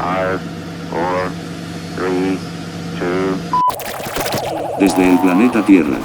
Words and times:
Five, 0.00 0.40
four, 0.88 1.28
three, 1.94 2.38
two. 2.98 3.36
Desde 4.78 5.10
el 5.10 5.18
planeta 5.18 5.62
Tierra, 5.62 5.98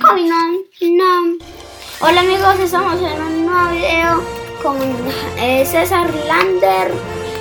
Cominon, 0.00 0.64
no. 0.80 1.36
Hola 2.00 2.20
amigos, 2.22 2.58
estamos 2.60 2.94
en 3.02 3.22
un 3.22 3.44
nuevo 3.44 3.70
video 3.70 4.22
con 4.62 4.78
eh, 5.36 5.66
César 5.66 6.10
Lander 6.26 6.94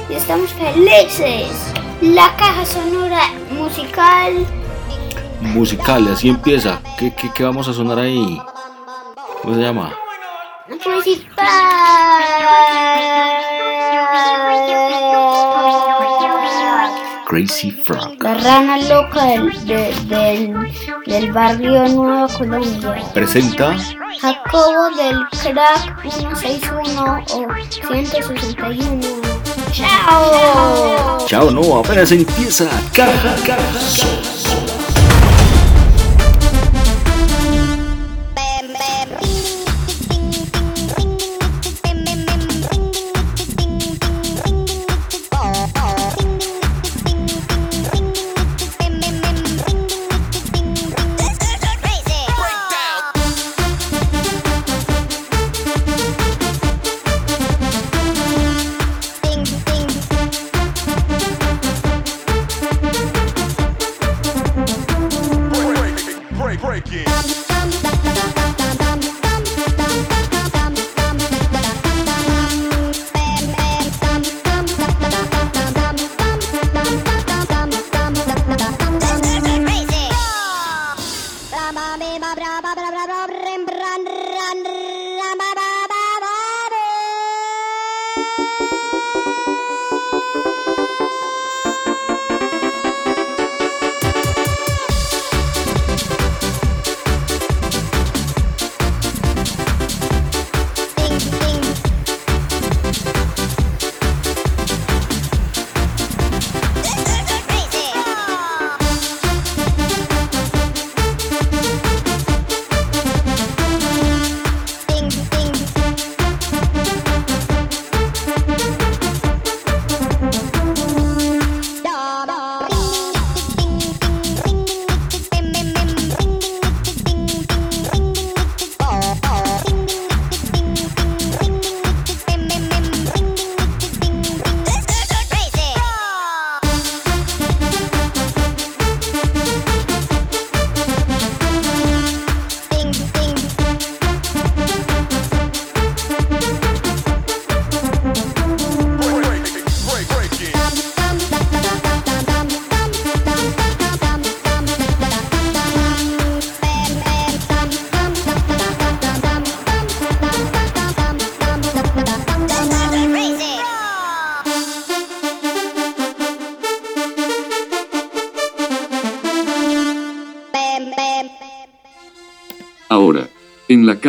y 0.10 0.16
estamos 0.16 0.52
felices. 0.52 1.73
La 2.02 2.36
caja 2.36 2.66
sonora 2.66 3.21
musical. 3.52 4.46
musical, 5.39 6.10
así 6.10 6.28
empieza. 6.28 6.82
¿Qué, 6.98 7.14
qué, 7.16 7.32
qué 7.34 7.44
vamos 7.46 7.70
a 7.70 7.73
sonar 7.73 8.00
ahí? 8.00 8.38
¿Cómo 9.42 9.56
se 9.56 9.62
llama? 9.62 9.96
Crazy 17.28 17.70
Frog. 17.71 18.21
La 18.24 18.33
rana 18.36 18.78
loca 18.78 19.24
del, 19.25 19.66
de- 19.68 19.94
del, 20.07 20.54
del 21.06 21.32
barrio 21.32 21.88
Nueva 21.89 22.28
Colombia. 22.28 22.96
Presenta 23.14 23.75
Jacobo 24.20 24.89
del 24.97 25.20
crack 25.30 26.02
161 26.10 27.24
o 27.33 27.47
161. 27.88 29.00
¡Chao! 29.71 31.18
Chao, 31.28 31.52
no, 31.52 31.78
apenas 31.80 32.11
empieza. 32.11 32.66
Caja, 32.95 33.36
caja, 33.45 33.80
son. 33.80 34.58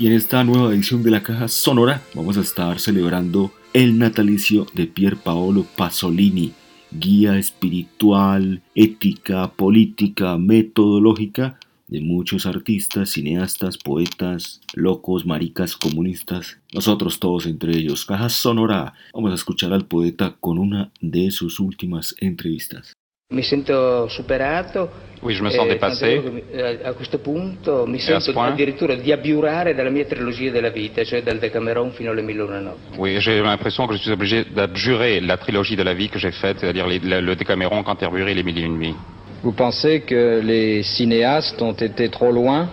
Y 0.00 0.08
en 0.08 0.14
esta 0.14 0.42
nueva 0.42 0.74
edición 0.74 1.04
de 1.04 1.12
la 1.12 1.22
caja 1.22 1.46
sonora 1.46 2.02
vamos 2.12 2.36
a 2.36 2.40
estar 2.40 2.80
celebrando 2.80 3.52
el 3.72 3.98
natalicio 3.98 4.66
de 4.74 4.88
Pier 4.88 5.16
Paolo 5.16 5.64
Pasolini, 5.76 6.54
guía 6.90 7.38
espiritual, 7.38 8.62
ética, 8.74 9.52
política, 9.52 10.36
metodológica 10.38 11.60
de 11.88 12.00
muchos 12.00 12.46
artistas, 12.46 13.10
cineastas, 13.10 13.78
poetas, 13.78 14.60
locos, 14.74 15.24
maricas, 15.24 15.74
comunistas, 15.76 16.58
nosotros 16.72 17.18
todos 17.18 17.46
entre 17.46 17.72
ellos. 17.76 18.04
Caja 18.04 18.28
sonora, 18.28 18.92
vamos 19.14 19.32
a 19.32 19.34
escuchar 19.34 19.72
al 19.72 19.86
poeta 19.86 20.36
con 20.38 20.58
una 20.58 20.90
de 21.00 21.30
sus 21.30 21.58
últimas 21.60 22.14
entrevistas. 22.20 22.92
Mi 23.30 23.42
sento 23.42 24.08
superato. 24.08 24.88
Oui, 25.20 25.34
je 25.34 25.42
me 25.42 25.50
sens 25.50 25.66
eh, 25.66 25.68
dépassé. 25.68 26.18
mi- 26.32 26.42
eh, 26.50 26.80
a 26.82 26.94
questo 26.94 27.18
punto 27.18 27.84
mi 27.86 27.98
a 27.98 28.00
sento 28.00 28.32
point? 28.32 28.52
addirittura 28.54 28.94
di 28.94 29.12
abiurare 29.12 29.74
dalla 29.74 29.90
mia 29.90 30.06
trilogia 30.06 30.50
della 30.50 30.70
vita, 30.70 31.04
cioè 31.04 31.22
dal 31.22 31.38
Decameron 31.38 31.90
fino 31.92 32.10
alle 32.10 32.22
Mille 32.22 32.40
una 32.42 32.60
notti. 32.60 32.96
Oui, 32.96 33.20
j'ai 33.20 33.42
l'impression 33.42 33.86
que 33.86 33.94
je 33.96 34.00
suis 34.00 34.12
obligé 34.12 34.44
d'abjurer 34.44 35.20
la 35.20 35.36
trilogie 35.36 35.76
de 35.76 35.82
la 35.82 35.92
vie 35.92 36.08
que 36.08 36.18
j'ai 36.18 36.32
faite, 36.32 36.58
c'est-à-dire 36.60 36.86
le, 36.86 37.34
Décaméron, 37.34 37.82
Canterbury 37.82 38.30
et 38.30 38.34
les 38.34 38.42
Mille 38.42 38.58
et 38.58 38.62
une 38.62 38.78
nuits. 38.78 38.94
Vous 39.42 39.52
pensez 39.52 40.00
que 40.00 40.40
les 40.42 40.82
cinéastes 40.82 41.62
ont 41.62 41.72
été 41.72 42.08
trop 42.08 42.32
loin? 42.32 42.68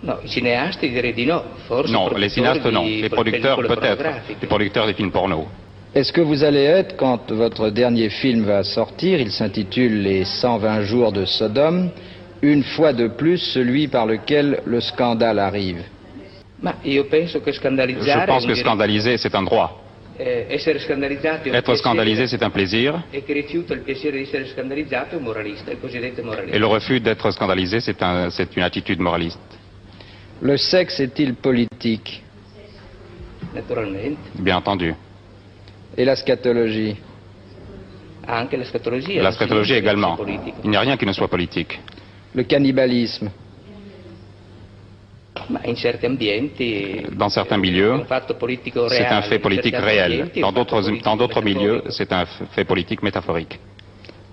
No, 0.00 0.18
i 0.22 0.28
cineasti 0.28 0.90
direi 0.90 1.12
di 1.12 1.24
no, 1.24 1.42
forse. 1.66 1.90
Non, 1.90 2.12
les 2.16 2.28
cinéastes 2.28 2.70
non, 2.70 2.84
les 2.84 3.08
producteurs 3.08 3.56
peut-être, 3.56 4.04
les 4.40 4.46
producteurs 4.46 4.86
des 4.86 4.94
films 4.94 5.10
porno. 5.10 5.46
Est-ce 5.94 6.12
que 6.12 6.20
vous 6.20 6.44
allez 6.44 6.64
être, 6.64 6.96
quand 6.96 7.32
votre 7.32 7.70
dernier 7.70 8.10
film 8.10 8.44
va 8.44 8.62
sortir, 8.62 9.18
il 9.18 9.30
s'intitule 9.30 10.02
Les 10.02 10.24
120 10.24 10.82
jours 10.82 11.12
de 11.12 11.24
Sodome, 11.24 11.90
une 12.42 12.62
fois 12.62 12.92
de 12.92 13.08
plus 13.08 13.38
celui 13.38 13.88
par 13.88 14.04
lequel 14.04 14.60
le 14.66 14.80
scandale 14.80 15.38
arrive? 15.38 15.82
Je 16.62 17.00
pense 17.00 18.46
que 18.46 18.54
scandaliser, 18.54 19.16
c'est 19.16 19.34
un 19.34 19.42
droit. 19.42 19.85
Être 20.18 21.74
scandalisé, 21.76 22.26
c'est 22.26 22.42
un 22.42 22.50
plaisir. 22.50 23.02
Et 23.12 23.22
le 26.58 26.66
refus 26.66 27.00
d'être 27.00 27.30
scandalisé, 27.30 27.80
c'est 27.80 28.56
une 28.56 28.62
attitude 28.62 29.00
moraliste. 29.00 29.38
Le 30.40 30.56
sexe 30.56 31.00
est-il 31.00 31.34
politique? 31.34 32.22
Bien 34.38 34.56
entendu. 34.56 34.94
Et 35.96 36.04
la 36.04 36.16
scatologie? 36.16 36.96
La 38.26 39.32
scatologie 39.32 39.74
également. 39.74 40.18
Il 40.64 40.70
n'y 40.70 40.76
a 40.76 40.80
rien 40.80 40.96
qui 40.96 41.06
ne 41.06 41.12
soit 41.12 41.28
politique. 41.28 41.78
Le 42.34 42.42
cannibalisme? 42.42 43.30
Dans 47.12 47.28
certains 47.28 47.58
milieux, 47.58 47.94
c'est 48.88 49.06
un 49.06 49.22
fait 49.22 49.38
politique 49.38 49.76
réel. 49.76 50.30
Dans 50.40 50.52
d'autres 51.16 51.42
milieux, 51.42 51.82
c'est 51.90 52.12
un 52.12 52.24
fait 52.26 52.64
politique 52.64 53.02
métaphorique. 53.02 53.58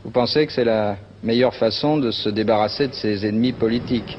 Vous 0.04 0.12
pensez 0.12 0.46
que 0.46 0.52
c'est 0.52 0.66
la 0.66 0.98
meilleure 1.22 1.56
façon 1.56 1.98
de 1.98 2.12
se 2.12 2.30
débarrasser 2.30 2.88
de 2.88 2.94
ses 2.94 3.26
ennemis 3.26 3.54
politiques? 3.54 4.18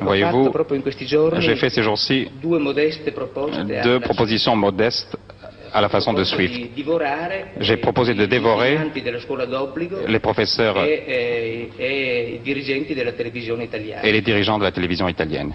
Voyez-vous, 0.00 0.50
j'ai 1.38 1.56
fait 1.56 1.70
ces 1.70 1.82
jours-ci 1.82 2.28
deux 2.42 4.00
propositions 4.00 4.56
modestes 4.56 5.16
à 5.74 5.80
la 5.80 5.88
façon 5.88 6.12
de 6.12 6.22
Swift. 6.22 6.54
J'ai 7.60 7.76
proposé 7.78 8.14
de 8.14 8.24
i 8.24 8.28
dévorer 8.28 8.78
Les 10.06 10.20
professeurs 10.20 10.76
e, 10.78 10.86
e 10.86 12.38
italiana. 13.60 14.04
et 14.06 14.12
les 14.12 14.20
dirigeants 14.22 14.58
de 14.58 14.62
la 14.64 14.70
télévision 14.70 15.08
italienne. 15.08 15.52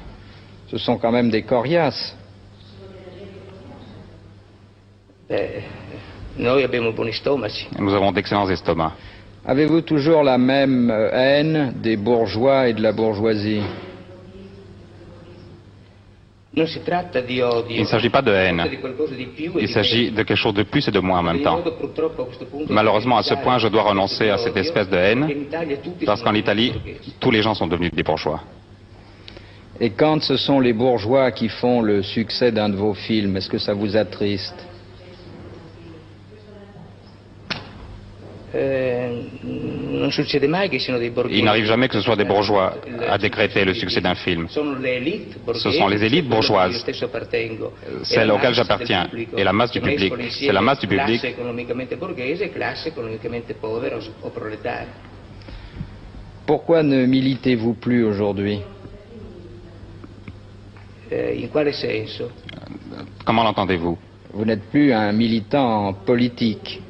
Ce 0.69 0.77
sont 0.77 0.97
quand 0.97 1.11
même 1.13 1.29
des 1.29 1.43
coriaces. 1.43 2.15
Nous 6.37 7.93
avons 7.93 8.11
d'excellents 8.11 8.49
estomacs. 8.49 8.91
Avez-vous 9.45 9.81
toujours 9.81 10.23
la 10.23 10.37
même 10.37 10.91
haine 11.13 11.73
des 11.81 11.95
bourgeois 11.95 12.67
et 12.67 12.73
de 12.73 12.81
la 12.81 12.91
bourgeoisie? 12.91 13.61
Il 16.55 16.63
ne 16.63 17.85
s'agit 17.85 18.09
pas 18.09 18.21
de 18.21 18.31
haine. 18.31 18.59
e 18.59 19.59
Il 19.59 19.69
s'agit 19.69 20.11
de 20.11 20.23
quelque 20.23 20.35
chose 20.35 20.53
de 20.55 20.63
plus 20.63 20.87
et 20.87 20.91
de 20.91 20.99
moins 20.99 21.19
en 21.19 21.23
même 21.23 21.41
temps. 21.41 21.61
Malheureusement, 22.69 23.17
à 23.17 23.23
ce 23.23 23.35
point, 23.35 23.59
je 23.59 23.67
dois 23.67 23.83
renoncer 23.83 24.29
à 24.29 24.37
cette 24.37 24.57
espèce 24.57 24.89
de 24.89 24.97
haine, 24.97 25.45
parce 26.05 26.23
qu'en 26.23 26.33
Italie, 26.33 26.73
tous 27.19 27.29
les 27.29 27.43
gens 27.43 27.53
sont 27.53 27.67
devenus 27.67 27.91
des 27.93 28.03
bourgeois. 28.03 28.41
Et 29.79 29.91
quand 29.91 30.21
ce 30.21 30.35
sont 30.37 30.59
les 30.59 30.73
bourgeois 30.73 31.31
qui 31.31 31.47
font 31.47 31.81
le 31.81 32.01
succès 32.01 32.51
d'un 32.51 32.67
de 32.67 32.75
vos 32.75 32.93
films, 32.93 33.37
est-ce 33.37 33.49
que 33.49 33.59
ça 33.59 33.73
vous 33.73 33.95
attriste? 33.95 34.68
Il 41.31 41.43
n'arrive 41.45 41.65
jamais 41.65 41.87
que 41.87 41.93
ce 41.93 42.01
soit 42.01 42.15
des 42.15 42.23
bourgeois 42.25 42.75
à 43.07 43.17
décréter 43.17 43.63
le 43.63 43.73
succès 43.75 44.01
d'un 44.01 44.15
film. 44.15 44.47
Ce 44.49 45.71
sont 45.71 45.87
les 45.87 46.03
élites 46.03 46.27
bourgeoises, 46.27 46.83
euh, 46.87 47.99
celles 48.03 48.31
auxquelles 48.31 48.55
j'appartiens, 48.55 49.07
et 49.37 49.43
la 49.43 49.53
masse 49.53 49.71
du 49.71 49.81
public. 49.81 50.13
C'est 50.31 50.51
la 50.51 50.61
masse 50.61 50.79
du 50.79 50.87
public. 50.87 51.21
Pourquoi 56.45 56.81
ne 56.81 57.05
militez-vous 57.05 57.73
plus 57.75 58.03
aujourd'hui? 58.03 58.59
Comment 63.25 63.43
l'entendez-vous? 63.43 63.97
Vous 64.31 64.45
n'êtes 64.45 64.63
plus 64.69 64.93
un 64.93 65.11
militant 65.11 65.93
politique. 65.93 66.81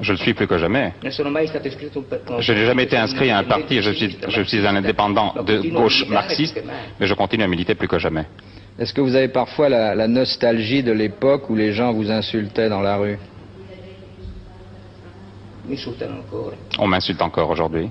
Je 0.00 0.12
le 0.12 0.16
suis 0.18 0.34
plus 0.34 0.46
que 0.46 0.58
jamais. 0.58 0.94
Je 1.02 2.52
n'ai 2.52 2.66
jamais 2.66 2.84
été 2.84 2.96
inscrit 2.96 3.30
à 3.30 3.38
un 3.38 3.44
parti, 3.44 3.82
je 3.82 3.90
suis, 3.90 4.06
indipendente 4.06 4.30
je 4.30 4.42
suis 4.42 4.66
un 4.66 4.76
indépendant 4.76 5.34
de 5.44 5.70
gauche 5.70 6.06
marxiste, 6.08 6.62
mais 6.98 7.06
je 7.06 7.14
continue 7.14 7.44
à 7.44 7.48
militer 7.48 7.74
plus 7.74 7.88
que 7.88 7.98
jamais. 7.98 8.24
Est-ce 8.78 8.94
que 8.94 9.00
vous 9.00 9.14
avez 9.14 9.28
parfois 9.28 9.68
la, 9.68 9.94
la 9.94 10.08
nostalgie 10.08 10.82
de 10.82 10.92
l'époque 10.92 11.50
où 11.50 11.56
les 11.56 11.72
gens 11.72 11.92
vous 11.92 12.10
insultaient 12.10 12.68
dans 12.68 12.80
la 12.80 12.96
rue? 12.96 13.18
On 16.78 16.86
m'insulte 16.86 17.20
encore 17.20 17.50
aujourd'hui. 17.50 17.90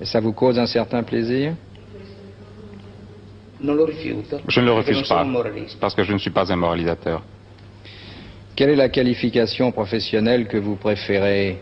Et 0.00 0.04
ça 0.04 0.20
vous 0.20 0.32
cause 0.32 0.58
un 0.58 0.66
certain 0.66 1.02
plaisir? 1.02 1.54
Je 3.60 4.60
ne 4.60 4.66
le 4.66 4.72
refuse 4.72 5.08
pas, 5.08 5.26
parce 5.80 5.94
que 5.94 6.02
je 6.02 6.12
ne 6.12 6.18
suis 6.18 6.30
pas 6.30 6.52
un 6.52 6.56
moralisateur. 6.56 7.22
Quelle 8.54 8.70
est 8.70 8.76
la 8.76 8.90
qualification 8.90 9.72
professionnelle 9.72 10.46
que 10.46 10.58
vous 10.58 10.76
préférez? 10.76 11.58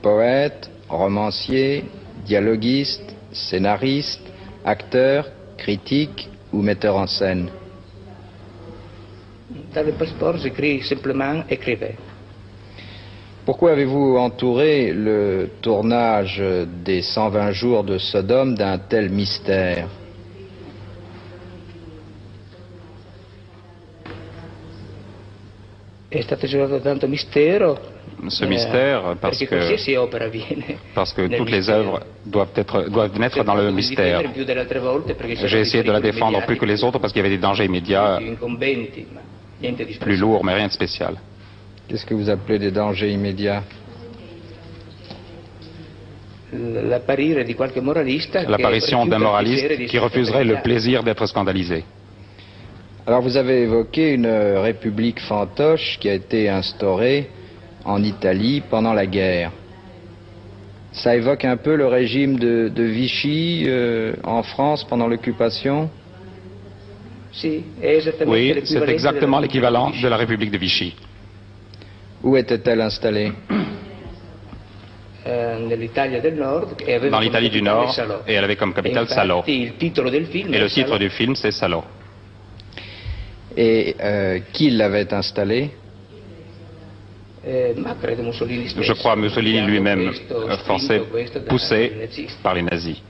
Poète, 0.00 0.70
romancier, 0.88 1.84
dialoguiste, 2.24 3.16
scénariste, 3.32 4.22
acteur, 4.64 5.28
critique 5.58 6.28
ou 6.52 6.62
metteur 6.62 6.96
en 6.96 7.08
scène? 7.08 7.50
Dans 9.74 9.84
le 9.84 9.92
passeport, 9.92 10.36
j'écris 10.36 10.82
simplement 10.82 11.42
écrivain. 11.50 11.96
Pourquoi 13.44 13.72
avez-vous 13.72 14.16
entouré 14.16 14.92
le 14.92 15.50
tournage 15.60 16.40
des 16.84 17.02
120 17.02 17.50
jours 17.50 17.82
de 17.82 17.98
Sodome 17.98 18.54
d'un 18.54 18.78
tel 18.78 19.10
mystère? 19.10 19.88
È 26.12 26.20
stato 26.22 26.48
girato 26.48 26.80
tanto 26.80 27.06
mistero. 27.06 27.78
Ce 28.26 28.42
eh, 28.42 28.48
mystère, 28.48 29.16
parce 29.20 29.44
que, 29.46 29.78
parce 30.92 31.12
que 31.14 31.28
toutes 31.28 31.50
les 31.50 31.70
œuvres 31.70 32.00
doivent, 32.24 32.50
être, 32.56 32.88
doivent 32.90 33.16
naître 33.16 33.44
dans 33.44 33.54
le 33.54 33.70
mystère. 33.70 34.20
J'ai 35.44 35.60
essayé 35.60 35.84
de 35.84 35.92
la 35.92 36.00
défendre 36.00 36.44
plus 36.44 36.56
que 36.56 36.64
les 36.64 36.82
autres 36.82 36.98
parce 36.98 37.12
qu'il 37.12 37.22
y 37.22 37.24
avait 37.24 37.36
des 37.36 37.40
dangers 37.40 37.66
immédiats, 37.66 38.18
plus 40.00 40.16
lourds, 40.16 40.44
mais 40.44 40.54
rien 40.54 40.66
de 40.66 40.72
spécial. 40.72 41.14
Qu'est-ce 41.86 42.04
que 42.04 42.14
vous 42.14 42.28
appelez 42.28 42.58
des 42.58 42.72
dangers 42.72 43.12
immédiats? 43.12 43.62
L'apparition 48.48 49.06
d'un 49.06 49.18
moraliste 49.20 49.86
qui 49.86 49.98
refuserait 49.98 50.44
le 50.44 50.60
plaisir 50.60 51.04
d'être 51.04 51.24
scandalisé. 51.26 51.84
Alors 53.10 53.22
vous 53.22 53.36
avez 53.36 53.62
évoqué 53.62 54.12
une 54.14 54.26
euh, 54.26 54.60
république 54.60 55.18
fantoche 55.18 55.98
qui 55.98 56.08
a 56.08 56.14
été 56.14 56.48
instaurée 56.48 57.28
en 57.84 58.00
Italie 58.04 58.62
pendant 58.70 58.92
la 58.92 59.04
guerre. 59.04 59.50
Ça 60.92 61.16
évoque 61.16 61.44
un 61.44 61.56
peu 61.56 61.74
le 61.74 61.88
régime 61.88 62.38
de, 62.38 62.70
de 62.72 62.84
Vichy 62.84 63.64
euh, 63.66 64.12
en 64.22 64.44
France 64.44 64.84
pendant 64.84 65.08
l'occupation? 65.08 65.90
Oui, 67.42 68.54
c'est 68.62 68.88
exactement 68.88 69.40
l'équivalent 69.40 69.90
de 69.90 70.06
la 70.06 70.16
République 70.16 70.52
de 70.52 70.58
Vichy. 70.58 70.94
Où 72.22 72.36
était-elle 72.36 72.80
installée? 72.80 73.32
E 75.26 75.56
aveva 76.86 77.10
Dans 77.10 77.18
l'Italie 77.18 77.50
du 77.50 77.60
capitale 77.60 78.08
Nord, 78.08 78.22
et 78.28 78.34
elle 78.34 78.44
avait 78.44 78.54
comme 78.54 78.72
capitale 78.72 79.08
E 79.48 80.10
del 80.12 80.26
film 80.26 80.54
Et 80.54 80.58
è 80.58 80.60
le 80.60 80.68
titre 80.68 80.96
du 80.96 81.10
film, 81.10 81.34
c'est 81.34 81.50
Salò. 81.50 81.82
Et 83.56 83.96
euh, 84.00 84.38
qui 84.52 84.70
l'avait 84.70 85.12
Mussolini 88.22 88.68
stesso. 88.68 88.82
Je 88.82 88.92
crois 88.92 89.16
Mussolini 89.16 89.62
lui-même, 89.62 90.12
euh, 90.30 90.56
dai 90.88 91.00
poussé 91.48 91.92
par 92.42 92.54
les 92.54 92.62
nazis. 92.62 93.00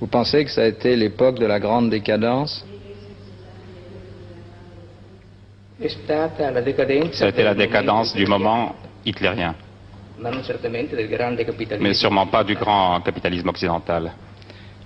Vous 0.00 0.06
pensez 0.06 0.44
que 0.44 0.50
ça 0.50 0.62
a 0.62 0.66
été 0.66 0.94
l'époque 0.94 1.38
de 1.38 1.46
la 1.46 1.58
grande 1.58 1.90
décadence? 1.90 2.64
Ça 7.12 7.26
a 7.26 7.28
été 7.28 7.42
la 7.42 7.54
décadence 7.54 8.14
du 8.14 8.26
moment 8.26 8.74
hitlérien, 9.04 9.54
mais 11.80 11.94
sûrement 11.94 12.26
pas 12.26 12.44
du 12.44 12.54
grand 12.54 13.00
capitalisme 13.00 13.48
occidental. 13.48 14.12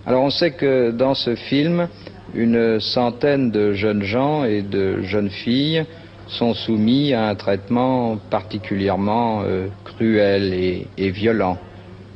Alors 0.05 0.25
on 0.25 0.31
sait 0.31 0.53
que 0.53 0.91
dans 0.91 1.15
ce 1.15 1.37
film, 1.37 1.89
une 2.35 2.81
centaine 2.81 3.51
de 3.51 3.73
jeunes 3.73 4.03
gens 4.03 4.45
et 4.45 4.63
de 4.63 5.03
jeunes 5.03 5.31
filles 5.31 5.85
sont 6.27 6.55
soumis 6.55 7.13
à 7.13 7.29
un 7.29 7.35
traitement 7.35 8.17
particulièrement 8.31 9.43
euh, 9.45 9.67
cruel 9.85 10.55
et, 10.55 11.11
violent. 11.11 11.59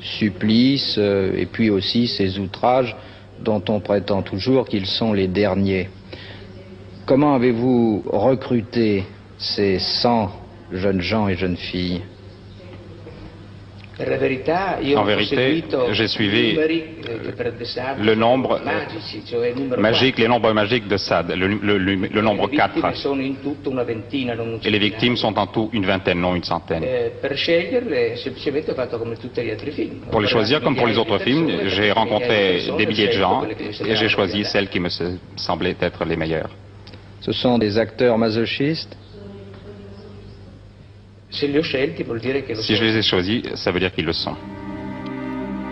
Supplices 0.00 0.97
euh, 0.99 1.33
et 1.37 1.47
puis 1.47 1.71
aussi 1.71 2.06
ces 2.06 2.38
outrages 2.38 2.94
dont 3.42 3.62
on 3.68 3.80
prétend 3.80 4.23
toujours 4.23 4.66
qu'ils 4.66 4.87
sont 4.87 5.12
les 5.12 5.26
derniers. 5.26 5.88
Comment 7.06 7.35
avez-vous 7.35 8.04
recruté 8.06 9.04
ces 9.38 9.78
100 9.78 10.30
jeunes 10.73 11.00
gens 11.00 11.28
et 11.28 11.35
jeunes 11.35 11.56
filles? 11.56 12.02
En 13.97 15.05
vérité, 15.05 15.63
j'ai 15.93 16.09
suivi 16.09 16.57
eh, 16.59 17.53
Dessart 17.59 17.97
le 18.03 18.15
nombre, 18.17 18.61
Magique, 19.79 20.19
les 20.19 20.27
nombres 20.27 20.53
magiques 20.53 20.89
de 20.89 20.97
Sade, 20.97 21.31
le, 21.37 21.47
le- 21.47 21.79
le- 21.79 21.95
le 22.09 22.21
nombre 22.21 22.47
Le 22.47 22.51
vittime 22.51 22.81
4. 22.83 22.95
sono 22.97 23.23
in 23.23 23.41
tutto 23.41 23.71
una 23.71 23.85
ventina, 23.85 24.35
non 24.35 24.55
un 24.55 24.59
Et 24.65 24.71
les 24.71 24.79
victimes 24.81 25.15
sont 25.17 25.37
en 25.39 25.47
tout 25.47 25.69
une 25.73 25.85
vingtaine, 25.87 26.19
non 26.19 26.35
une 26.35 26.43
centaine. 26.43 26.83
Eh. 26.83 27.13
Pour 30.11 30.21
les 30.21 30.27
choisir, 30.29 30.61
comme 30.61 30.75
pour 30.75 30.87
les 30.89 30.99
autres 30.99 31.19
films, 31.19 31.51
j'ai 31.67 31.93
rencontré 31.93 32.63
des 32.77 32.87
milliers 32.87 33.07
de 33.09 33.13
gens 33.13 33.45
et 33.45 33.95
j'ai 33.95 34.09
choisi 34.09 34.45
celles 34.45 34.69
qui 34.69 34.81
me 34.81 34.89
se- 34.89 35.19
semblaient 35.37 35.77
être 35.81 36.05
les 36.05 36.17
meilleures. 36.17 36.51
Ce 37.21 37.31
sont 37.33 37.59
des 37.59 37.79
acteurs 37.79 38.19
masochistes 38.19 38.97
Si 41.35 42.76
je 42.76 42.85
les 42.85 42.97
ai 42.97 43.03
choisis, 43.03 43.43
ça 43.55 43.73
veut 43.73 43.81
dire 43.81 43.93
qu'ils 43.93 44.07
le 44.07 44.12
sont. 44.12 44.37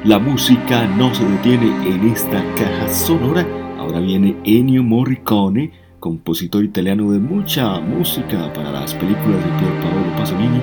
La 0.04 0.18
música 0.18 0.84
no 0.84 1.14
se 1.14 1.24
detiene 1.24 1.70
en 1.86 2.10
esta 2.12 2.42
caja 2.56 2.88
sonora. 2.88 3.46
Ahora 3.78 4.00
viene 4.00 4.34
Ennio 4.44 4.82
Morricone, 4.82 5.70
compositor 6.00 6.64
italiano 6.64 7.12
de 7.12 7.20
mucha 7.20 7.78
música 7.78 8.52
para 8.52 8.72
las 8.72 8.94
películas 8.94 9.38
de 9.44 9.52
Pier 9.58 9.80
Paolo 9.80 10.16
Pasolini. 10.16 10.60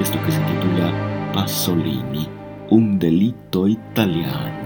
Esto 0.00 0.18
que 0.24 0.30
se 0.30 0.38
titula 0.38 1.32
Pasolini, 1.34 2.28
un 2.70 2.96
delito 3.00 3.66
italiano. 3.66 4.65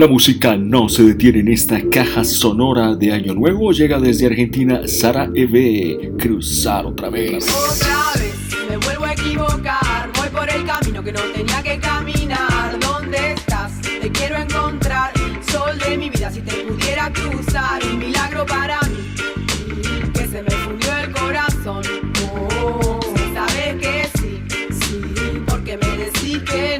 La 0.00 0.08
música 0.08 0.56
no 0.56 0.88
se 0.88 1.02
detiene 1.02 1.40
en 1.40 1.48
esta 1.48 1.78
caja 1.90 2.24
sonora 2.24 2.94
de 2.94 3.12
Año 3.12 3.34
Nuevo. 3.34 3.70
Llega 3.70 4.00
desde 4.00 4.24
Argentina 4.24 4.88
Sara 4.88 5.28
Eve. 5.34 6.12
Cruzar 6.18 6.86
otra 6.86 7.10
vez. 7.10 7.46
Otra 7.50 8.14
vez 8.14 8.34
me 8.70 8.78
vuelvo 8.78 9.04
a 9.04 9.12
equivocar, 9.12 10.10
voy 10.16 10.28
por 10.30 10.48
el 10.48 10.64
camino 10.64 11.04
que 11.04 11.12
no 11.12 11.20
tenía 11.34 11.62
que 11.62 11.78
caminar. 11.80 12.80
¿Dónde 12.80 13.34
estás? 13.34 13.78
Te 13.82 14.10
quiero 14.10 14.38
encontrar, 14.38 15.12
sol 15.52 15.78
de 15.78 15.98
mi 15.98 16.08
vida, 16.08 16.30
si 16.30 16.40
te 16.40 16.64
pudiera 16.64 17.12
cruzar, 17.12 17.82
un 17.84 17.98
milagro 17.98 18.46
para 18.46 18.80
mí, 18.84 18.96
que 20.14 20.26
se 20.26 20.42
me 20.42 20.50
fundió 20.50 20.96
el 20.96 21.12
corazón. 21.12 21.82
Oh, 22.62 22.98
sabes 23.34 23.74
que 23.78 24.08
sí, 24.18 24.42
sí, 24.80 25.42
porque 25.46 25.76
me 25.76 25.96
decís 25.98 26.38
que 26.50 26.78
no. 26.78 26.79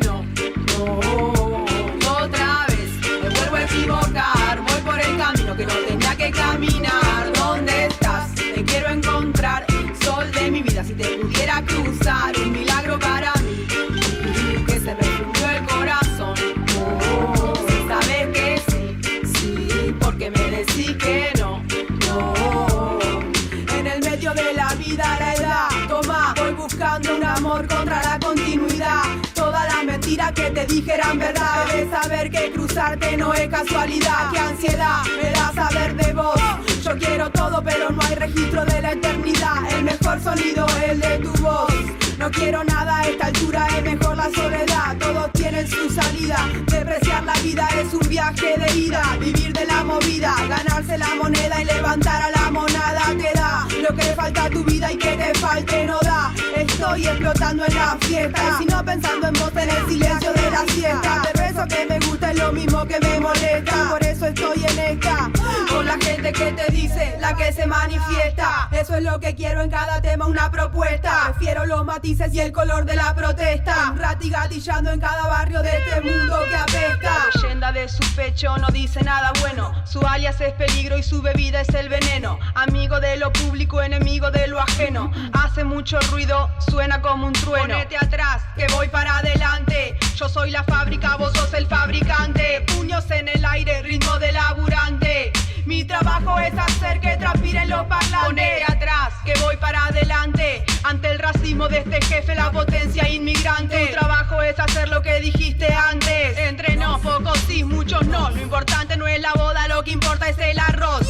Te 30.67 30.75
dijeran 30.75 31.19
verdad, 31.19 31.67
debes 31.71 31.91
saber 31.91 32.31
que 32.31 32.51
cruzarte 32.53 33.17
no 33.17 33.33
es 33.33 33.49
casualidad. 33.49 34.31
Qué 34.33 34.39
ansiedad 34.39 35.03
me 35.23 35.31
da 35.31 35.53
saber 35.55 35.97
de 35.97 36.13
vos. 36.13 36.41
Yo 36.83 36.99
quiero 36.99 37.31
todo, 37.31 37.63
pero 37.63 37.91
no 37.91 38.01
hay 38.03 38.15
registro 38.15 38.65
de 38.65 38.83
la 38.83 38.93
eternidad. 38.93 39.73
El 39.73 39.85
mejor 39.85 40.21
sonido 40.21 40.67
es 40.87 41.01
de 41.01 41.19
tu 41.19 41.33
voz. 41.43 42.00
No 42.21 42.31
quiero 42.31 42.63
nada 42.63 42.99
a 42.99 43.09
esta 43.09 43.27
altura, 43.29 43.67
es 43.79 43.83
mejor 43.83 44.15
la 44.15 44.31
soledad. 44.31 44.95
Todos 44.99 45.33
tienen 45.33 45.67
su 45.67 45.89
salida. 45.89 46.37
Depreciar 46.67 47.25
la 47.25 47.33
vida 47.41 47.67
es 47.81 47.95
un 47.95 48.07
viaje 48.11 48.59
de 48.59 48.77
ida. 48.79 49.03
Vivir 49.19 49.55
de 49.55 49.65
la 49.65 49.83
movida, 49.85 50.35
ganarse 50.47 50.99
la 50.99 51.15
moneda 51.15 51.63
y 51.63 51.65
levantar 51.65 52.21
a 52.21 52.31
la 52.31 52.51
monada 52.51 53.05
te 53.17 53.33
da. 53.35 53.67
Lo 53.81 53.97
que 53.97 54.05
le 54.05 54.15
falta 54.15 54.45
a 54.45 54.51
tu 54.51 54.63
vida 54.65 54.93
y 54.93 54.99
que 54.99 55.17
te 55.17 55.39
falte 55.39 55.87
no 55.87 55.99
da. 56.03 56.31
Estoy 56.57 57.07
explotando 57.07 57.65
en 57.65 57.75
la 57.75 57.97
fiesta. 58.03 58.59
Si 58.59 58.67
no 58.67 58.85
pensando 58.85 59.29
en 59.29 59.33
vos 59.33 59.53
en 59.57 59.71
el 59.71 59.87
silencio 59.89 60.33
de 60.35 60.51
la 60.51 60.65
siesta. 60.67 61.23
Te 61.23 61.41
beso 61.41 61.67
que 61.69 61.87
me 61.87 61.99
gusta 62.07 62.33
es 62.33 62.39
lo 62.39 62.53
mismo 62.53 62.87
que 62.87 63.01
me 63.01 63.19
molesta. 63.19 63.89
Por 63.89 64.05
eso 64.05 64.27
estoy 64.27 64.63
en 64.69 64.79
esta. 64.79 65.40
Con 65.69 65.87
la 65.87 65.99
gente 65.99 66.33
que 66.33 66.53
te 66.53 66.73
dice, 66.73 67.17
la 67.21 67.35
que 67.35 67.53
se 67.53 67.67
manifiesta. 67.67 68.69
Eso 68.73 68.97
es 68.97 69.03
lo 69.03 69.21
que 69.21 69.35
quiero 69.35 69.63
en 69.63 69.71
cada 69.71 70.01
tema, 70.01 70.27
una 70.27 70.51
propuesta. 70.51 71.33
Prefiero 71.37 71.67
los 71.67 71.85
matices 71.85 72.33
y 72.35 72.41
el 72.41 72.53
color 72.53 72.85
de 72.85 72.97
la 72.97 73.15
protesta. 73.15 73.91
Un 73.93 73.99
rati 73.99 74.31
gatillando 74.31 74.91
en 74.91 75.01
cada 75.01 75.27
barrio 75.27 75.63
de 75.63 75.71
este 75.71 76.01
mundo 76.01 76.39
que 76.49 76.57
apesta. 76.57 77.27
La 77.35 77.41
leyenda 77.43 77.73
de 77.73 77.89
su 77.89 78.03
pecho 78.15 78.57
no 78.59 78.69
dice 78.69 79.03
nada 79.03 79.33
bueno. 79.41 79.73
Su 79.85 80.01
alias 80.07 80.41
es 80.41 80.53
peligro 80.55 80.99
y 80.99 81.03
su 81.03 81.23
bebida 81.23 81.61
es 81.61 81.69
el 81.71 81.89
veneno. 81.89 82.39
Amigo 82.55 83.01
de 83.01 83.17
lo 83.17 83.33
público, 83.33 83.83
enemigo 83.83 84.31
de 84.31 84.47
lo 84.49 84.61
ajeno. 84.61 85.11
Hace 85.33 85.65
mucho 85.65 85.99
ruido, 86.11 86.51
suena 86.71 87.01
como 87.01 87.27
un 87.27 87.33
trueno. 87.33 87.75
Ponete 87.75 87.97
atrás, 87.97 88.43
que 88.57 88.67
voy 88.75 88.89
para 88.89 89.19
adelante. 89.19 89.99
Yo 90.17 90.29
soy 90.29 90.51
la 90.51 90.65
fábrica, 90.65 91.17
vos 91.17 91.33
sos 91.35 91.53
el 91.55 91.67
fabricante. 91.67 92.65
Puños 92.77 93.11
en 93.11 93.29
el 93.29 93.45
aire, 93.45 93.83
ritmo 93.83 94.19
de 94.19 94.33
laburante. 94.33 95.33
Mi 95.67 95.85
trabajo 95.85 96.39
es 96.39 96.57
hacer 96.57 97.01
que 97.01 97.17
transpiren 97.17 97.69
los 97.69 97.85
parlantes. 97.87 98.27
Ponete 98.27 98.65
atrás, 98.67 99.13
que 99.25 99.35
voy 99.41 99.57
para 99.57 99.87
adelante. 99.87 100.65
Ante 100.85 101.11
el 101.11 101.19
racismo 101.19 101.69
de 101.69 101.79
este 101.79 102.01
jefe, 102.03 102.35
la 102.35 102.51
potencia 102.51 103.09
inmigrante. 103.09 103.87
Tu 103.87 103.93
trabajo 103.93 104.43
es 104.43 104.59
hacer 104.59 104.89
lo 104.89 105.03
que 105.03 105.21
dijiste 105.21 105.73
antes. 105.73 106.39
Entre 106.39 106.77
no, 106.77 106.99
pocos 107.01 107.39
sí, 107.47 107.65
muchos 107.65 108.07
no. 108.07 108.31
Lo 108.31 108.41
importante 108.41 108.97
no 108.97 109.07
es 109.07 109.21
la 109.21 109.33
boda, 109.35 109.69
lo 109.69 109.83
que 109.85 109.93
importa 109.93 110.29
es 110.29 110.39
el 110.39 110.59
arroz. 110.59 111.07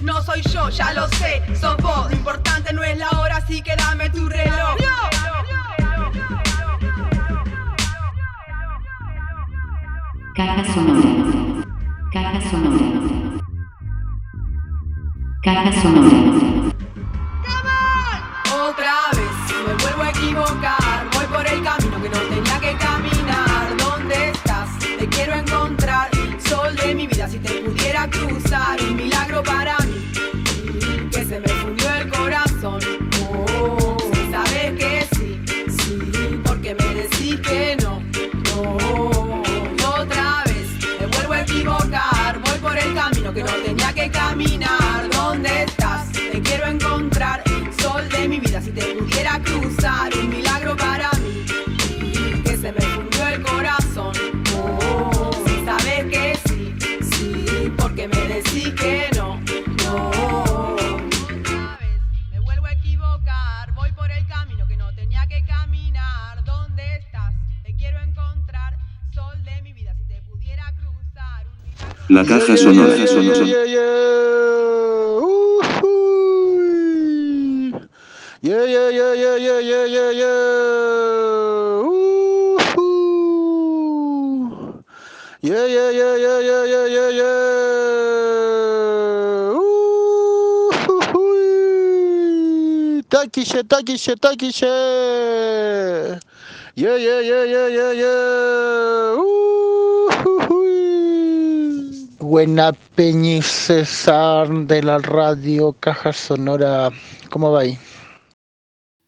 no 0.00 0.22
soy 0.22 0.42
yo, 0.42 0.68
ya 0.68 0.92
lo 0.92 1.08
sé, 1.08 1.42
sos 1.58 1.76
vos. 1.78 2.10
Lo 2.10 2.16
importante 2.16 2.72
no 2.72 2.82
es 2.82 2.98
la 2.98 3.10
hora, 3.10 3.36
así 3.36 3.62
que 3.62 3.74
dame 3.76 4.10
tu 4.10 4.28
reloj. 4.28 4.76
Caja 10.36 10.64
sonora. 10.74 11.64
Caja 12.12 12.50
sonora. 12.50 13.23
Caja 15.44 15.70
sonora. 15.82 16.72
Otra 18.66 18.94
vez 19.12 19.66
me 19.66 19.74
vuelvo 19.74 20.02
a 20.02 20.08
equivocar. 20.08 21.06
Voy 21.12 21.26
por 21.26 21.46
el 21.46 21.62
camino 21.62 22.02
que 22.02 22.08
no 22.08 22.18
tenía 22.18 22.60
que 22.60 22.74
caminar. 22.78 23.76
¿Dónde 23.76 24.30
estás? 24.30 24.70
Te 24.98 25.06
quiero 25.06 25.34
encontrar. 25.34 26.08
Sol 26.48 26.74
de 26.76 26.94
mi 26.94 27.06
vida, 27.06 27.28
si 27.28 27.38
te 27.40 27.60
pudiera 27.60 28.08
cruzar. 28.08 28.80
Un 28.80 28.96
milagro 28.96 29.42
para 29.42 29.76
mí. 29.80 30.10
Que 31.12 31.26
se 31.26 31.38
me 31.38 31.48
fundió 31.48 31.94
el 31.94 32.08
corazón. 32.08 32.80
Oh, 33.30 33.98
sabes 34.30 34.78
que 34.78 35.06
sí, 35.14 35.42
sí. 35.68 36.40
Porque 36.42 36.74
me 36.74 36.94
decís 36.94 37.38
que 37.40 37.76
no, 37.82 38.00
no. 38.48 39.42
Otra 40.00 40.42
vez 40.46 40.68
me 40.98 41.06
vuelvo 41.06 41.32
a 41.34 41.40
equivocar. 41.42 42.40
Voy 42.46 42.58
por 42.60 42.78
el 42.78 42.94
camino 42.94 43.34
que 43.34 43.42
no 43.42 43.52
tenía 43.62 43.92
que 43.92 44.10
caminar. 44.10 44.83
Cruzar. 49.40 50.14
Un 50.16 50.28
milagro 50.28 50.76
para 50.76 51.10
mí. 51.22 51.44
Que 52.44 52.56
se 52.56 52.72
me 52.72 52.80
fundió 52.80 53.28
el 53.28 53.42
corazón. 53.42 54.12
Oh, 54.56 55.30
si 55.46 55.64
sabes 55.64 56.04
que 56.10 56.38
sí, 56.46 56.74
sí. 57.12 57.72
Porque 57.76 58.08
me 58.08 58.20
decís 58.26 58.72
que 58.74 59.08
no, 59.16 59.40
no. 59.84 60.76
Vez 60.76 62.00
me 62.32 62.40
vuelvo 62.40 62.66
a 62.66 62.72
equivocar. 62.72 63.72
Voy 63.74 63.92
por 63.92 64.10
el 64.10 64.26
camino 64.26 64.66
que 64.66 64.76
no 64.76 64.92
tenía 64.94 65.26
que 65.26 65.44
caminar. 65.44 66.44
¿Dónde 66.44 66.96
estás? 66.96 67.34
Te 67.64 67.74
quiero 67.74 68.00
encontrar. 68.00 68.78
Sol 69.12 69.42
de 69.44 69.62
mi 69.62 69.72
vida, 69.72 69.94
si 69.96 70.04
te 70.04 70.20
pudiera 70.22 70.72
cruzar. 70.74 71.46
Un 71.46 71.54
milagro 72.08 72.08
La 72.08 72.24
caja 72.24 72.56
sonora. 72.56 72.96
Yeah, 72.96 73.06
yeah, 73.06 73.44
yeah, 73.44 73.64
yeah. 73.66 73.80
Uy. 75.20 75.54
Yeah, 78.44 78.64
yeah, 78.68 78.90
yeah, 78.92 79.14
yeah, 79.16 79.40
yeah, 79.40 79.60
yeah, 79.64 79.86
yeah, 79.88 80.12
yeah. 80.12 81.80
Ujú. 81.88 82.92
Yeah, 85.40 85.64
yeah, 85.64 85.88
yeah, 85.96 86.12
yeah, 86.20 86.44
yeah, 86.44 86.64
yeah, 86.68 86.84
yeah, 86.92 87.08
yeah. 87.08 87.32
Ujujuy. 91.16 91.40
Taquiche, 93.08 93.64
taquiche, 93.64 94.12
taquiche. 94.20 94.76
Yeah, 96.76 97.00
yeah, 97.00 97.24
yeah, 97.24 97.44
yeah, 97.48 97.68
yeah, 97.72 97.92
yeah. 97.96 99.16
Ujujuy. 100.12 100.84
Buena 102.20 102.76
Peñi 102.94 103.40
César 103.40 104.52
de 104.68 104.82
la 104.84 104.98
radio 105.00 105.72
Caja 105.80 106.12
Sonora. 106.12 106.90
¿Cómo 107.30 107.50
va 107.50 107.60
ahí? 107.62 107.78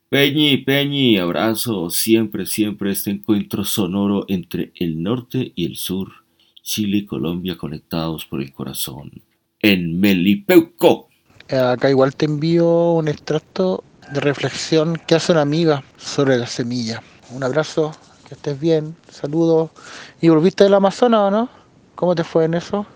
Peñi, 0.08 0.58
Peñi, 0.58 1.18
abrazo, 1.18 1.90
siempre, 1.90 2.46
siempre 2.46 2.92
este 2.92 3.10
encuentro 3.10 3.64
sonoro 3.64 4.24
entre 4.28 4.70
el 4.76 5.02
norte 5.02 5.52
y 5.56 5.64
el 5.64 5.74
sur, 5.74 6.12
Chile 6.62 6.98
y 6.98 7.06
Colombia 7.06 7.56
conectados 7.56 8.24
por 8.24 8.40
el 8.40 8.52
corazón. 8.52 9.10
En 9.58 9.98
Melipeuco. 9.98 11.08
Eh, 11.48 11.56
Acá 11.56 11.90
igual 11.90 12.14
te 12.14 12.26
envío 12.26 12.92
un 12.92 13.08
extracto 13.08 13.82
de 14.12 14.20
reflexión 14.20 14.96
que 15.08 15.16
hace 15.16 15.32
una 15.32 15.42
amiga 15.42 15.82
sobre 15.96 16.38
la 16.38 16.46
semilla. 16.46 17.02
Un 17.32 17.42
abrazo, 17.42 17.90
que 18.28 18.34
estés 18.34 18.60
bien, 18.60 18.94
saludos. 19.10 19.70
¿Y 20.20 20.28
volviste 20.28 20.62
del 20.62 20.74
Amazonas 20.74 21.20
o 21.20 21.30
no? 21.32 21.48
¿Cómo 21.96 22.14
te 22.14 22.22
fue 22.22 22.44
en 22.44 22.54
eso? 22.54 22.86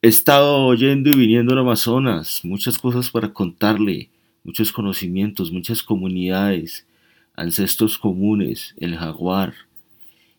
He 0.00 0.08
estado 0.08 0.64
oyendo 0.64 1.10
y 1.10 1.16
viniendo 1.16 1.52
al 1.52 1.58
Amazonas, 1.58 2.40
muchas 2.44 2.78
cosas 2.78 3.10
para 3.10 3.30
contarle, 3.30 4.08
muchos 4.44 4.72
conocimientos, 4.72 5.52
muchas 5.52 5.82
comunidades, 5.82 6.86
ancestros 7.34 7.98
comunes, 7.98 8.74
el 8.78 8.96
jaguar 8.96 9.54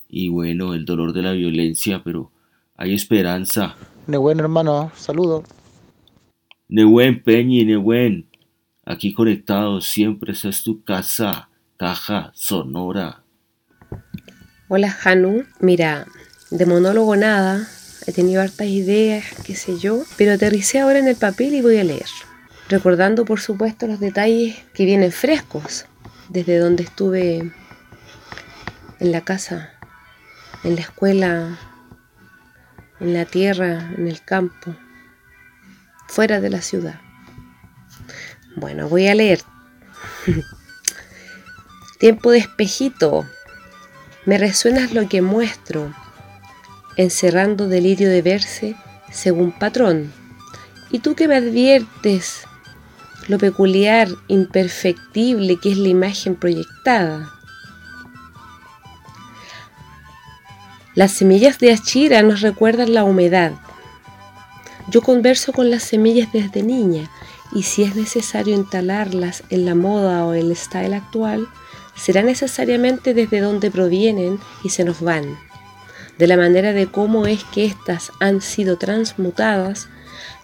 y 0.08 0.30
bueno, 0.30 0.74
el 0.74 0.86
dolor 0.86 1.14
de 1.14 1.22
la 1.22 1.32
violencia, 1.32 2.04
pero 2.04 2.32
hay 2.76 2.94
esperanza. 2.94 3.76
Nehuen, 4.08 4.40
hermano, 4.40 4.92
saludos. 4.96 5.46
Nehuen, 6.68 7.24
Peñi, 7.24 7.66
Nehuen, 7.66 8.28
aquí 8.86 9.14
conectados, 9.14 9.88
siempre 9.88 10.34
esta 10.34 10.50
es 10.50 10.64
tu 10.64 10.84
casa, 10.84 11.50
caja 11.78 12.32
sonora. 12.34 13.24
Hola 14.68 14.96
Hanu, 15.04 15.44
mira, 15.60 16.08
de 16.50 16.66
monólogo 16.66 17.16
nada, 17.16 17.68
he 18.08 18.14
tenido 18.14 18.42
hartas 18.42 18.68
ideas, 18.68 19.26
qué 19.46 19.56
sé 19.56 19.78
yo, 19.78 20.04
pero 20.18 20.34
aterricé 20.34 20.80
ahora 20.80 21.00
en 21.00 21.08
el 21.08 21.16
papel 21.16 21.56
y 21.56 21.62
voy 21.62 21.78
a 21.78 21.84
leer, 21.84 22.06
recordando 22.72 23.26
por 23.26 23.42
supuesto 23.42 23.86
los 23.86 24.00
detalles 24.00 24.58
que 24.74 24.86
vienen 24.86 25.12
frescos, 25.12 25.86
desde 26.30 26.58
donde 26.58 26.84
estuve 26.84 27.52
en 29.00 29.12
la 29.12 29.22
casa, 29.22 29.72
en 30.64 30.76
la 30.76 30.82
escuela, 30.82 31.60
en 33.02 33.14
la 33.14 33.26
tierra, 33.26 33.92
en 33.98 34.08
el 34.08 34.24
campo, 34.24 34.74
fuera 36.08 36.40
de 36.40 36.50
la 36.50 36.62
ciudad. 36.62 37.02
Bueno, 38.56 38.88
voy 38.88 39.08
a 39.08 39.16
leer. 39.16 39.42
Tiempo 42.00 42.32
de 42.32 42.38
espejito. 42.38 43.28
Me 44.26 44.38
resuenas 44.38 44.94
lo 44.94 45.10
que 45.10 45.22
muestro, 45.22 45.94
encerrando 46.96 47.68
delirio 47.68 48.10
de 48.10 48.22
verse 48.22 48.76
según 49.12 49.52
patrón. 49.52 50.14
Y 50.90 51.00
tú 51.00 51.16
que 51.16 51.28
me 51.28 51.36
adviertes 51.36 52.46
lo 53.28 53.38
peculiar, 53.38 54.10
imperfectible 54.28 55.58
que 55.58 55.72
es 55.72 55.78
la 55.78 55.88
imagen 55.88 56.36
proyectada. 56.36 57.30
Las 60.94 61.14
semillas 61.14 61.60
de 61.60 61.72
Achira 61.72 62.22
nos 62.22 62.42
recuerdan 62.42 62.94
la 62.94 63.04
humedad. 63.04 63.54
Yo 64.90 65.02
converso 65.02 65.54
con 65.54 65.70
las 65.70 65.84
semillas 65.84 66.34
desde 66.34 66.64
niña 66.64 67.10
y 67.54 67.64
si 67.64 67.84
es 67.84 67.96
necesario 67.96 68.56
instalarlas 68.56 69.44
en 69.50 69.66
la 69.66 69.76
moda 69.76 70.26
o 70.26 70.34
el 70.34 70.56
style 70.56 70.94
actual, 70.94 71.48
será 71.96 72.24
necesariamente 72.24 73.14
desde 73.14 73.40
donde 73.40 73.72
provienen 73.72 74.40
y 74.64 74.70
se 74.70 74.84
nos 74.84 75.02
van, 75.02 75.38
de 76.18 76.28
la 76.28 76.38
manera 76.38 76.74
de 76.74 76.88
cómo 76.88 77.26
es 77.26 77.44
que 77.46 77.66
éstas 77.66 78.12
han 78.20 78.42
sido 78.42 78.78
transmutadas, 78.78 79.88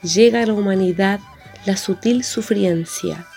llega 0.02 0.44
a 0.44 0.46
la 0.46 0.54
humanidad 0.54 1.20
la 1.68 1.76
sutil 1.76 2.24
sufriencia, 2.24 3.28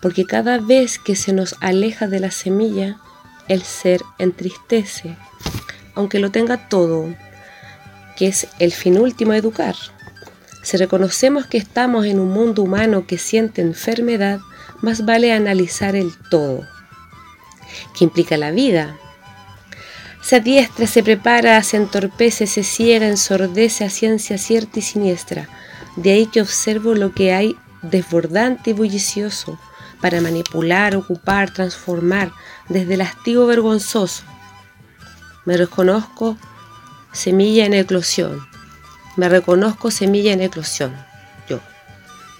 porque 0.00 0.24
cada 0.24 0.58
vez 0.58 0.98
que 0.98 1.14
se 1.14 1.34
nos 1.34 1.54
aleja 1.60 2.06
de 2.06 2.18
la 2.18 2.30
semilla, 2.30 2.96
el 3.46 3.62
ser 3.62 4.00
entristece, 4.18 5.18
aunque 5.94 6.18
lo 6.18 6.30
tenga 6.30 6.70
todo, 6.70 7.14
que 8.16 8.28
es 8.28 8.48
el 8.58 8.72
fin 8.72 8.98
último 8.98 9.34
educar. 9.34 9.76
Si 10.62 10.78
reconocemos 10.78 11.46
que 11.46 11.58
estamos 11.58 12.06
en 12.06 12.20
un 12.20 12.30
mundo 12.30 12.62
humano 12.62 13.06
que 13.06 13.18
siente 13.18 13.60
enfermedad, 13.60 14.40
más 14.80 15.04
vale 15.04 15.34
analizar 15.34 15.94
el 15.94 16.16
todo. 16.30 16.66
¿Qué 17.94 18.04
implica 18.04 18.38
la 18.38 18.50
vida? 18.50 18.96
Se 20.22 20.36
adiestra, 20.36 20.86
se 20.86 21.02
prepara, 21.02 21.62
se 21.62 21.76
entorpece, 21.76 22.46
se 22.46 22.62
ciega, 22.62 23.08
ensordece 23.08 23.84
a 23.84 23.90
ciencia 23.90 24.38
cierta 24.38 24.78
y 24.78 24.82
siniestra. 24.82 25.48
De 25.96 26.12
ahí 26.12 26.26
que 26.26 26.40
observo 26.40 26.94
lo 26.94 27.12
que 27.12 27.34
hay 27.34 27.56
desbordante 27.82 28.70
y 28.70 28.72
bullicioso 28.72 29.58
para 30.00 30.20
manipular, 30.20 30.96
ocupar, 30.96 31.52
transformar 31.52 32.32
desde 32.68 32.94
el 32.94 33.02
hastío 33.02 33.46
vergonzoso. 33.46 34.24
Me 35.44 35.56
reconozco 35.56 36.36
semilla 37.12 37.66
en 37.66 37.74
eclosión. 37.74 38.46
Me 39.16 39.28
reconozco 39.28 39.90
semilla 39.90 40.32
en 40.32 40.40
eclosión. 40.40 40.94
Yo, 41.48 41.60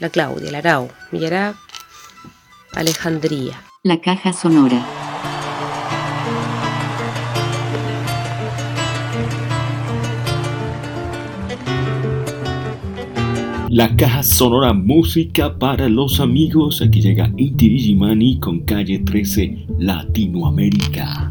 la 0.00 0.08
Claudia, 0.08 0.50
la 0.50 0.58
Arau, 0.58 0.90
Millará, 1.10 1.54
Alejandría. 2.74 3.60
La 3.82 4.00
caja 4.00 4.32
sonora. 4.32 5.11
La 13.72 13.96
caja 13.96 14.22
sonora 14.22 14.74
música 14.74 15.58
para 15.58 15.88
los 15.88 16.20
amigos. 16.20 16.82
Aquí 16.82 17.00
llega 17.00 17.32
Inti 17.38 17.70
Digimani 17.70 18.38
con 18.38 18.60
calle 18.66 18.98
13 18.98 19.64
Latinoamérica. 19.78 21.30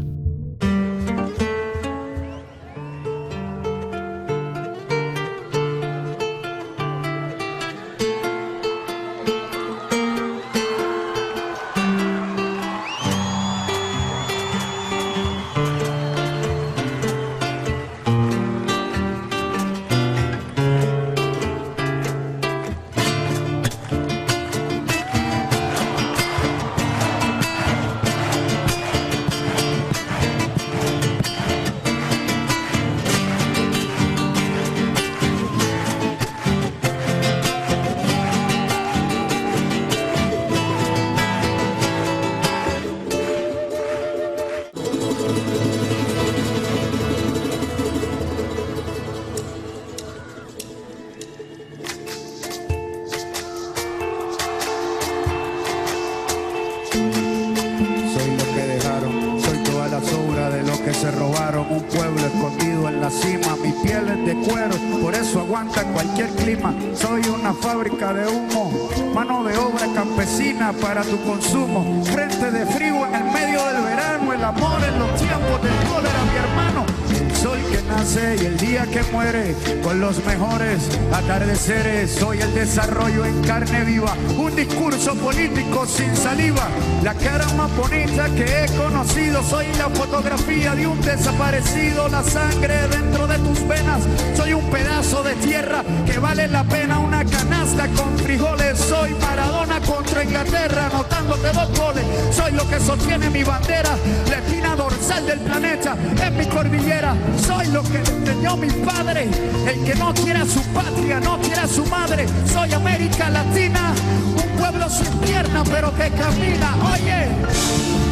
Robaron. 61.50 61.66
Un 61.70 61.82
pueblo 61.84 62.26
escondido 62.26 62.61
en 62.88 63.00
la 63.00 63.10
cima, 63.10 63.56
mi 63.62 63.72
piel 63.82 64.08
es 64.08 64.26
de 64.26 64.34
cuero, 64.46 64.74
por 65.00 65.14
eso 65.14 65.40
aguanta 65.40 65.84
cualquier 65.84 66.28
clima. 66.30 66.74
Soy 66.94 67.22
una 67.28 67.52
fábrica 67.52 68.12
de 68.12 68.26
humo, 68.26 68.72
mano 69.14 69.44
de 69.44 69.56
obra 69.56 69.86
campesina 69.94 70.72
para 70.72 71.02
tu 71.02 71.20
consumo. 71.22 72.02
Frente 72.04 72.50
de 72.50 72.66
frío 72.66 73.06
en 73.06 73.14
el 73.14 73.24
medio 73.32 73.64
del 73.66 73.82
verano, 73.82 74.32
el 74.32 74.44
amor 74.44 74.80
en 74.82 74.98
los 74.98 75.14
tiempos 75.20 75.62
del 75.62 75.88
cólera, 75.88 76.22
mi 76.30 76.38
hermano. 76.38 76.86
El 77.12 77.36
sol 77.36 77.58
que 77.70 77.82
nace 77.88 78.36
y 78.40 78.46
el 78.46 78.56
día 78.56 78.86
que 78.86 79.02
muere, 79.12 79.54
con 79.82 80.00
los 80.00 80.24
mejores 80.24 80.88
atardeceres. 81.12 82.10
Soy 82.12 82.40
el 82.40 82.54
desarrollo 82.54 83.24
en 83.24 83.42
carne 83.42 83.84
viva, 83.84 84.14
un 84.38 84.54
discurso 84.56 85.14
político 85.16 85.86
sin 85.86 86.14
saliva. 86.16 86.68
La 87.02 87.14
cara 87.14 87.46
más 87.54 87.74
bonita 87.76 88.26
que 88.34 88.64
he 88.64 88.66
conocido, 88.76 89.42
soy 89.42 89.66
la 89.78 89.90
fotografía 89.90 90.74
de 90.74 90.86
un 90.86 91.00
desaparecido. 91.00 92.08
La 92.08 92.22
sangre 92.22 92.71
dentro 92.88 93.26
de 93.26 93.38
tus 93.38 93.66
venas, 93.66 94.02
soy 94.36 94.54
un 94.54 94.64
pedazo 94.70 95.22
de 95.22 95.34
tierra 95.36 95.82
que 96.06 96.18
vale 96.18 96.48
la 96.48 96.64
pena 96.64 96.98
una 96.98 97.24
canasta 97.24 97.88
con 97.88 98.16
frijoles. 98.18 98.78
Soy 98.78 99.14
Maradona 99.20 99.80
contra 99.80 100.24
Inglaterra, 100.24 100.86
anotándote 100.86 101.52
dos 101.52 101.78
goles. 101.78 102.04
Soy 102.30 102.52
lo 102.52 102.68
que 102.68 102.80
sostiene 102.80 103.30
mi 103.30 103.42
bandera, 103.42 103.96
la 104.28 104.38
espina 104.38 104.76
dorsal 104.76 105.26
del 105.26 105.40
planeta, 105.40 105.96
en 106.24 106.36
mi 106.36 106.46
cordillera. 106.46 107.14
Soy 107.46 107.66
lo 107.68 107.82
que 107.82 107.98
le 107.98 108.10
enseñó 108.10 108.56
mi 108.56 108.70
padre, 108.70 109.28
el 109.66 109.84
que 109.84 109.94
no 109.94 110.12
quiere 110.14 110.40
a 110.40 110.46
su 110.46 110.62
patria, 110.72 111.20
no 111.20 111.38
quiere 111.38 111.60
a 111.60 111.68
su 111.68 111.84
madre. 111.86 112.26
Soy 112.52 112.72
América 112.72 113.30
Latina, 113.30 113.92
un 114.36 114.58
pueblo 114.58 114.88
sin 114.88 115.12
pierna 115.18 115.62
pero 115.64 115.94
que 115.94 116.10
camina. 116.10 116.76
Oye. 116.92 118.11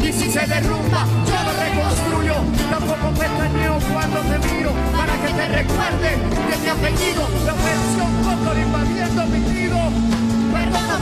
y 0.00 0.12
si 0.12 0.30
se 0.30 0.46
derrumba 0.46 1.06
yo 1.26 1.36
lo 1.42 1.52
reconstruyo. 1.64 2.34
Tampoco 2.70 3.12
me 3.18 3.26
extrañeo 3.26 3.78
cuando 3.92 4.20
te 4.20 4.38
miro 4.48 4.72
para 4.96 5.12
que 5.22 5.32
te 5.34 5.48
recuerde 5.48 6.10
de 6.48 6.56
mi 6.62 6.68
apellido. 6.68 7.28
La 7.44 7.52
operación 7.52 8.10
Cóndor 8.24 8.58
invadiendo 8.58 9.26
mi 9.26 9.38
nido. 9.40 9.78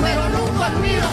Pero 0.02 0.28
nunca 0.30 0.66
olvido, 0.68 1.08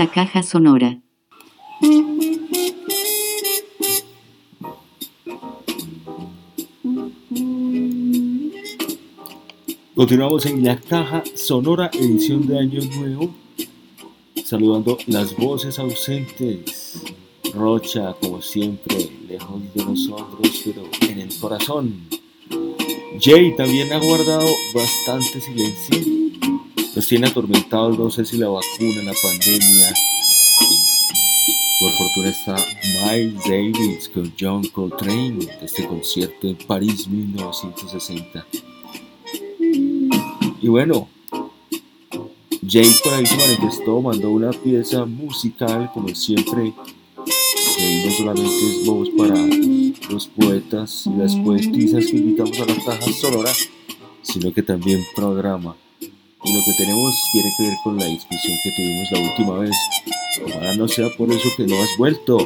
la 0.00 0.10
caja 0.10 0.42
sonora. 0.42 0.98
Continuamos 9.94 10.46
en 10.46 10.64
la 10.64 10.80
caja 10.80 11.22
sonora 11.34 11.90
edición 11.92 12.46
de 12.46 12.58
Año 12.60 12.80
Nuevo, 12.96 13.34
saludando 14.42 14.96
las 15.06 15.36
voces 15.36 15.78
ausentes. 15.78 17.02
Rocha, 17.52 18.14
como 18.22 18.40
siempre, 18.40 19.06
lejos 19.28 19.60
de 19.74 19.84
nosotros, 19.84 20.62
pero 20.64 20.82
en 21.10 21.18
el 21.20 21.38
corazón. 21.38 22.08
Jay 23.20 23.54
también 23.54 23.92
ha 23.92 23.98
guardado 23.98 24.48
bastante 24.72 25.42
silencio. 25.42 26.19
Nos 26.96 27.06
tiene 27.06 27.28
atormentados, 27.28 27.96
no 27.96 28.10
sé 28.10 28.24
si 28.24 28.36
la 28.36 28.48
vacuna, 28.48 29.02
la 29.04 29.14
pandemia. 29.22 29.94
Por 31.80 31.92
fortuna 31.92 32.28
está 32.28 32.56
Miles 33.06 33.44
Davis 33.44 34.08
con 34.12 34.32
John 34.38 34.66
Coltrane 34.68 35.36
de 35.38 35.64
este 35.64 35.86
concierto 35.86 36.48
en 36.48 36.56
París 36.56 37.06
1960. 37.06 38.44
Y 40.60 40.68
bueno, 40.68 41.08
Jay 42.68 42.92
por 43.04 43.14
ahí 43.14 43.24
se 43.24 43.36
manifestó, 43.36 44.02
mandó 44.02 44.30
una 44.30 44.50
pieza 44.50 45.06
musical, 45.06 45.90
como 45.94 46.08
siempre. 46.14 46.74
Jay 47.78 48.04
no 48.04 48.10
solamente 48.10 48.66
es 48.66 48.84
voz 48.84 49.08
para 49.16 49.36
los 50.10 50.26
poetas 50.26 51.06
y 51.06 51.10
las 51.10 51.36
poetisas 51.36 52.04
que 52.06 52.16
invitamos 52.16 52.58
a 52.60 52.66
la 52.66 52.74
caja 52.74 53.12
sonora, 53.12 53.52
sino 54.22 54.52
que 54.52 54.62
también 54.62 55.00
programa. 55.14 55.76
Y 56.42 56.54
lo 56.54 56.64
que 56.64 56.72
tenemos 56.72 57.14
tiene 57.32 57.52
que 57.56 57.62
ver 57.64 57.74
con 57.84 57.98
la 57.98 58.06
discusión 58.06 58.56
que 58.62 58.70
tuvimos 58.76 59.12
la 59.12 59.18
última 59.20 59.58
vez. 59.58 59.76
Ojalá 60.46 60.74
no 60.74 60.88
sea 60.88 61.08
por 61.16 61.30
eso 61.30 61.48
que 61.56 61.66
no 61.66 61.74
has 61.76 61.98
vuelto. 61.98 62.38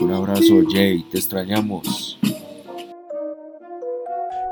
Un 0.00 0.12
abrazo, 0.12 0.62
Jay, 0.70 1.02
te 1.10 1.18
extrañamos. 1.18 2.18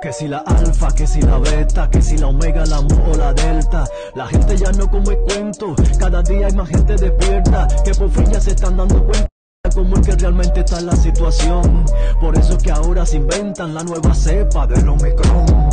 Que 0.00 0.12
si 0.12 0.28
la 0.28 0.38
alfa, 0.38 0.94
que 0.94 1.06
si 1.06 1.22
la 1.22 1.38
beta, 1.38 1.90
que 1.90 2.00
si 2.02 2.18
la 2.18 2.28
omega, 2.28 2.64
la 2.66 2.82
mu 2.82 2.94
o 3.10 3.16
la 3.16 3.32
delta. 3.32 3.84
La 4.14 4.26
gente 4.26 4.56
ya 4.56 4.70
no 4.72 4.88
come 4.88 5.16
cuento, 5.18 5.74
cada 5.98 6.22
día 6.22 6.46
hay 6.46 6.52
más 6.52 6.68
gente 6.68 6.94
despierta, 6.94 7.66
que 7.84 7.94
por 7.94 8.10
fin 8.10 8.26
ya 8.30 8.40
se 8.40 8.50
están 8.50 8.76
dando 8.76 9.02
cuenta 9.04 9.28
cómo 9.74 9.96
es 9.96 10.06
que 10.06 10.14
realmente 10.14 10.60
está 10.60 10.80
la 10.80 10.94
situación. 10.94 11.84
Por 12.20 12.38
eso 12.38 12.56
que 12.58 12.70
ahora 12.70 13.04
se 13.04 13.16
inventan 13.16 13.74
la 13.74 13.82
nueva 13.82 14.14
cepa 14.14 14.66
del 14.66 14.88
Omicron. 14.88 15.63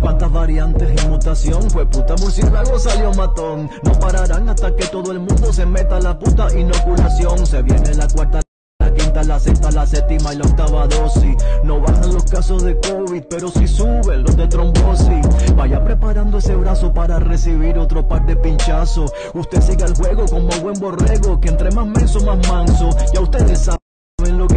Cuántas 0.00 0.30
variantes 0.32 1.04
y 1.04 1.08
mutación, 1.08 1.70
fue 1.70 1.86
puta 1.86 2.14
murciélago 2.20 2.78
salió 2.78 3.12
matón. 3.14 3.70
No 3.82 3.92
pararán 3.98 4.48
hasta 4.48 4.74
que 4.74 4.86
todo 4.86 5.12
el 5.12 5.20
mundo 5.20 5.52
se 5.52 5.66
meta 5.66 6.00
la 6.00 6.18
puta 6.18 6.48
inoculación. 6.56 7.46
Se 7.46 7.62
viene 7.62 7.94
la 7.94 8.06
cuarta. 8.08 8.40
La 8.78 8.92
quinta, 8.92 9.22
la 9.24 9.40
sexta, 9.40 9.70
la 9.70 9.86
séptima 9.86 10.34
y 10.34 10.36
la 10.36 10.44
octava 10.44 10.86
dosis. 10.86 11.34
No 11.64 11.80
bajan 11.80 12.12
los 12.12 12.24
casos 12.24 12.62
de 12.62 12.78
COVID, 12.78 13.24
pero 13.28 13.48
sí 13.48 13.66
suben 13.66 14.22
los 14.22 14.36
de 14.36 14.46
trombosis. 14.48 15.54
Vaya 15.56 15.82
preparando 15.82 16.38
ese 16.38 16.54
brazo 16.54 16.92
para 16.92 17.18
recibir 17.18 17.78
otro 17.78 18.06
par 18.06 18.26
de 18.26 18.36
pinchazos. 18.36 19.12
Usted 19.34 19.60
siga 19.62 19.86
el 19.86 19.94
juego 19.96 20.26
como 20.26 20.50
buen 20.60 20.78
borrego, 20.78 21.40
que 21.40 21.48
entre 21.48 21.70
más 21.70 21.86
menso, 21.86 22.20
más 22.20 22.48
manso. 22.48 22.90
Ya 23.14 23.20
ustedes 23.20 23.58
saben 23.60 24.38
lo 24.38 24.46
que. 24.46 24.55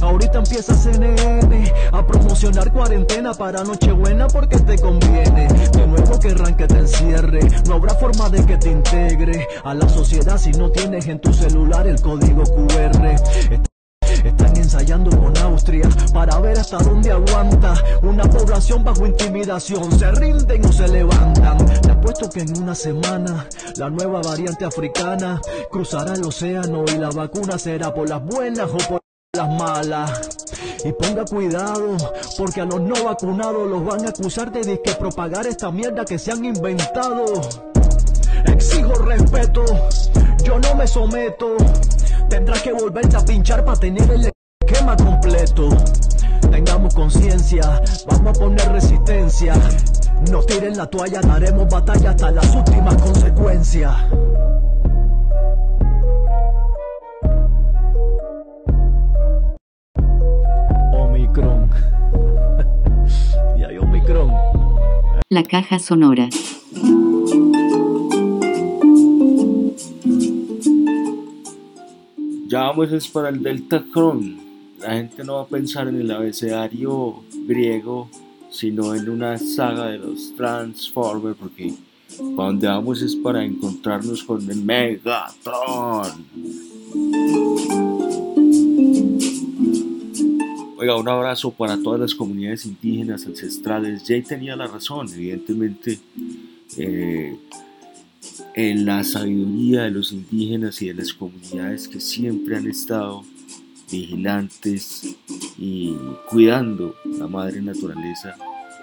Ahorita 0.00 0.38
empieza 0.38 0.74
CNN 0.74 1.72
a 1.92 2.06
promocionar 2.06 2.72
cuarentena 2.72 3.34
para 3.34 3.64
Nochebuena 3.64 4.28
porque 4.28 4.58
te 4.58 4.78
conviene. 4.78 5.48
De 5.48 5.86
nuevo 5.86 6.18
querrán 6.18 6.56
que 6.56 6.66
te 6.66 6.78
encierre. 6.78 7.40
No 7.66 7.74
habrá 7.74 7.94
forma 7.94 8.28
de 8.30 8.44
que 8.46 8.56
te 8.56 8.70
integre 8.70 9.46
a 9.64 9.74
la 9.74 9.88
sociedad 9.88 10.38
si 10.38 10.50
no 10.52 10.70
tienes 10.70 11.06
en 11.08 11.20
tu 11.20 11.32
celular 11.32 11.86
el 11.86 12.00
código 12.00 12.44
QR. 12.44 13.16
Están 14.24 14.56
ensayando 14.56 15.10
con 15.18 15.36
Austria 15.38 15.88
para 16.12 16.38
ver 16.40 16.58
hasta 16.58 16.78
dónde 16.78 17.10
aguanta 17.10 17.74
una 18.02 18.24
población 18.24 18.84
bajo 18.84 19.06
intimidación. 19.06 19.90
Se 19.98 20.10
rinden 20.12 20.64
o 20.64 20.72
se 20.72 20.88
levantan. 20.88 21.58
Te 21.80 21.90
apuesto 21.90 22.28
que 22.28 22.40
en 22.40 22.62
una 22.62 22.74
semana 22.74 23.46
la 23.76 23.90
nueva 23.90 24.20
variante 24.22 24.64
africana 24.64 25.40
cruzará 25.70 26.14
el 26.14 26.24
océano 26.24 26.84
y 26.86 26.98
la 26.98 27.10
vacuna 27.10 27.58
será 27.58 27.92
por 27.92 28.08
las 28.08 28.24
buenas 28.24 28.68
o 28.70 28.78
por 28.88 29.07
las 29.38 29.48
malas. 29.50 30.28
Y 30.84 30.92
ponga 30.92 31.24
cuidado, 31.24 31.96
porque 32.36 32.60
a 32.60 32.64
los 32.64 32.80
no 32.80 33.04
vacunados 33.04 33.68
los 33.68 33.84
van 33.84 34.04
a 34.04 34.08
acusar 34.10 34.50
de 34.50 34.60
disque 34.62 34.92
propagar 34.98 35.46
esta 35.46 35.70
mierda 35.70 36.04
que 36.04 36.18
se 36.18 36.32
han 36.32 36.44
inventado. 36.44 37.24
Exijo 38.46 38.94
respeto, 38.94 39.64
yo 40.42 40.58
no 40.58 40.74
me 40.74 40.86
someto. 40.86 41.56
Tendrás 42.28 42.62
que 42.62 42.72
volverte 42.72 43.16
a 43.16 43.20
pinchar 43.20 43.64
para 43.64 43.78
tener 43.78 44.10
el 44.10 44.30
esquema 44.60 44.96
completo. 44.96 45.68
Tengamos 46.50 46.94
conciencia, 46.94 47.80
vamos 48.06 48.36
a 48.36 48.40
poner 48.40 48.72
resistencia. 48.72 49.54
No 50.30 50.42
tiren 50.42 50.76
la 50.76 50.86
toalla, 50.86 51.20
daremos 51.20 51.68
batalla 51.68 52.10
hasta 52.10 52.30
las 52.32 52.54
últimas 52.54 52.96
consecuencias. 52.96 53.94
Omicron. 64.08 64.32
La 65.30 65.42
caja 65.42 65.78
sonora. 65.78 66.28
Ya 72.46 72.60
vamos 72.60 72.92
es 72.92 73.08
para 73.08 73.28
el 73.28 73.42
Delta 73.42 73.84
Cron. 73.92 74.38
La 74.80 74.92
gente 74.92 75.24
no 75.24 75.34
va 75.34 75.42
a 75.42 75.46
pensar 75.46 75.88
en 75.88 76.00
el 76.00 76.10
abecedario 76.10 77.22
griego, 77.46 78.08
sino 78.50 78.94
en 78.94 79.10
una 79.10 79.36
saga 79.36 79.88
de 79.88 79.98
los 79.98 80.34
Transformers, 80.36 81.36
porque 81.36 81.74
para 82.36 82.48
donde 82.48 82.68
vamos 82.68 83.02
es 83.02 83.14
para 83.16 83.44
encontrarnos 83.44 84.22
con 84.24 84.50
el 84.50 84.62
Megatron. 84.62 86.24
Oiga, 90.80 90.96
un 90.96 91.08
abrazo 91.08 91.50
para 91.50 91.76
todas 91.82 91.98
las 91.98 92.14
comunidades 92.14 92.64
indígenas 92.64 93.26
ancestrales. 93.26 94.04
Jay 94.06 94.22
tenía 94.22 94.54
la 94.54 94.68
razón, 94.68 95.08
evidentemente. 95.12 95.98
eh, 96.76 97.36
en 98.54 98.84
la 98.86 99.02
sabiduría 99.02 99.82
de 99.82 99.90
los 99.90 100.12
indígenas 100.12 100.80
y 100.82 100.88
de 100.88 100.94
las 100.94 101.12
comunidades 101.12 101.88
que 101.88 101.98
siempre 101.98 102.56
han 102.56 102.68
estado 102.68 103.24
vigilantes 103.90 105.16
y 105.58 105.96
cuidando 106.28 106.94
la 107.04 107.26
madre 107.26 107.60
naturaleza, 107.60 108.36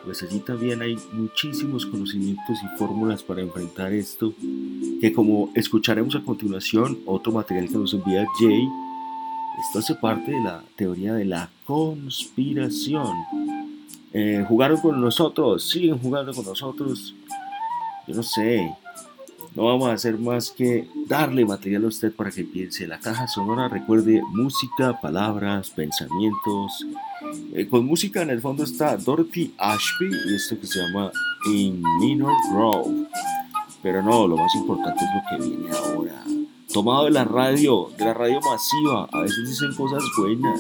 pues 0.03 0.21
allí 0.23 0.39
también 0.39 0.81
hay 0.81 0.97
muchísimos 1.13 1.85
conocimientos 1.85 2.57
y 2.63 2.77
fórmulas 2.77 3.23
para 3.23 3.41
enfrentar 3.41 3.93
esto, 3.93 4.33
que 4.99 5.13
como 5.13 5.51
escucharemos 5.55 6.15
a 6.15 6.23
continuación, 6.23 6.99
otro 7.05 7.31
material 7.31 7.69
que 7.69 7.77
nos 7.77 7.93
envía 7.93 8.25
Jay, 8.39 8.67
esto 9.59 9.79
hace 9.79 9.95
parte 9.95 10.31
de 10.31 10.41
la 10.41 10.63
teoría 10.75 11.13
de 11.13 11.25
la 11.25 11.49
conspiración. 11.65 13.11
Eh, 14.13 14.45
jugaron 14.47 14.79
con 14.79 15.01
nosotros, 15.01 15.69
siguen 15.69 15.99
jugando 15.99 16.33
con 16.33 16.45
nosotros, 16.45 17.13
yo 18.07 18.15
no 18.15 18.23
sé, 18.23 18.71
no 19.55 19.63
vamos 19.63 19.89
a 19.89 19.93
hacer 19.93 20.17
más 20.17 20.51
que 20.51 20.87
darle 21.07 21.45
material 21.45 21.85
a 21.85 21.87
usted 21.87 22.13
para 22.13 22.29
que 22.29 22.43
piense. 22.43 22.87
La 22.87 22.99
caja 22.99 23.25
sonora 23.27 23.69
recuerde 23.69 24.21
música, 24.31 24.99
palabras, 24.99 25.69
pensamientos. 25.69 26.85
Eh, 27.53 27.65
con 27.67 27.85
música 27.85 28.21
en 28.21 28.31
el 28.31 28.41
fondo 28.41 28.65
está 28.65 28.97
Dorothy 28.97 29.53
Ashby 29.57 30.09
y 30.27 30.35
esto 30.35 30.59
que 30.59 30.67
se 30.67 30.79
llama 30.79 31.09
In 31.47 31.81
Minor 32.01 32.33
Grove. 32.51 33.07
Pero 33.81 34.03
no, 34.03 34.27
lo 34.27 34.35
más 34.35 34.53
importante 34.55 35.05
es 35.05 35.39
lo 35.39 35.43
que 35.43 35.49
viene 35.49 35.69
ahora. 35.71 36.34
Tomado 36.75 37.05
de 37.05 37.11
la 37.11 37.23
radio, 37.23 37.89
de 37.97 38.03
la 38.03 38.13
radio 38.13 38.41
masiva. 38.41 39.07
A 39.13 39.21
veces 39.21 39.47
dicen 39.47 39.73
cosas 39.75 40.03
buenas. 40.17 40.59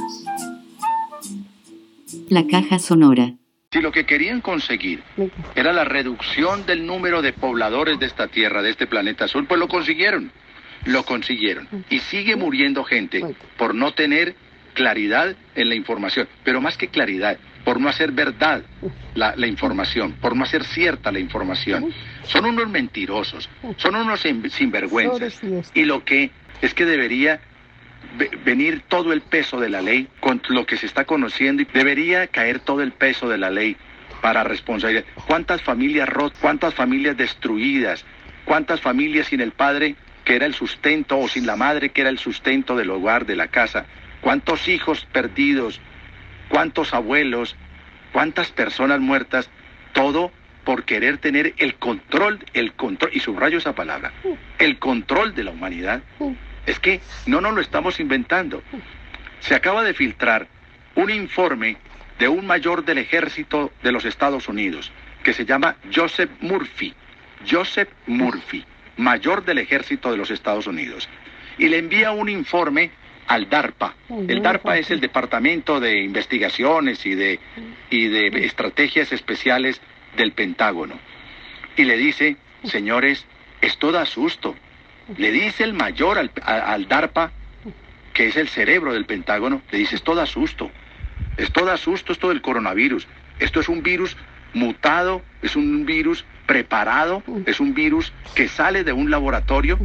La 2.29 2.47
caja 2.47 2.79
sonora. 2.79 3.33
Si 3.73 3.81
lo 3.81 3.91
que 3.91 4.05
querían 4.05 4.39
conseguir 4.39 5.03
era 5.55 5.73
la 5.73 5.83
reducción 5.83 6.65
del 6.65 6.87
número 6.87 7.21
de 7.21 7.33
pobladores 7.33 7.99
de 7.99 8.05
esta 8.05 8.29
tierra, 8.29 8.61
de 8.61 8.69
este 8.69 8.87
planeta 8.87 9.25
azul, 9.25 9.45
pues 9.45 9.59
lo 9.59 9.67
consiguieron. 9.67 10.31
Lo 10.85 11.03
consiguieron. 11.03 11.67
Y 11.89 11.99
sigue 11.99 12.37
muriendo 12.37 12.85
gente 12.85 13.35
por 13.57 13.75
no 13.75 13.93
tener 13.93 14.37
claridad 14.73 15.35
en 15.53 15.67
la 15.67 15.75
información. 15.75 16.29
Pero 16.45 16.61
más 16.61 16.77
que 16.77 16.87
claridad, 16.87 17.37
por 17.65 17.81
no 17.81 17.89
hacer 17.89 18.11
verdad 18.11 18.61
la, 19.15 19.33
la 19.35 19.47
información, 19.47 20.13
por 20.21 20.35
no 20.35 20.43
hacer 20.43 20.63
cierta 20.63 21.11
la 21.11 21.19
información. 21.19 21.91
Son 22.23 22.45
unos 22.45 22.69
mentirosos, 22.69 23.49
son 23.77 23.95
unos 23.95 24.21
sin- 24.21 24.49
sinvergüenzas. 24.49 25.33
Y 25.73 25.83
lo 25.85 26.05
que 26.05 26.29
es 26.61 26.73
que 26.73 26.85
debería 26.85 27.41
ve- 28.17 28.29
venir 28.45 28.83
todo 28.87 29.11
el 29.11 29.21
peso 29.21 29.59
de 29.59 29.69
la 29.69 29.81
ley 29.81 30.07
con 30.19 30.41
lo 30.49 30.65
que 30.65 30.77
se 30.77 30.85
está 30.85 31.05
conociendo 31.05 31.63
y 31.63 31.65
debería 31.73 32.27
caer 32.27 32.59
todo 32.59 32.81
el 32.83 32.91
peso 32.91 33.27
de 33.27 33.37
la 33.39 33.49
ley 33.49 33.75
para 34.21 34.43
responsabilidad. 34.43 35.03
¿Cuántas 35.27 35.61
familias 35.63 36.07
rotas, 36.07 36.37
cuántas 36.39 36.73
familias 36.73 37.17
destruidas, 37.17 38.05
cuántas 38.45 38.79
familias 38.79 39.27
sin 39.27 39.41
el 39.41 39.51
padre 39.51 39.95
que 40.23 40.35
era 40.35 40.45
el 40.45 40.53
sustento 40.53 41.17
o 41.19 41.27
sin 41.27 41.45
la 41.45 41.55
madre 41.55 41.89
que 41.89 42.01
era 42.01 42.09
el 42.09 42.17
sustento 42.19 42.75
del 42.75 42.91
hogar, 42.91 43.25
de 43.25 43.35
la 43.35 43.47
casa? 43.47 43.85
¿Cuántos 44.21 44.67
hijos 44.67 45.05
perdidos? 45.11 45.79
¿Cuántos 46.49 46.93
abuelos? 46.93 47.55
¿Cuántas 48.11 48.51
personas 48.51 48.99
muertas? 48.99 49.49
Todo 49.93 50.31
por 50.63 50.83
querer 50.83 51.19
tener 51.19 51.53
el 51.57 51.75
control, 51.75 52.43
el 52.53 52.73
control, 52.73 53.11
y 53.13 53.19
subrayo 53.19 53.59
esa 53.59 53.73
palabra, 53.73 54.11
el 54.57 54.79
control 54.79 55.35
de 55.35 55.43
la 55.43 55.51
humanidad. 55.51 56.01
Es 56.65 56.79
que 56.79 57.01
no 57.27 57.39
nos 57.39 57.53
lo 57.53 57.61
estamos 57.61 57.99
inventando. 57.99 58.63
Se 59.39 59.53
acaba 59.53 59.83
de 59.83 59.93
filtrar 59.93 60.47
un 60.95 61.11
informe 61.11 61.77
de 62.17 62.27
un 62.27 62.47
mayor 62.47 62.83
del 62.83 62.97
ejército 62.97 63.71
de 63.83 63.91
los 63.91 64.05
Estados 64.05 64.47
Unidos, 64.47 64.91
que 65.23 65.33
se 65.33 65.45
llama 65.45 65.75
Joseph 65.93 66.31
Murphy. 66.41 66.93
Joseph 67.49 67.89
Murphy, 68.07 68.65
mayor 68.97 69.45
del 69.45 69.59
ejército 69.59 70.11
de 70.11 70.17
los 70.17 70.31
Estados 70.31 70.67
Unidos. 70.67 71.07
Y 71.57 71.67
le 71.67 71.77
envía 71.77 72.11
un 72.11 72.29
informe 72.29 72.91
al 73.27 73.49
DARPA. 73.49 73.95
El 74.27 74.41
DARPA 74.41 74.77
es 74.77 74.91
el 74.91 74.99
Departamento 74.99 75.79
de 75.79 76.03
Investigaciones 76.03 77.05
y 77.05 77.15
de, 77.15 77.39
y 77.89 78.07
de 78.07 78.27
Estrategias 78.45 79.11
Especiales 79.11 79.81
del 80.15 80.31
Pentágono. 80.33 80.99
Y 81.75 81.83
le 81.83 81.97
dice, 81.97 82.37
señores, 82.63 83.25
esto 83.61 83.91
da 83.91 84.05
susto. 84.05 84.55
Le 85.17 85.31
dice 85.31 85.63
el 85.63 85.73
mayor 85.73 86.17
al, 86.17 86.31
al 86.43 86.87
DARPA, 86.87 87.31
que 88.13 88.27
es 88.27 88.37
el 88.37 88.47
cerebro 88.47 88.93
del 88.93 89.05
Pentágono, 89.05 89.61
le 89.71 89.79
dice, 89.79 89.95
esto 89.95 90.15
da 90.15 90.25
susto. 90.25 90.71
Esto 91.37 91.65
da 91.65 91.77
susto, 91.77 92.13
esto 92.13 92.29
del 92.29 92.41
coronavirus. 92.41 93.07
Esto 93.39 93.59
es 93.59 93.67
un 93.67 93.83
virus 93.83 94.15
mutado, 94.53 95.21
es 95.41 95.55
un 95.55 95.85
virus 95.85 96.25
preparado, 96.45 97.23
es 97.45 97.59
un 97.59 97.73
virus 97.73 98.13
que 98.35 98.47
sale 98.47 98.83
de 98.83 98.93
un 98.93 99.09
laboratorio, 99.11 99.77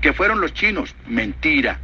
que 0.00 0.12
fueron 0.12 0.40
los 0.40 0.54
chinos. 0.54 0.94
Mentira. 1.06 1.80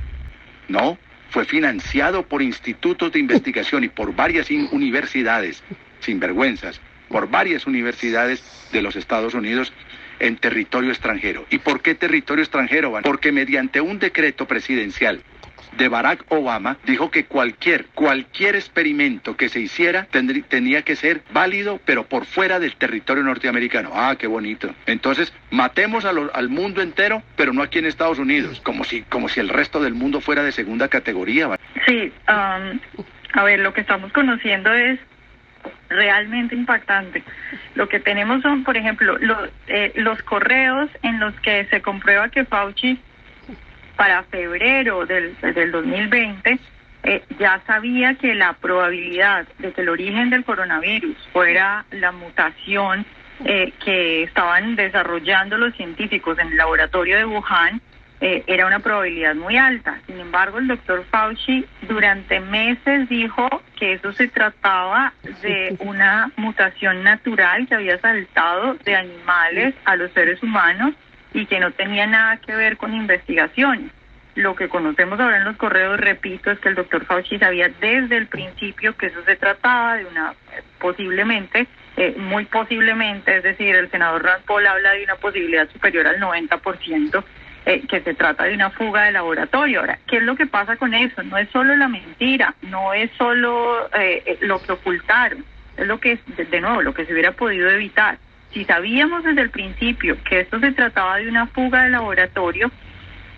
No, 0.68 0.98
fue 1.31 1.44
financiado 1.44 2.22
por 2.27 2.42
institutos 2.42 3.12
de 3.12 3.18
investigación 3.18 3.85
y 3.85 3.88
por 3.88 4.14
varias 4.14 4.50
universidades, 4.50 5.62
sin 6.00 6.20
vergüenzas, 6.20 6.81
por 7.09 7.29
varias 7.29 7.66
universidades 7.66 8.42
de 8.72 8.83
los 8.83 8.96
Estados 8.96 9.35
Unidos 9.35 9.72
en 10.20 10.37
territorio 10.37 10.90
extranjero. 10.90 11.44
¿Y 11.50 11.59
por 11.59 11.81
qué 11.81 11.94
territorio 11.94 12.42
extranjero? 12.42 12.98
Porque 13.03 13.33
mediante 13.33 13.81
un 13.81 13.98
decreto 13.98 14.46
presidencial 14.46 15.22
de 15.76 15.88
Barack 15.88 16.24
Obama 16.28 16.76
dijo 16.84 17.10
que 17.10 17.24
cualquier, 17.24 17.87
cualquier 17.94 18.56
experimento 18.56 19.37
que 19.37 19.48
se 19.48 19.60
hiciera 19.60 20.06
tendrí- 20.12 20.44
tenía 20.44 20.82
que 20.82 20.96
ser 20.96 21.22
válido, 21.32 21.80
pero 21.84 22.04
por 22.04 22.24
fuera 22.26 22.58
del 22.60 22.74
territorio 22.76 23.22
norteamericano. 23.22 23.90
Ah, 23.94 24.16
qué 24.18 24.26
bonito. 24.26 24.74
Entonces, 24.87 25.32
matemos 25.50 26.04
lo- 26.04 26.34
al 26.34 26.48
mundo 26.48 26.82
entero, 26.82 27.22
pero 27.37 27.52
no 27.52 27.62
aquí 27.62 27.78
en 27.78 27.87
Estados 27.87 28.18
Unidos, 28.18 28.60
como 28.60 28.84
si, 28.84 29.02
como 29.02 29.28
si 29.28 29.40
el 29.40 29.48
resto 29.48 29.80
del 29.82 29.94
mundo 29.94 30.20
fuera 30.20 30.42
de 30.42 30.52
segunda 30.52 30.88
categoría. 30.88 31.58
Sí, 31.87 32.12
am, 32.26 32.80
a 33.32 33.42
ver, 33.44 33.60
lo 33.60 33.72
que 33.72 33.80
estamos 33.80 34.12
conociendo 34.12 34.72
es 34.72 34.98
realmente 35.88 36.54
impactante. 36.54 37.22
Lo 37.74 37.88
que 37.88 38.00
tenemos 38.00 38.42
son, 38.42 38.64
por 38.64 38.76
ejemplo, 38.76 39.18
lo- 39.18 39.48
eh, 39.66 39.92
los 39.96 40.22
correos 40.22 40.90
en 41.02 41.20
los 41.20 41.34
que 41.40 41.64
se 41.66 41.82
comprueba 41.82 42.28
que 42.28 42.44
Fauci 42.44 42.98
para 43.96 44.22
febrero 44.24 45.07
del, 45.07 45.37
del 45.40 45.72
2020 45.72 46.59
eh, 47.07 47.22
ya 47.38 47.61
sabía 47.66 48.14
que 48.14 48.35
la 48.35 48.54
probabilidad 48.54 49.46
de 49.59 49.72
que 49.72 49.83
el 49.83 49.90
origen 49.90 50.30
del 50.30 50.42
coronavirus 50.42 51.16
fuera 51.35 51.85
la 51.90 52.12
mutación 52.12 53.04
eh, 53.44 53.72
que 53.85 54.22
estaban 54.22 54.74
desarrollando 54.74 55.59
los 55.59 55.74
científicos 55.74 56.38
en 56.38 56.48
el 56.48 56.57
laboratorio 56.57 57.18
de 57.18 57.26
Wuhan 57.26 57.83
eh, 58.22 58.42
era 58.46 58.66
una 58.66 58.78
probabilidad 58.78 59.35
muy 59.35 59.59
alta. 59.59 59.98
Sin 60.07 60.18
embargo, 60.18 60.59
el 60.59 60.68
doctor 60.68 61.04
Fauci 61.11 61.66
durante 61.83 62.40
meses 62.40 63.07
dijo 63.11 63.48
que 63.78 63.94
eso 63.94 64.14
se 64.14 64.28
trataba 64.28 65.12
de 65.42 65.76
una 65.80 66.30
mutación 66.37 67.04
natural 67.04 67.68
que 67.68 67.74
había 67.74 67.98
saltado 67.98 68.76
de 68.83 68.96
animales 68.96 69.74
a 69.85 69.96
los 69.96 70.11
seres 70.12 70.42
humanos 70.42 70.94
y 71.35 71.47
que 71.47 71.61
no 71.61 71.70
tenía 71.73 72.07
nada 72.07 72.38
que 72.38 72.55
ver 72.55 72.77
con 72.77 72.94
investigaciones. 72.94 73.90
Lo 74.35 74.57
que 74.57 74.68
conocemos 74.68 75.20
ahora 75.20 75.37
en 75.37 75.44
los 75.44 75.57
correos, 75.57 76.01
repito, 76.01 76.51
es 76.51 76.59
que 76.59 76.70
el 76.70 76.75
doctor 76.75 77.05
Fauci 77.05 77.38
sabía 77.38 77.68
desde 77.81 78.16
el 78.16 78.27
principio 78.27 78.97
que 78.97 79.07
eso 79.07 79.23
se 79.25 79.37
trataba 79.37 79.97
de 79.97 80.07
una, 80.07 80.33
eh, 80.57 80.62
posiblemente, 80.79 81.66
eh, 81.97 82.16
muy 82.18 82.47
posiblemente, 82.47 83.37
es 83.37 83.42
decir, 83.44 83.77
el 83.77 83.90
senador 83.90 84.25
Rand 84.25 84.42
habla 84.66 84.92
de 84.92 85.05
una 85.05 85.14
posibilidad 85.16 85.68
superior 85.70 86.07
al 86.07 86.18
90%, 86.18 87.25
eh, 87.66 87.83
que 87.88 88.03
se 88.03 88.12
trata 88.12 88.44
de 88.44 88.53
una 88.53 88.68
fuga 88.68 89.05
de 89.05 89.12
laboratorio. 89.12 89.81
Ahora, 89.81 89.99
¿qué 90.07 90.18
es 90.18 90.23
lo 90.23 90.37
que 90.37 90.47
pasa 90.47 90.77
con 90.77 90.92
eso? 90.92 91.23
No 91.23 91.38
es 91.38 91.49
solo 91.49 91.75
la 91.77 91.88
mentira, 91.88 92.55
no 92.61 92.92
es 92.92 93.11
solo 93.16 93.88
eh, 93.99 94.23
eh, 94.27 94.38
lo 94.42 94.61
que 94.61 94.73
ocultaron, 94.73 95.42
es 95.79 95.87
lo 95.87 95.99
que, 95.99 96.18
de 96.37 96.61
nuevo, 96.61 96.83
lo 96.83 96.92
que 96.92 97.07
se 97.07 97.14
hubiera 97.14 97.33
podido 97.33 97.70
evitar. 97.70 98.18
Si 98.55 98.64
sabíamos 98.64 99.23
desde 99.25 99.43
el 99.43 99.51
principio 99.51 100.17
que 100.25 100.40
esto 100.40 100.59
se 100.61 100.73
trataba 100.73 101.17
de 101.19 101.29
una 101.29 101.47
fuga 101.49 101.83
de 101.83 101.90
laboratorio, 101.90 102.71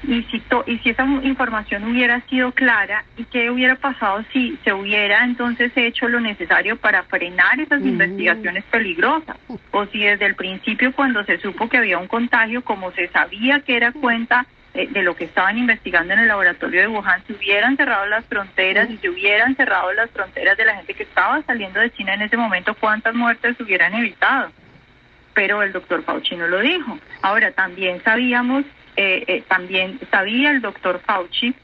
y 0.06 0.22
si, 0.24 0.40
to- 0.40 0.62
y 0.66 0.78
si 0.80 0.90
esa 0.90 1.04
información 1.22 1.82
hubiera 1.84 2.20
sido 2.28 2.52
clara 2.52 3.02
y 3.16 3.24
qué 3.24 3.50
hubiera 3.50 3.74
pasado 3.76 4.22
si 4.32 4.56
se 4.62 4.72
hubiera 4.72 5.24
entonces 5.24 5.72
hecho 5.74 6.06
lo 6.08 6.20
necesario 6.20 6.76
para 6.76 7.02
frenar 7.04 7.58
esas 7.58 7.80
investigaciones 7.80 8.62
peligrosas 8.64 9.36
o 9.72 9.86
si 9.86 9.98
desde 10.00 10.26
el 10.26 10.34
principio 10.36 10.92
cuando 10.92 11.24
se 11.24 11.38
supo 11.38 11.68
que 11.68 11.78
había 11.78 11.98
un 11.98 12.06
contagio 12.08 12.62
como 12.62 12.92
se 12.92 13.08
sabía 13.08 13.60
que 13.60 13.74
era 13.76 13.90
cuenta 13.90 14.46
eh, 14.74 14.86
de 14.90 15.02
lo 15.02 15.16
que 15.16 15.24
estaban 15.24 15.56
investigando 15.58 16.12
en 16.12 16.20
el 16.20 16.28
laboratorio 16.28 16.82
de 16.82 16.88
Wuhan 16.88 17.24
se 17.26 17.32
hubieran 17.32 17.76
cerrado 17.76 18.06
las 18.06 18.24
fronteras 18.26 18.90
y 18.90 18.98
se 18.98 19.08
hubieran 19.08 19.56
cerrado 19.56 19.92
las 19.94 20.10
fronteras 20.10 20.56
de 20.58 20.66
la 20.66 20.76
gente 20.76 20.92
que 20.94 21.04
estaba 21.04 21.42
saliendo 21.42 21.80
de 21.80 21.90
China 21.90 22.14
en 22.14 22.22
ese 22.22 22.36
momento 22.36 22.74
cuántas 22.74 23.14
muertes 23.14 23.56
se 23.56 23.62
hubieran 23.62 23.94
evitado 23.94 24.52
pero 25.36 25.62
el 25.62 25.70
doctor 25.72 26.02
Fauci 26.02 26.34
no 26.34 26.48
lo 26.48 26.60
dijo. 26.60 26.98
Ahora, 27.20 27.52
también 27.52 28.02
sabíamos, 28.02 28.64
eh, 28.96 29.22
eh, 29.28 29.42
también 29.46 30.00
sabía 30.10 30.50
el 30.50 30.62
doctor 30.62 30.98
Fauci 31.04 31.54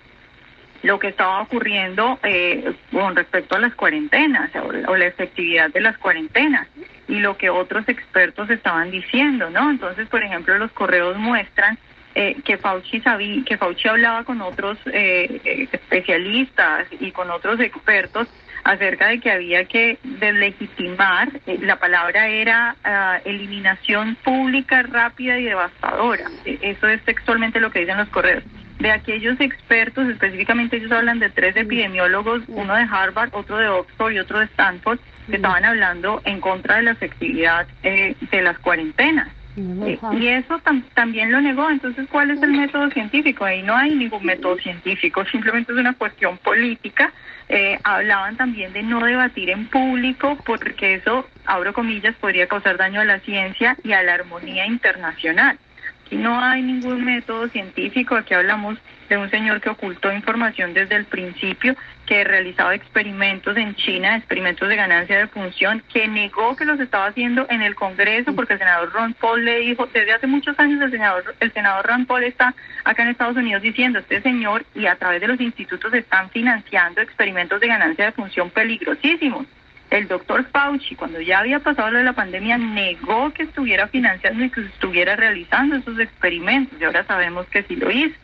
lo 0.83 0.99
que 0.99 1.09
estaba 1.09 1.41
ocurriendo 1.41 2.19
eh, 2.25 2.75
con 2.93 3.17
respecto 3.17 3.55
a 3.57 3.61
las 3.61 3.75
cuarentenas 3.75 4.51
o, 4.89 4.97
la- 4.97 5.07
efectividad 5.07 5.71
de 5.71 5.81
las 5.81 5.97
cuarentenas 5.97 6.67
y 7.09 7.21
lo 7.21 7.37
que 7.39 7.49
otros 7.51 7.89
expertos 7.89 8.51
estaban 8.51 8.91
diciendo, 8.91 9.49
¿no? 9.49 9.71
Entonces, 9.71 10.07
por 10.09 10.23
ejemplo, 10.23 10.59
los 10.59 10.73
correos 10.73 11.17
muestran 11.17 11.79
eh, 12.15 12.37
que 12.45 12.59
Fauci 12.59 13.01
sabía, 13.01 13.43
que 13.45 13.57
Fauci 13.57 13.89
hablaba 13.89 14.25
con 14.25 14.43
otros 14.43 14.77
eh, 14.87 15.41
eh, 15.45 15.69
especialistas 15.73 16.87
y 17.01 17.11
con 17.13 17.31
otros 17.31 17.59
expertos 17.61 18.29
acerca 18.65 19.09
de 19.09 19.21
que 19.21 19.31
había 19.31 19.65
que 19.65 19.99
deslegitimar, 20.03 21.29
eh, 21.47 21.59
la 21.61 21.77
palabra 21.77 22.29
era 22.29 22.77
ah, 22.85 23.19
eliminación 23.25 24.17
pública, 24.17 24.83
rápida 24.83 25.39
y 25.39 25.45
devastadora. 25.45 26.25
Eh, 26.45 26.59
Eso 26.63 26.89
es 26.89 27.03
textualmente 27.05 27.61
lo 27.61 27.71
que 27.71 27.81
dicen 27.81 27.99
los 27.99 28.09
correos. 28.09 28.45
De 28.79 28.91
aquellos 28.91 29.41
expertos, 29.41 30.09
específicamente 30.09 30.77
ellos 30.77 30.93
hablan 30.93 31.19
de 31.19 31.31
tres 31.31 31.57
epidemiólogos, 31.57 32.43
uno 32.49 32.75
de 32.75 32.87
Harvard, 32.91 33.31
otro 33.33 33.59
de 33.59 33.69
Oxford 33.69 34.13
y 34.13 34.19
otro 34.19 34.41
de 34.41 34.47
Stanford, 34.47 34.99
que 35.29 35.37
estaban 35.37 35.65
hablando 35.65 36.21
en 36.25 36.41
contra 36.41 36.77
de 36.77 36.83
la 36.83 36.91
efectividad 36.93 37.67
eh, 37.83 38.17
de 38.31 38.43
las 38.43 38.59
cuarentenas. 38.59 39.29
Eh, 39.57 39.99
y 40.19 40.27
eso 40.29 40.59
tam- 40.61 40.85
también 40.95 41.31
lo 41.31 41.41
negó. 41.41 41.69
Entonces, 41.69 42.07
¿cuál 42.11 42.31
es 42.31 42.43
el 42.43 42.53
método 42.53 42.91
científico? 42.91 43.45
Ahí 43.45 43.63
no 43.63 43.77
hay 43.77 43.95
ningún 43.95 44.25
método 44.25 44.57
científico, 44.59 45.25
simplemente 45.27 45.73
es 45.73 45.79
una 45.79 45.93
cuestión 45.95 46.39
política. 46.39 47.13
Eh, 47.49 47.79
hablaban 47.85 48.37
también 48.37 48.73
de 48.73 48.83
no 48.83 49.05
debatir 49.05 49.51
en 49.51 49.67
público 49.67 50.39
porque 50.47 50.95
eso, 50.95 51.29
abro 51.45 51.75
comillas, 51.75 52.15
podría 52.17 52.47
causar 52.47 52.79
daño 52.79 53.01
a 53.01 53.05
la 53.05 53.21
ciencia 53.21 53.77
y 53.85 53.93
a 53.93 54.03
la 54.03 54.15
armonía 54.15 54.65
internacional. 54.67 55.59
Aquí 56.07 56.17
no 56.17 56.41
hay 56.41 56.63
ningún 56.63 57.05
método 57.05 57.49
científico, 57.49 58.15
aquí 58.17 58.33
hablamos 58.33 58.79
de 59.09 59.19
un 59.19 59.31
señor 59.31 59.61
que 59.61 59.69
ocultó 59.69 60.11
información 60.13 60.73
desde 60.73 60.97
el 60.97 61.05
principio, 61.05 61.77
que 62.07 62.25
realizaba 62.25 62.75
experimentos 62.75 63.57
en 63.57 63.75
China, 63.77 64.17
experimentos 64.17 64.69
de 64.69 64.77
ganancia 64.77 65.19
de 65.19 65.27
función, 65.29 65.83
que 65.93 66.09
negó 66.09 66.57
que 66.57 66.65
los 66.65 66.81
estaba 66.81 67.07
haciendo 67.07 67.47
en 67.49 67.63
el 67.63 67.75
Congreso 67.75 68.35
porque 68.35 68.55
el 68.55 68.59
senador 68.59 68.93
Ron 68.93 69.15
Paul 69.15 69.45
le 69.45 69.61
dijo, 69.61 69.87
desde 69.87 70.13
hace 70.13 70.27
muchos 70.27 70.59
años 70.59 70.83
el 70.83 70.91
senador, 70.91 71.35
el 71.39 71.53
senador 71.53 71.87
Ron 71.87 72.07
Paul 72.07 72.25
está 72.25 72.55
acá 72.85 73.03
en 73.03 73.11
Estados 73.11 73.37
Unidos 73.37 73.63
diciendo, 73.63 74.01
este 74.01 74.21
señor 74.21 74.65
y 74.75 74.87
a 74.87 74.97
través 74.97 75.21
de 75.21 75.29
los 75.29 75.41
institutos 75.41 75.95
están 75.95 76.31
financiando 76.31 77.01
experimentos 77.01 77.61
de 77.61 77.69
ganancia 77.69 78.07
de 78.07 78.13
función 78.13 78.51
peligrosísimos. 78.51 79.47
El 79.91 80.09
doctor 80.09 80.47
Fauci, 80.51 80.95
cuando 80.95 81.21
ya 81.21 81.41
había 81.41 81.59
pasado 81.59 81.91
lo 81.91 81.99
de 81.99 82.05
la 82.05 82.15
pandemia, 82.15 82.57
negó 82.57 83.31
que 83.35 83.43
estuviera 83.43 83.89
financiando 83.89 84.43
y 84.43 84.49
que 84.49 84.63
estuviera 84.63 85.17
realizando 85.17 85.77
esos 85.77 85.99
experimentos. 85.99 86.81
Y 86.81 86.85
ahora 86.85 87.05
sabemos 87.05 87.47
que 87.49 87.63
sí 87.65 87.77
lo 87.77 87.91
hizo. 87.91 88.17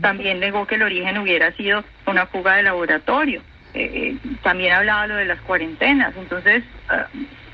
También 0.00 0.40
negó 0.40 0.66
que 0.66 0.76
el 0.76 0.82
origen 0.82 1.18
hubiera 1.18 1.52
sido 1.52 1.84
una 2.06 2.26
fuga 2.26 2.56
de 2.56 2.62
laboratorio. 2.62 3.42
Eh, 3.74 4.16
eh, 4.24 4.36
también 4.42 4.72
hablaba 4.72 5.06
lo 5.06 5.16
de 5.16 5.26
las 5.26 5.40
cuarentenas. 5.42 6.14
Entonces, 6.16 6.62
ah, 6.88 7.06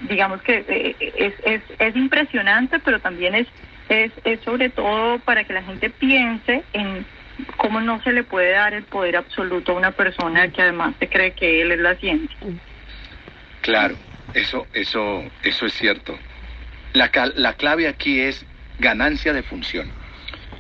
digamos 0.09 0.41
que 0.43 0.65
eh, 0.69 0.97
es, 1.17 1.35
es, 1.45 1.63
es 1.79 1.97
impresionante, 1.97 2.79
pero 2.79 3.01
también 3.01 3.35
es, 3.35 3.47
es, 3.89 4.13
es 4.25 4.41
sobre 4.43 4.69
todo 4.71 5.19
para 5.21 5.45
que 5.45 5.53
la 5.55 5.63
gente 5.63 5.91
piense 5.91 6.63
en 6.73 7.05
cómo 7.57 7.81
no 7.81 8.01
se 8.03 8.13
le 8.13 8.23
puede 8.23 8.53
dar 8.53 8.75
el 8.75 8.85
poder 8.85 9.17
absoluto 9.17 9.73
a 9.73 9.77
una 9.77 9.91
persona 9.93 10.49
que 10.49 10.63
además 10.63 10.95
se 11.01 11.09
cree 11.09 11.33
que 11.33 11.63
él 11.63 11.73
es 11.73 11.79
la 11.81 11.97
ciencia. 11.97 12.37
Claro, 13.63 13.97
eso, 14.35 14.67
eso, 14.73 15.25
eso 15.43 15.67
es 15.67 15.73
cierto. 15.75 16.19
La, 16.93 17.09
cal- 17.09 17.33
la 17.37 17.55
clave 17.55 17.89
aquí 17.89 18.21
es 18.21 18.45
ganancia 18.79 19.33
de 19.33 19.43
función. 19.43 19.91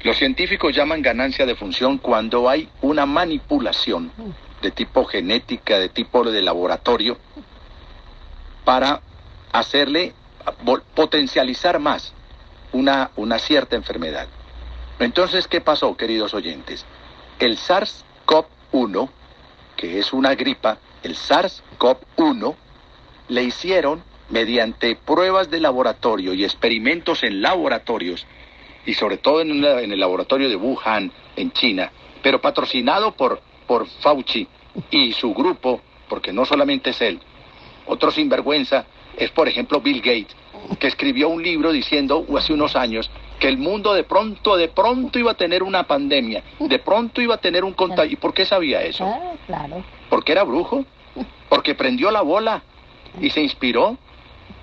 Los 0.02 0.16
científicos 0.16 0.74
llaman 0.74 1.02
ganancia 1.02 1.44
de 1.44 1.54
función 1.54 1.98
cuando 1.98 2.48
hay 2.48 2.68
una 2.80 3.04
manipulación 3.04 4.10
de 4.62 4.70
tipo 4.70 5.04
genética, 5.04 5.78
de 5.78 5.90
tipo 5.90 6.24
de 6.24 6.40
laboratorio, 6.40 7.18
para 8.64 9.02
hacerle 9.52 10.14
potencializar 10.94 11.78
más 11.78 12.14
una, 12.72 13.10
una 13.16 13.38
cierta 13.38 13.76
enfermedad. 13.76 14.26
Entonces, 14.98 15.48
¿qué 15.48 15.60
pasó, 15.60 15.96
queridos 15.96 16.34
oyentes? 16.34 16.86
El 17.38 17.58
SARS-CoV-1, 17.58 19.08
que 19.76 19.98
es 19.98 20.12
una 20.12 20.34
gripa, 20.34 20.78
el 21.02 21.16
SARS-CoV-1, 21.16 22.54
le 23.28 23.42
hicieron 23.42 24.02
mediante 24.30 24.96
pruebas 24.96 25.50
de 25.50 25.60
laboratorio 25.60 26.32
y 26.34 26.44
experimentos 26.44 27.22
en 27.22 27.42
laboratorios, 27.42 28.26
y 28.86 28.94
sobre 28.94 29.18
todo 29.18 29.40
en, 29.40 29.50
una- 29.52 29.80
en 29.80 29.92
el 29.92 30.00
laboratorio 30.00 30.48
de 30.48 30.56
Wuhan, 30.56 31.10
en 31.36 31.52
China, 31.52 31.90
pero 32.22 32.40
patrocinado 32.40 33.12
por, 33.12 33.40
por 33.66 33.86
Fauci 33.86 34.46
y 34.90 35.12
su 35.12 35.32
grupo, 35.34 35.80
porque 36.08 36.32
no 36.32 36.44
solamente 36.44 36.90
es 36.90 37.00
él, 37.02 37.20
otro 37.86 38.10
sinvergüenza 38.10 38.86
es, 39.16 39.30
por 39.30 39.48
ejemplo, 39.48 39.80
Bill 39.80 40.00
Gates, 40.00 40.36
que 40.78 40.86
escribió 40.86 41.28
un 41.28 41.42
libro 41.42 41.72
diciendo 41.72 42.24
hace 42.36 42.52
unos 42.52 42.76
años 42.76 43.10
que 43.38 43.48
el 43.48 43.56
mundo 43.58 43.94
de 43.94 44.04
pronto, 44.04 44.56
de 44.56 44.68
pronto 44.68 45.18
iba 45.18 45.32
a 45.32 45.34
tener 45.34 45.62
una 45.62 45.84
pandemia, 45.84 46.42
de 46.58 46.78
pronto 46.78 47.20
iba 47.22 47.34
a 47.36 47.38
tener 47.38 47.64
un 47.64 47.72
contagio. 47.72 48.12
¿Y 48.12 48.16
por 48.16 48.34
qué 48.34 48.44
sabía 48.44 48.82
eso? 48.82 49.04
claro. 49.46 49.82
¿Porque 50.10 50.32
era 50.32 50.42
brujo? 50.44 50.84
¿Porque 51.48 51.74
prendió 51.74 52.10
la 52.10 52.20
bola 52.22 52.62
y 53.20 53.30
se 53.30 53.40
inspiró? 53.40 53.96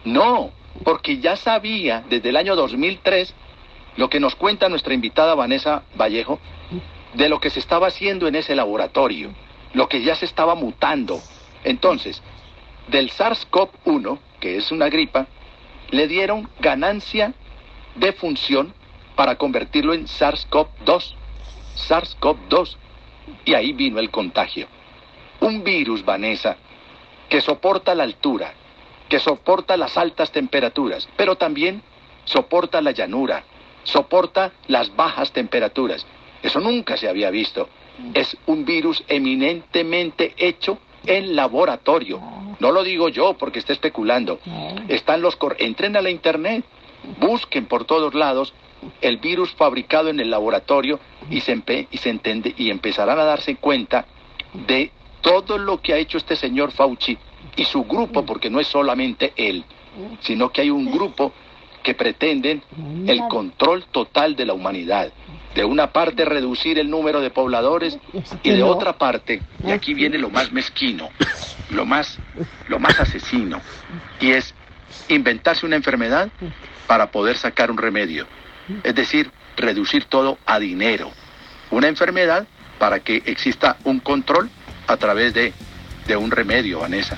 No, 0.05 0.51
porque 0.83 1.17
ya 1.17 1.35
sabía 1.35 2.03
desde 2.07 2.29
el 2.29 2.37
año 2.37 2.55
2003 2.55 3.33
lo 3.97 4.09
que 4.09 4.19
nos 4.19 4.35
cuenta 4.35 4.69
nuestra 4.69 4.93
invitada 4.93 5.35
Vanessa 5.35 5.83
Vallejo 5.99 6.39
de 7.13 7.29
lo 7.29 7.39
que 7.39 7.49
se 7.49 7.59
estaba 7.59 7.87
haciendo 7.87 8.27
en 8.27 8.35
ese 8.35 8.55
laboratorio, 8.55 9.31
lo 9.73 9.89
que 9.89 10.01
ya 10.01 10.15
se 10.15 10.25
estaba 10.25 10.55
mutando. 10.55 11.19
Entonces, 11.63 12.21
del 12.87 13.11
SARS-CoV-1, 13.11 14.19
que 14.39 14.57
es 14.57 14.71
una 14.71 14.87
gripa, 14.89 15.27
le 15.89 16.07
dieron 16.07 16.49
ganancia 16.59 17.33
de 17.95 18.13
función 18.13 18.73
para 19.15 19.35
convertirlo 19.35 19.93
en 19.93 20.05
SARS-CoV-2. 20.05 21.15
SARS-CoV-2. 21.75 22.77
Y 23.45 23.55
ahí 23.55 23.73
vino 23.73 23.99
el 23.99 24.11
contagio. 24.11 24.67
Un 25.39 25.63
virus, 25.63 26.05
Vanessa, 26.05 26.57
que 27.29 27.41
soporta 27.41 27.95
la 27.95 28.03
altura, 28.03 28.53
que 29.09 29.19
soporta 29.19 29.75
las 29.75 29.97
altas 29.97 30.31
temperaturas, 30.31 31.09
pero 31.17 31.35
también 31.35 31.81
soporta 32.25 32.81
la 32.81 32.91
llanura, 32.91 33.43
soporta 33.87 34.51
las 34.67 34.95
bajas 34.95 35.31
temperaturas. 35.31 36.05
Eso 36.43 36.59
nunca 36.59 36.97
se 36.97 37.07
había 37.09 37.31
visto. 37.31 37.69
Es 38.13 38.37
un 38.45 38.65
virus 38.65 39.03
eminentemente 39.07 40.33
hecho 40.37 40.77
en 41.05 41.35
laboratorio. 41.35 42.21
No 42.59 42.71
lo 42.71 42.83
digo 42.83 43.09
yo 43.09 43.33
porque 43.35 43.59
esté 43.59 43.73
especulando. 43.73 44.39
Están 44.87 45.21
los 45.21 45.35
cor- 45.35 45.55
entren 45.59 45.95
a 45.95 46.01
la 46.01 46.09
internet, 46.09 46.63
busquen 47.19 47.65
por 47.65 47.85
todos 47.85 48.13
lados 48.13 48.53
el 49.01 49.17
virus 49.17 49.51
fabricado 49.53 50.09
en 50.09 50.19
el 50.19 50.29
laboratorio 50.29 50.99
y 51.29 51.41
se 51.41 51.55
empe- 51.55 51.87
y 51.89 51.97
se 51.97 52.09
entende 52.09 52.53
y 52.57 52.69
empezarán 52.69 53.19
a 53.19 53.23
darse 53.23 53.55
cuenta 53.55 54.05
de 54.53 54.91
todo 55.21 55.57
lo 55.57 55.81
que 55.81 55.93
ha 55.93 55.97
hecho 55.97 56.17
este 56.17 56.35
señor 56.35 56.71
Fauci 56.71 57.17
y 57.55 57.63
su 57.65 57.83
grupo, 57.85 58.23
porque 58.25 58.49
no 58.49 58.59
es 58.59 58.67
solamente 58.67 59.33
él, 59.35 59.63
sino 60.19 60.49
que 60.49 60.61
hay 60.61 60.69
un 60.69 60.91
grupo 60.91 61.33
que 61.87 61.93
pretenden 61.93 62.61
el 63.07 63.21
control 63.29 63.85
total 63.89 64.35
de 64.35 64.45
la 64.45 64.51
humanidad. 64.51 65.13
De 65.55 65.63
una 65.63 65.93
parte 65.93 66.25
reducir 66.25 66.77
el 66.79 66.89
número 66.89 67.21
de 67.21 67.29
pobladores 67.29 67.97
y 68.43 68.49
de 68.49 68.61
otra 68.61 68.97
parte, 68.97 69.41
y 69.65 69.71
aquí 69.71 69.93
viene 69.93 70.17
lo 70.17 70.29
más 70.29 70.51
mezquino, 70.51 71.07
lo 71.69 71.85
más, 71.85 72.19
lo 72.67 72.77
más 72.77 72.99
asesino, 72.99 73.61
y 74.19 74.31
es 74.31 74.53
inventarse 75.07 75.65
una 75.65 75.77
enfermedad 75.77 76.27
para 76.87 77.09
poder 77.09 77.37
sacar 77.37 77.71
un 77.71 77.77
remedio. 77.77 78.27
Es 78.83 78.93
decir, 78.93 79.31
reducir 79.55 80.03
todo 80.03 80.39
a 80.45 80.59
dinero. 80.59 81.09
Una 81.71 81.87
enfermedad 81.87 82.47
para 82.79 82.99
que 82.99 83.23
exista 83.25 83.77
un 83.85 84.01
control 84.01 84.49
a 84.87 84.97
través 84.97 85.33
de, 85.33 85.53
de 86.05 86.17
un 86.17 86.31
remedio, 86.31 86.81
Vanessa. 86.81 87.17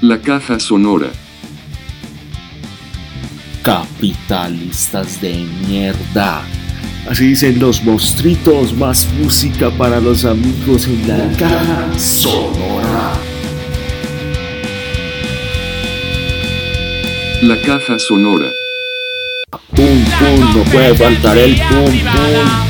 La 0.00 0.20
caja 0.20 0.58
sonora. 0.58 1.10
Capitalistas 3.62 5.20
de 5.20 5.46
mierda. 5.66 6.42
Así 7.08 7.28
dicen 7.28 7.58
los 7.58 7.82
monstruitos, 7.82 8.72
más 8.74 9.06
música 9.20 9.70
para 9.70 10.00
los 10.00 10.24
amigos 10.24 10.86
en 10.86 11.08
la 11.08 11.36
caja 11.36 11.98
sonora. 11.98 13.12
La 17.42 17.60
caja 17.62 17.98
sonora. 17.98 18.50
Pum, 19.74 20.04
pum, 20.18 20.56
no 20.56 20.62
puede 20.70 20.94
faltar 20.94 21.36
el 21.36 21.56
pum, 21.56 21.84
pum. 21.84 22.69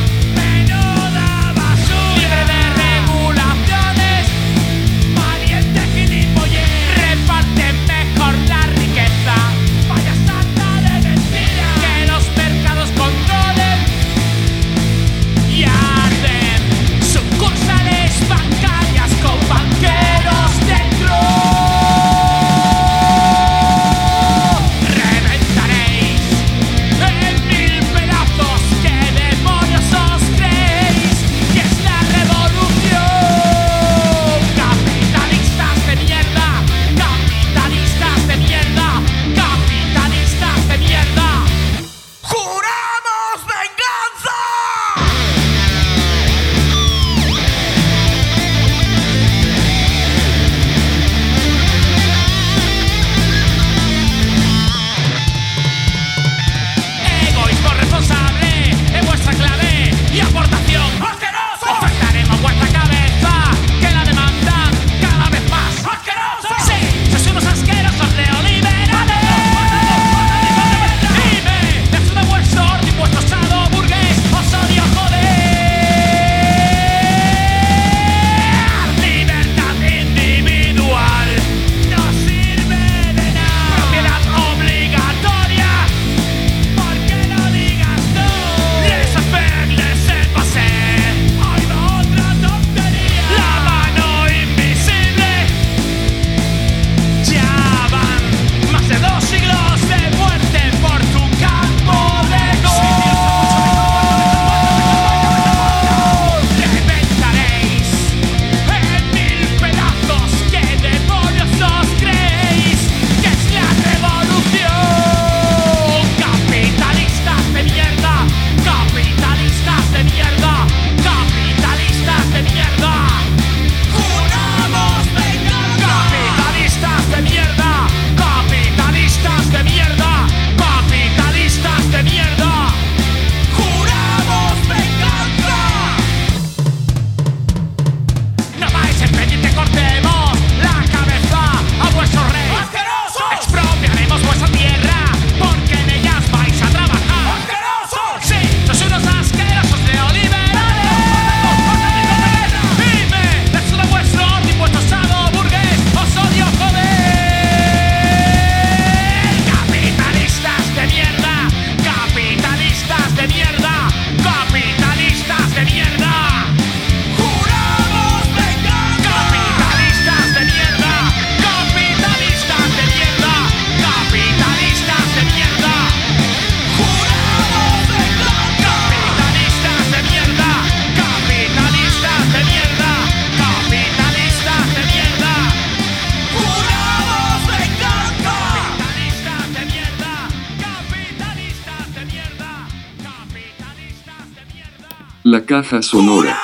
La 195.33 195.47
caja 195.47 195.81
sonora. 195.81 196.37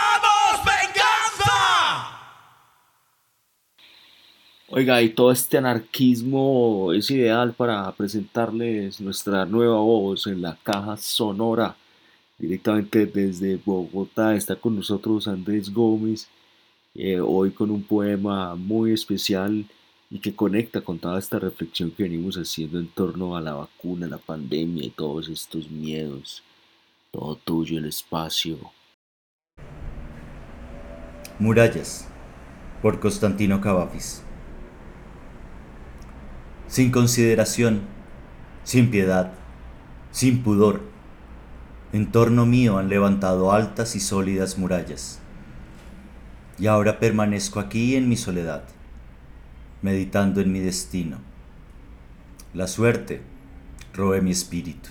Oiga, 4.68 5.02
y 5.02 5.08
todo 5.08 5.32
este 5.32 5.58
anarquismo 5.58 6.92
es 6.92 7.10
ideal 7.10 7.52
para 7.52 7.90
presentarles 7.96 9.00
nuestra 9.00 9.44
nueva 9.44 9.80
voz 9.80 10.28
en 10.28 10.40
la 10.40 10.56
caja 10.62 10.96
sonora. 10.98 11.74
Directamente 12.38 13.06
desde 13.06 13.56
Bogotá 13.56 14.36
está 14.36 14.54
con 14.54 14.76
nosotros 14.76 15.26
Andrés 15.26 15.74
Gómez, 15.74 16.28
eh, 16.94 17.18
hoy 17.18 17.50
con 17.50 17.72
un 17.72 17.82
poema 17.82 18.54
muy 18.54 18.92
especial 18.92 19.64
y 20.12 20.20
que 20.20 20.36
conecta 20.36 20.80
con 20.80 21.00
toda 21.00 21.18
esta 21.18 21.40
reflexión 21.40 21.90
que 21.90 22.04
venimos 22.04 22.36
haciendo 22.36 22.78
en 22.78 22.86
torno 22.86 23.36
a 23.36 23.40
la 23.40 23.54
vacuna, 23.54 24.06
la 24.06 24.18
pandemia 24.18 24.84
y 24.84 24.90
todos 24.90 25.28
estos 25.28 25.68
miedos. 25.72 26.44
Todo 27.10 27.34
tuyo 27.34 27.78
el 27.78 27.86
espacio. 27.86 28.75
Murallas, 31.38 32.06
por 32.80 32.98
Constantino 32.98 33.60
Cavafis. 33.60 34.22
Sin 36.66 36.90
consideración, 36.90 37.82
sin 38.64 38.90
piedad, 38.90 39.32
sin 40.12 40.42
pudor, 40.42 40.80
en 41.92 42.10
torno 42.10 42.46
mío 42.46 42.78
han 42.78 42.88
levantado 42.88 43.52
altas 43.52 43.96
y 43.96 44.00
sólidas 44.00 44.56
murallas. 44.56 45.18
Y 46.58 46.68
ahora 46.68 46.98
permanezco 46.98 47.60
aquí 47.60 47.96
en 47.96 48.08
mi 48.08 48.16
soledad, 48.16 48.64
meditando 49.82 50.40
en 50.40 50.50
mi 50.50 50.60
destino. 50.60 51.18
La 52.54 52.66
suerte 52.66 53.20
roe 53.92 54.22
mi 54.22 54.30
espíritu, 54.30 54.88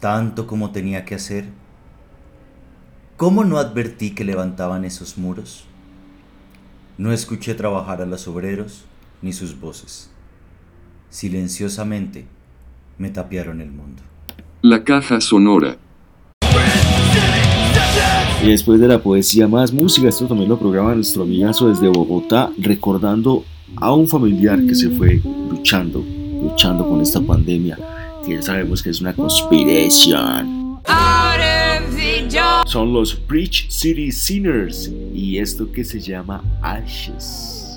tanto 0.00 0.46
como 0.46 0.70
tenía 0.70 1.06
que 1.06 1.14
hacer. 1.14 1.46
¿Cómo 3.20 3.44
no 3.44 3.58
advertí 3.58 4.12
que 4.12 4.24
levantaban 4.24 4.86
esos 4.86 5.18
muros? 5.18 5.64
No 6.96 7.12
escuché 7.12 7.52
trabajar 7.52 8.00
a 8.00 8.06
los 8.06 8.26
obreros 8.26 8.86
ni 9.20 9.34
sus 9.34 9.60
voces. 9.60 10.10
Silenciosamente 11.10 12.24
me 12.96 13.10
tapiaron 13.10 13.60
el 13.60 13.72
mundo. 13.72 14.00
La 14.62 14.84
caja 14.84 15.20
sonora. 15.20 15.76
Y 18.42 18.46
después 18.46 18.80
de 18.80 18.88
la 18.88 19.02
poesía 19.02 19.46
más 19.46 19.70
música, 19.70 20.08
esto 20.08 20.26
también 20.26 20.48
lo 20.48 20.58
programa 20.58 20.94
nuestro 20.94 21.24
amigazo 21.24 21.68
desde 21.68 21.88
Bogotá, 21.88 22.50
recordando 22.56 23.44
a 23.76 23.92
un 23.92 24.08
familiar 24.08 24.64
que 24.64 24.74
se 24.74 24.88
fue 24.88 25.20
luchando, 25.50 26.02
luchando 26.42 26.88
con 26.88 27.02
esta 27.02 27.20
pandemia, 27.20 27.76
que 28.24 28.36
ya 28.36 28.40
sabemos 28.40 28.82
que 28.82 28.88
es 28.88 29.00
una 29.02 29.12
conspiración. 29.12 30.70
Son 32.66 32.92
los 32.92 33.26
Bridge 33.26 33.68
City 33.70 34.12
Sinners 34.12 34.90
y 35.14 35.38
esto 35.38 35.70
que 35.70 35.84
se 35.84 36.00
llama 36.00 36.42
Ashes. 36.62 37.76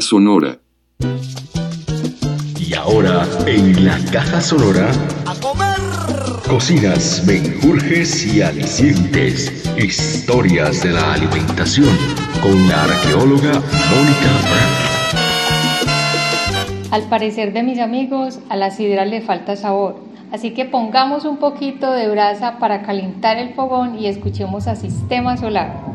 Sonora. 0.00 0.58
Y 2.58 2.74
ahora, 2.74 3.24
en 3.46 3.84
la 3.84 3.96
Caja 4.12 4.40
Sonora. 4.40 4.90
¡A 5.26 5.34
comer! 5.40 5.76
Cocinas, 6.48 7.22
menjurjes 7.24 8.26
y 8.26 8.42
alicientes. 8.42 9.64
Historias 9.78 10.82
de 10.82 10.90
la 10.90 11.12
alimentación. 11.14 11.96
Con 12.42 12.68
la 12.68 12.82
arqueóloga 12.82 13.52
Mónica 13.92 14.32
Brandt. 14.42 14.86
Al 16.90 17.02
parecer 17.08 17.52
de 17.52 17.62
mis 17.62 17.78
amigos, 17.78 18.40
a 18.48 18.56
la 18.56 18.72
sidra 18.72 19.04
le 19.04 19.20
falta 19.20 19.54
sabor. 19.54 20.00
Así 20.32 20.50
que 20.50 20.64
pongamos 20.64 21.24
un 21.24 21.36
poquito 21.36 21.92
de 21.92 22.08
brasa 22.08 22.58
para 22.58 22.82
calentar 22.82 23.38
el 23.38 23.54
fogón 23.54 23.96
y 24.00 24.08
escuchemos 24.08 24.66
a 24.66 24.74
Sistema 24.74 25.36
Solar. 25.36 25.85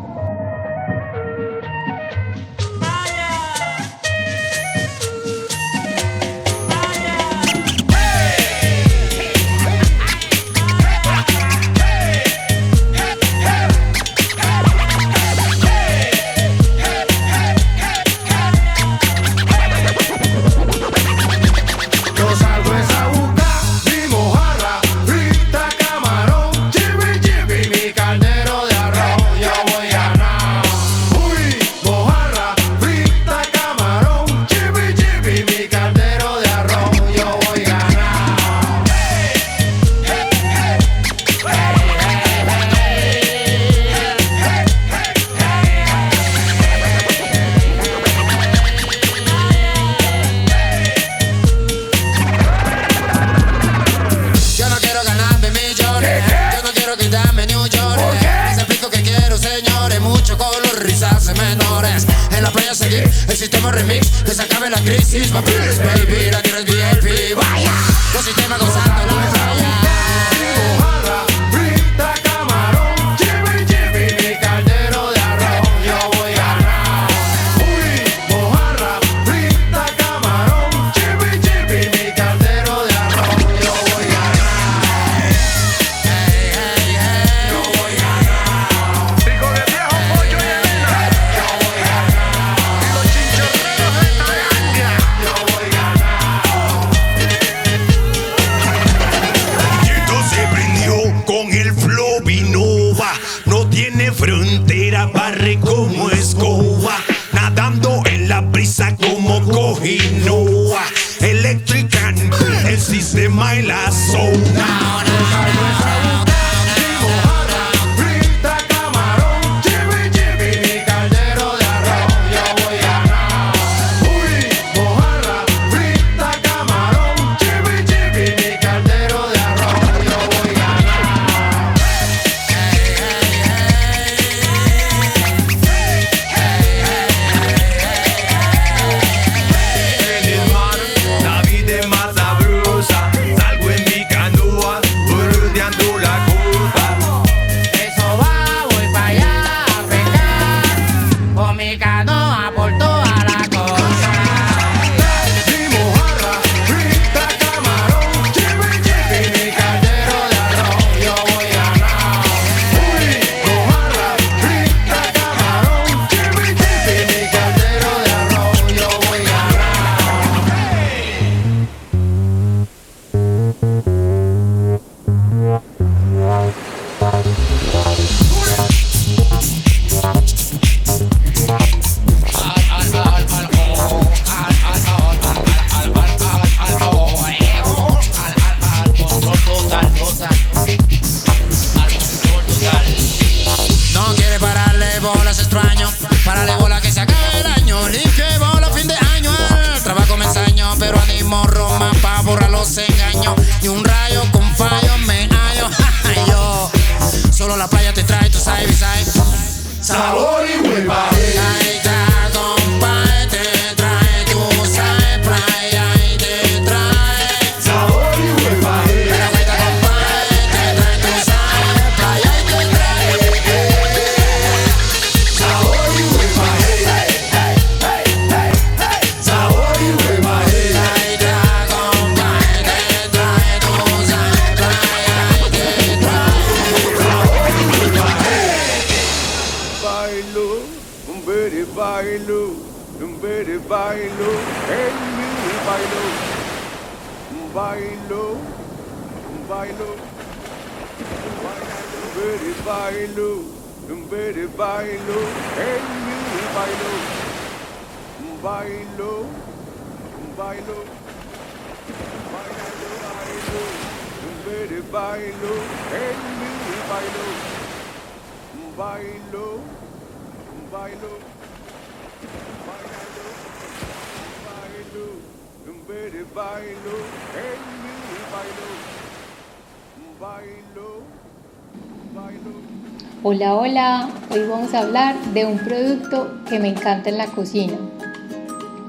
De 285.33 285.45
un 285.45 285.57
producto 285.59 286.33
que 286.49 286.59
me 286.59 286.69
encanta 286.69 287.09
en 287.09 287.17
la 287.17 287.27
cocina. 287.27 287.77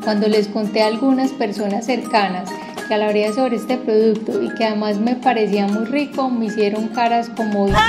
Cuando 0.04 0.26
les 0.28 0.48
conté 0.48 0.82
a 0.82 0.88
algunas 0.88 1.30
personas 1.30 1.86
cercanas 1.86 2.50
que 2.88 2.94
hablaría 2.94 3.32
sobre 3.32 3.56
este 3.56 3.76
producto 3.76 4.42
y 4.42 4.52
que 4.54 4.64
además 4.64 4.98
me 4.98 5.14
parecía 5.14 5.66
muy 5.68 5.84
rico, 5.84 6.28
me 6.28 6.46
hicieron 6.46 6.88
caras 6.88 7.28
como 7.36 7.66
diciendo, 7.66 7.84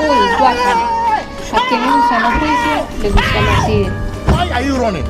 uy, 0.00 0.38
guácala. 0.38 0.88
¿A 1.52 1.68
quién 1.68 1.82
en 1.82 1.92
su 1.92 2.08
sano 2.08 2.30
juicio 2.38 3.02
le 3.02 3.10
gusta 3.10 3.40
la 3.40 3.66
sidra? 3.66 3.92
Why 4.32 4.50
are 4.52 4.66
you 4.66 4.76
running? 4.76 5.04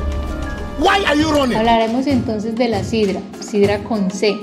Why 0.79 1.05
are 1.05 1.17
you 1.17 1.31
running? 1.31 1.57
Hablaremos 1.57 2.07
entonces 2.07 2.55
de 2.55 2.69
la 2.69 2.83
sidra, 2.83 3.21
sidra 3.39 3.79
con 3.79 4.09
C, 4.11 4.37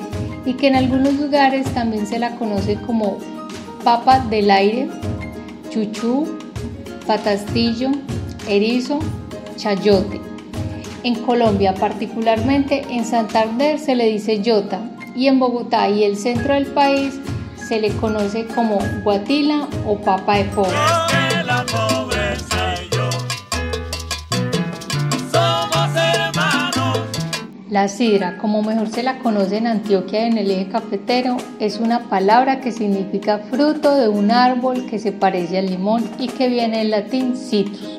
y 0.44 0.54
que 0.54 0.68
en 0.68 0.76
algunos 0.76 1.14
lugares 1.14 1.66
también 1.74 2.06
se 2.06 2.18
la 2.18 2.36
conoce 2.36 2.76
como 2.86 3.18
papa 3.84 4.20
del 4.20 4.50
aire, 4.50 4.88
chuchú, 5.70 6.26
patastillo, 7.06 7.90
erizo, 8.48 8.98
chayote. 9.56 10.20
En 11.02 11.14
Colombia, 11.16 11.74
particularmente 11.74 12.84
en 12.90 13.04
Santander, 13.04 13.78
se 13.78 13.94
le 13.94 14.06
dice 14.06 14.42
yota 14.42 14.80
y 15.14 15.28
en 15.28 15.38
Bogotá 15.38 15.88
y 15.88 16.04
el 16.04 16.16
centro 16.16 16.54
del 16.54 16.66
país 16.66 17.20
se 17.56 17.80
le 17.80 17.90
conoce 17.96 18.46
como 18.46 18.78
guatila 19.02 19.68
o 19.86 19.96
papa 19.96 20.36
de 20.36 20.44
pobre. 20.44 20.76
La 27.68 27.88
sidra, 27.88 28.38
como 28.38 28.62
mejor 28.62 28.88
se 28.88 29.02
la 29.02 29.18
conoce 29.18 29.58
en 29.58 29.66
Antioquia 29.66 30.26
en 30.26 30.38
el 30.38 30.50
eje 30.50 30.68
cafetero, 30.68 31.36
es 31.58 31.78
una 31.78 32.08
palabra 32.08 32.60
que 32.60 32.72
significa 32.72 33.38
fruto 33.50 33.94
de 33.96 34.08
un 34.08 34.30
árbol 34.30 34.86
que 34.86 34.98
se 34.98 35.12
parece 35.12 35.58
al 35.58 35.66
limón 35.66 36.02
y 36.18 36.28
que 36.28 36.48
viene 36.48 36.78
del 36.78 36.90
latín 36.90 37.36
citrus. 37.36 37.95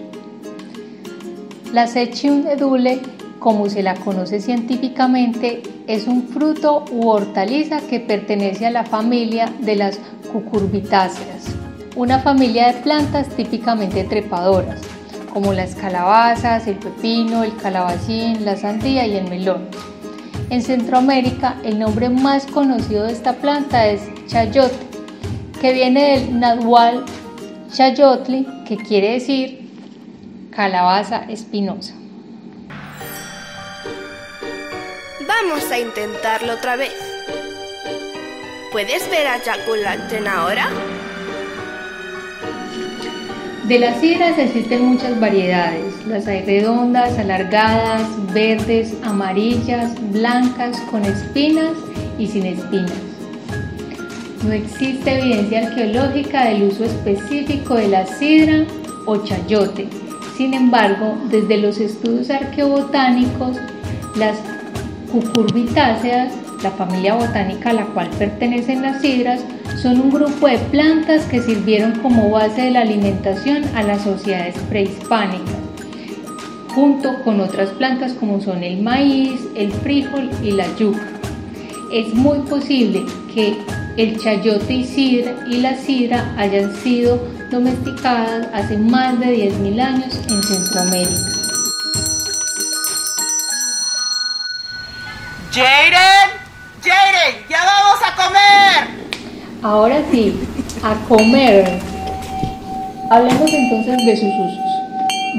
La 1.73 1.85
Sechium 1.85 2.47
edule, 2.47 3.01
como 3.39 3.69
se 3.69 3.83
la 3.83 3.93
conoce 3.95 4.39
científicamente, 4.39 5.61
es 5.85 6.07
un 6.07 6.25
fruto 6.29 6.85
u 6.91 7.09
hortaliza 7.09 7.81
que 7.81 7.99
pertenece 7.99 8.65
a 8.65 8.71
la 8.71 8.85
familia 8.85 9.51
de 9.59 9.75
las 9.75 9.99
cucurbitáceas, 10.31 11.47
una 11.97 12.19
familia 12.19 12.67
de 12.67 12.81
plantas 12.81 13.27
típicamente 13.27 14.05
trepadoras, 14.05 14.79
como 15.33 15.51
las 15.51 15.75
calabazas, 15.75 16.67
el 16.67 16.77
pepino, 16.77 17.43
el 17.43 17.55
calabacín, 17.57 18.45
la 18.45 18.55
sandía 18.55 19.05
y 19.05 19.17
el 19.17 19.29
melón. 19.29 19.67
En 20.49 20.61
Centroamérica, 20.61 21.57
el 21.65 21.79
nombre 21.79 22.07
más 22.07 22.45
conocido 22.45 23.03
de 23.03 23.11
esta 23.11 23.33
planta 23.33 23.87
es 23.87 24.01
chayote, 24.27 24.77
que 25.59 25.73
viene 25.73 26.17
del 26.17 26.39
nahual 26.39 27.03
chayotli, 27.73 28.47
que 28.65 28.77
quiere 28.77 29.11
decir 29.11 29.66
calabaza 30.57 31.25
espinosa. 31.29 31.93
Vamos 35.27 35.71
a 35.71 35.77
intentarlo 35.77 36.53
otra 36.53 36.75
vez. 36.75 36.95
¿Puedes 38.71 39.07
ver 39.11 39.27
a 39.27 39.37
Jack 39.37 39.59
ahora? 40.27 40.69
De 43.65 43.77
las 43.77 44.01
sidras 44.01 44.39
existen 44.39 44.81
muchas 44.81 45.19
variedades. 45.19 45.93
Las 46.07 46.25
hay 46.25 46.43
redondas, 46.43 47.19
alargadas, 47.19 48.07
verdes, 48.33 48.95
amarillas, 49.03 49.91
blancas, 50.11 50.81
con 50.89 51.05
espinas 51.05 51.73
y 52.17 52.25
sin 52.25 52.47
espinas. 52.47 52.97
No 54.43 54.53
existe 54.53 55.19
evidencia 55.19 55.67
arqueológica 55.67 56.45
del 56.45 56.63
uso 56.63 56.83
específico 56.83 57.75
de 57.75 57.89
la 57.89 58.07
sidra 58.07 58.65
o 59.05 59.17
chayote. 59.17 60.06
Sin 60.37 60.53
embargo, 60.53 61.17
desde 61.31 61.57
los 61.57 61.79
estudios 61.79 62.29
arqueobotánicos, 62.29 63.57
las 64.15 64.37
cucurbitáceas, 65.11 66.31
la 66.61 66.69
familia 66.69 67.15
botánica 67.15 67.71
a 67.71 67.73
la 67.73 67.85
cual 67.87 68.11
pertenecen 68.19 68.83
las 68.83 69.01
sidras, 69.01 69.41
son 69.81 69.99
un 69.99 70.11
grupo 70.11 70.47
de 70.47 70.59
plantas 70.59 71.25
que 71.25 71.41
sirvieron 71.41 71.93
como 72.01 72.29
base 72.29 72.61
de 72.61 72.71
la 72.71 72.81
alimentación 72.81 73.63
a 73.73 73.81
las 73.81 74.03
sociedades 74.03 74.55
prehispánicas, 74.69 75.55
junto 76.75 77.23
con 77.23 77.41
otras 77.41 77.71
plantas 77.71 78.13
como 78.13 78.39
son 78.39 78.63
el 78.63 78.79
maíz, 78.83 79.41
el 79.55 79.71
frijol 79.71 80.29
y 80.43 80.51
la 80.51 80.67
yuca. 80.75 81.07
Es 81.91 82.13
muy 82.13 82.39
posible 82.39 83.03
que 83.33 83.57
el 83.97 84.19
chayote 84.19 84.71
y, 84.71 84.83
sidra, 84.83 85.33
y 85.49 85.61
la 85.61 85.75
sidra 85.77 86.35
hayan 86.37 86.75
sido 86.75 87.19
domesticadas 87.49 88.47
hace 88.53 88.77
más 88.77 89.19
de 89.19 89.51
10.000 89.51 89.81
años 89.81 90.15
en 90.29 90.43
Centroamérica. 90.43 91.31
¡Jaden! 95.51 96.29
¡Jaden! 96.83 97.45
¡Ya 97.49 97.59
vamos 97.65 97.99
a 98.05 98.15
comer! 98.15 99.07
Ahora 99.63 100.01
sí, 100.11 100.39
a 100.83 100.93
comer. 101.07 101.79
Hablemos 103.09 103.51
entonces 103.51 104.05
de 104.05 104.15
sus 104.15 104.33
usos. 104.33 104.67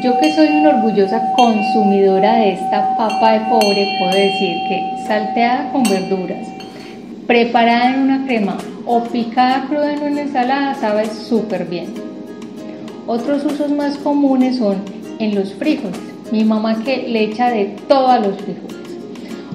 Yo 0.03 0.19
que 0.21 0.35
soy 0.35 0.49
una 0.49 0.71
orgullosa 0.71 1.21
consumidora 1.37 2.35
de 2.37 2.53
esta 2.55 2.97
papa 2.97 3.33
de 3.33 3.41
pobre, 3.41 3.97
puedo 3.99 4.13
decir 4.13 4.57
que 4.69 5.05
salteada 5.07 5.71
con 5.73 5.83
verduras, 5.85 6.47
preparada 7.29 7.95
en 7.95 8.01
una 8.01 8.24
crema 8.24 8.57
o 8.87 9.05
picada 9.05 9.66
cruda 9.68 9.93
en 9.93 10.03
una 10.03 10.22
ensalada 10.22 10.74
sabe 10.74 11.07
súper 11.11 11.66
bien. 11.66 11.93
Otros 13.07 13.45
usos 13.45 13.70
más 13.70 13.99
comunes 13.99 14.57
son 14.57 14.76
en 15.18 15.35
los 15.35 15.53
frijoles. 15.53 16.01
Mi 16.33 16.43
mamá 16.43 16.83
que 16.83 17.07
le 17.07 17.24
echa 17.24 17.51
de 17.51 17.76
todo 17.87 18.09
a 18.09 18.18
los 18.18 18.35
frijoles. 18.39 18.79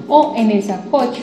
O 0.06 0.34
en 0.36 0.52
el 0.52 0.62
sacocho. 0.62 1.22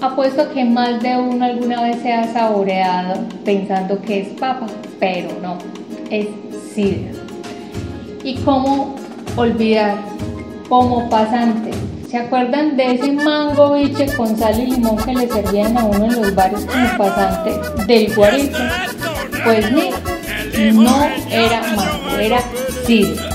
Apuesto 0.00 0.50
que 0.54 0.64
más 0.64 1.02
de 1.02 1.14
uno 1.14 1.44
alguna 1.44 1.82
vez 1.82 1.98
se 2.00 2.10
ha 2.10 2.32
saboreado 2.32 3.20
pensando 3.44 4.00
que 4.00 4.22
es 4.22 4.28
papa, 4.28 4.66
pero 4.98 5.28
no, 5.42 5.58
es 6.10 6.26
sidra. 6.74 7.12
¿Y 8.24 8.36
cómo 8.36 8.94
olvidar? 9.36 9.98
Como 10.70 11.08
pasante. 11.10 11.91
¿Se 12.12 12.18
acuerdan 12.18 12.76
de 12.76 12.92
ese 12.92 13.10
mango 13.10 13.72
biche 13.72 14.04
con 14.14 14.36
sal 14.36 14.60
y 14.60 14.66
limón 14.66 14.98
que 14.98 15.14
le 15.14 15.26
servían 15.28 15.78
a 15.78 15.84
uno 15.84 16.04
en 16.04 16.20
los 16.20 16.34
bares 16.34 16.66
como 16.66 16.98
pasante 16.98 17.58
del 17.86 18.14
guarito? 18.14 18.58
Pues 19.42 19.72
mira, 19.72 19.96
no 20.74 21.08
era 21.30 21.62
mango, 21.74 22.18
era 22.18 22.42
sidra. 22.84 23.30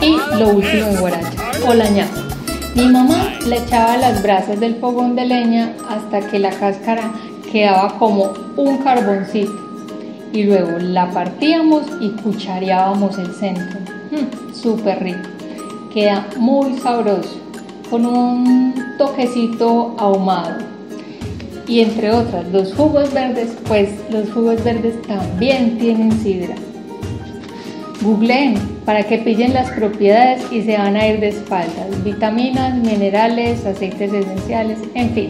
Y 0.00 0.16
lo 0.36 0.48
último 0.48 0.88
en 0.88 0.96
guaracha, 0.96 1.30
o 1.68 1.72
la 1.72 1.88
ñapa. 1.88 2.20
Mi 2.74 2.88
mamá 2.88 3.38
le 3.46 3.58
echaba 3.58 3.96
las 3.96 4.20
brasas 4.24 4.58
del 4.58 4.74
fogón 4.80 5.14
de 5.14 5.24
leña 5.24 5.72
hasta 5.88 6.28
que 6.28 6.40
la 6.40 6.50
cáscara 6.50 7.12
quedaba 7.52 7.96
como 7.96 8.34
un 8.56 8.78
carboncito. 8.78 9.63
Y 10.34 10.42
luego 10.42 10.78
la 10.80 11.10
partíamos 11.12 11.84
y 12.00 12.10
cuchareábamos 12.10 13.16
el 13.18 13.32
centro. 13.32 13.78
Mm, 14.10 14.52
Súper 14.52 15.02
rico. 15.02 15.28
Queda 15.92 16.26
muy 16.36 16.76
sabroso, 16.80 17.40
con 17.88 18.04
un 18.04 18.74
toquecito 18.98 19.94
ahumado. 19.96 20.58
Y 21.68 21.80
entre 21.80 22.10
otras, 22.10 22.48
los 22.48 22.74
jugos 22.74 23.14
verdes, 23.14 23.56
pues 23.68 23.90
los 24.10 24.28
jugos 24.32 24.62
verdes 24.64 25.00
también 25.02 25.78
tienen 25.78 26.10
sidra. 26.20 26.56
Googleen 28.02 28.54
para 28.84 29.04
que 29.04 29.18
pillen 29.18 29.54
las 29.54 29.70
propiedades 29.70 30.42
y 30.50 30.62
se 30.62 30.76
van 30.76 30.96
a 30.96 31.06
ir 31.06 31.20
de 31.20 31.28
espaldas. 31.28 32.02
Vitaminas, 32.02 32.76
minerales, 32.76 33.64
aceites 33.64 34.12
esenciales, 34.12 34.80
en 34.94 35.10
fin. 35.10 35.28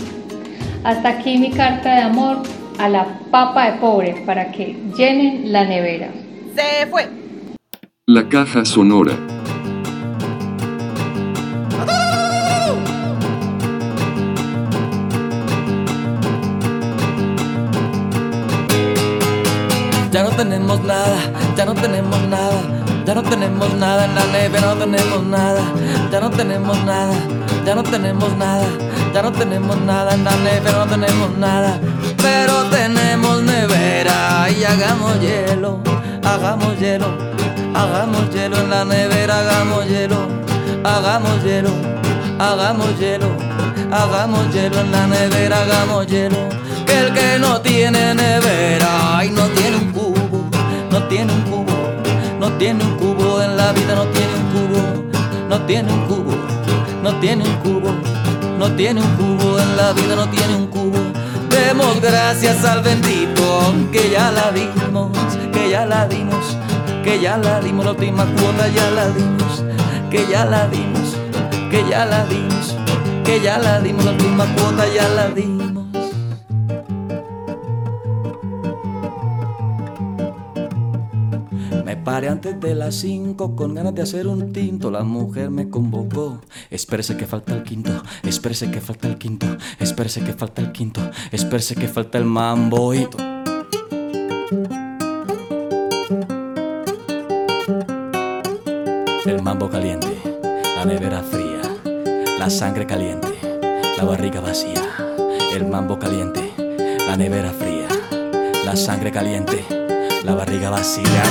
Hasta 0.83 1.11
aquí 1.11 1.37
mi 1.37 1.51
carta 1.51 1.95
de 1.95 2.01
amor 2.01 2.39
a 2.79 2.89
la 2.89 3.19
papa 3.31 3.71
de 3.71 3.79
pobre 3.79 4.23
para 4.27 4.51
que 4.51 4.77
llenen 4.97 5.53
la 5.53 5.65
nevera. 5.65 6.11
Se 6.55 6.87
fue. 6.87 7.09
La 8.07 8.29
caja 8.29 8.65
sonora. 8.65 9.13
Ya 20.11 20.23
no 20.23 20.31
tenemos 20.31 20.81
nada, 20.85 21.19
ya 21.57 21.65
no 21.65 21.75
tenemos 21.75 22.23
nada 22.29 22.84
ya 23.07 23.15
no 23.15 23.23
tenemos 23.23 23.75
nada 23.75 24.05
en 24.07 24.15
la 24.15 24.25
nevera, 24.27 24.75
no 24.75 24.77
tenemos 24.77 25.23
nada, 25.25 25.61
ya 26.11 26.21
no 26.21 26.31
tenemos 26.31 26.85
nada, 26.85 27.15
ya 27.65 27.75
no 27.75 27.83
tenemos 27.83 28.37
nada, 28.37 28.67
ya 29.13 29.23
no 29.23 29.33
tenemos 29.33 29.81
nada 29.81 30.15
en 30.15 30.25
la 30.25 30.37
nevera, 30.37 30.85
no 30.85 30.87
tenemos 30.87 31.39
nada, 31.39 31.79
pero 32.17 32.65
tenemos 32.71 33.43
nevera 33.43 34.49
y 34.51 34.65
hagamos 34.65 35.21
hielo, 35.21 35.81
hagamos 36.25 36.79
hielo, 36.79 37.07
hagamos 37.75 38.31
hielo 38.31 38.57
en 38.59 38.71
la 38.71 38.85
nevera, 38.85 39.41
hagamos 39.41 39.87
hielo, 39.87 40.19
hagamos 40.85 41.43
hielo, 41.45 41.71
hagamos 42.39 42.99
hielo, 42.99 43.29
hagamos 43.91 44.53
hielo 44.53 44.81
en 44.81 44.93
la 44.93 45.07
nevera, 45.07 45.61
hagamos 45.61 46.07
hielo. 46.07 46.39
Que 46.87 46.99
el 47.01 47.13
que 47.13 47.39
no 47.39 47.61
tiene 47.61 48.15
nevera 48.15 49.25
y 49.25 49.31
no 49.31 49.47
tiene 49.49 49.77
un 49.77 49.93
cubo, 49.93 50.49
no 50.91 51.03
tiene 51.05 51.33
un 51.33 51.43
cubo, 51.43 51.73
no 52.39 52.53
tiene 52.53 52.85
un 52.85 52.94
la 53.57 53.73
vida, 53.73 53.95
no 53.95 54.07
tiene 54.07 54.35
un 54.35 54.47
cubo, 54.53 55.05
no 55.49 55.67
tiene 55.67 55.93
un 55.93 56.07
cubo, 56.07 56.35
no 57.03 57.15
tiene 57.21 57.45
un 57.45 57.55
cubo, 57.57 57.91
no 58.59 58.73
tiene 58.77 59.01
un 59.01 59.17
cubo 59.17 59.59
en 59.59 59.77
la 59.77 59.93
vida, 59.93 60.17
no 60.17 60.29
tiene 60.29 60.57
un 60.57 60.67
cubo. 60.67 60.99
Demos 61.49 62.01
gracias 62.01 62.65
al 62.65 62.83
bendito 62.83 63.75
que 63.93 64.11
ya 64.11 64.31
la 64.31 64.51
dimos, 64.53 65.13
que 65.53 65.71
ya 65.71 65.87
la 65.87 66.07
dimos, 66.07 66.57
que 67.05 67.21
ya 67.21 67.37
la 67.39 67.61
dimos, 67.61 67.85
la 67.85 67.93
última 67.93 68.25
cuota 68.25 68.69
ya 68.69 68.91
la 68.91 69.09
dimos, 69.09 69.65
que 70.11 70.27
ya 70.27 70.45
la 70.45 70.67
dimos, 70.69 71.17
que 71.71 71.85
ya 71.89 72.07
la 72.07 72.25
dimos, 72.27 72.77
que 73.25 73.41
ya 73.41 73.59
la 73.59 73.81
dimos, 73.81 74.05
la 74.05 74.11
última 74.13 74.47
cuota 74.57 74.85
ya 74.93 75.09
la 75.09 75.29
dimos. 75.29 75.64
Paré 82.05 82.29
antes 82.29 82.61
de 82.61 82.75
las 82.75 82.95
5 82.97 83.57
con 83.57 83.75
ganas 83.75 83.95
de 83.95 84.03
hacer 84.03 84.27
un 84.27 84.53
tinto. 84.53 84.91
La 84.91 85.03
mujer 85.03 85.51
me 85.51 85.69
convocó. 85.69 86.41
Espérese 86.71 87.17
que 87.17 87.27
falta 87.27 87.55
el 87.55 87.63
quinto. 87.63 87.91
Espérese 88.23 88.71
que 88.71 88.81
falta 88.81 89.09
el 89.09 89.19
quinto. 89.19 89.47
Espérese 89.81 90.23
que 90.23 90.35
falta 90.35 90.61
el 90.61 90.71
quinto. 90.71 91.01
Espérese 91.33 91.75
que 91.75 91.89
falta 91.89 92.19
el 92.19 92.25
mamboito. 92.25 93.19
El 99.27 99.43
mambo 99.43 99.71
caliente, 99.71 100.21
la 100.77 100.85
nevera 100.85 101.23
fría, 101.23 101.63
la 102.39 102.51
sangre 102.51 102.87
caliente, 102.87 103.29
la 103.97 104.05
barriga 104.05 104.41
vacía. 104.41 104.83
El 105.55 105.67
mambo 105.67 105.99
caliente, 105.99 106.53
la 107.07 107.17
nevera 107.17 107.51
fría, 107.53 107.89
la 108.67 108.77
sangre 108.77 109.11
caliente, 109.11 109.65
la 110.25 110.35
barriga 110.35 110.71
vacía. 110.71 111.23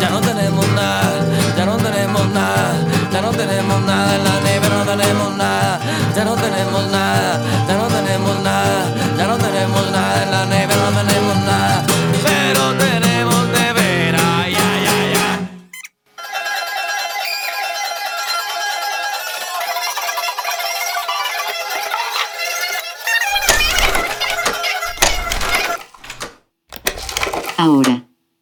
Ya 0.00 0.10
no 0.10 0.20
tenemos 0.20 0.66
nada, 0.72 1.24
ya 1.56 1.64
no 1.64 1.76
tenemos 1.76 2.28
nada, 2.30 2.74
ya 3.12 3.22
no 3.22 3.30
tenemos 3.30 3.80
nada 3.82 4.16
en 4.16 4.24
la 4.24 4.40
nevera, 4.40 4.84
no 4.84 4.96
tenemos 4.96 5.36
nada, 5.36 5.80
ya 6.14 6.24
no 6.24 6.34
tenemos 6.34 6.90
nada, 6.90 7.40
ya 7.68 7.76
no 7.76 7.85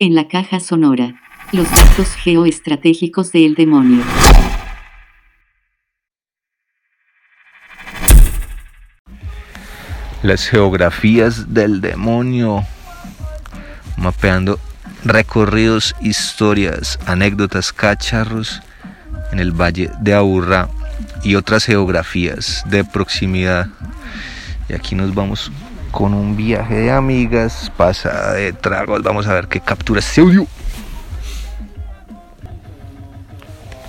en 0.05 0.15
la 0.15 0.29
caja 0.29 0.61
sonora, 0.61 1.15
los 1.53 1.71
datos 1.71 2.15
geoestratégicos 2.17 3.33
del 3.33 3.55
demonio. 3.55 4.05
Las 10.23 10.47
geografías 10.47 11.55
del 11.55 11.81
demonio. 11.81 12.67
Mapeando 13.97 14.59
recorridos, 15.05 15.97
historias, 16.03 16.99
anécdotas, 17.07 17.73
cacharros 17.73 18.61
en 19.33 19.39
el 19.39 19.53
Valle 19.53 19.91
de 20.01 20.13
Aburrá 20.13 20.69
y 21.23 21.37
otras 21.37 21.65
geografías 21.65 22.63
de 22.67 22.85
proximidad. 22.85 23.69
Y 24.69 24.75
aquí 24.75 24.95
nos 24.97 25.15
vamos 25.15 25.51
con 25.95 26.13
un 26.13 26.37
viaje 26.37 26.75
de 26.75 26.91
amigas, 26.91 27.71
pasada 27.77 28.33
de 28.33 28.53
tragos. 28.53 29.01
Vamos 29.05 29.29
a 29.29 29.35
ver 29.35 29.47
qué 29.47 29.61
captura 29.61 30.01
este 30.01 30.23
audio. 30.23 30.45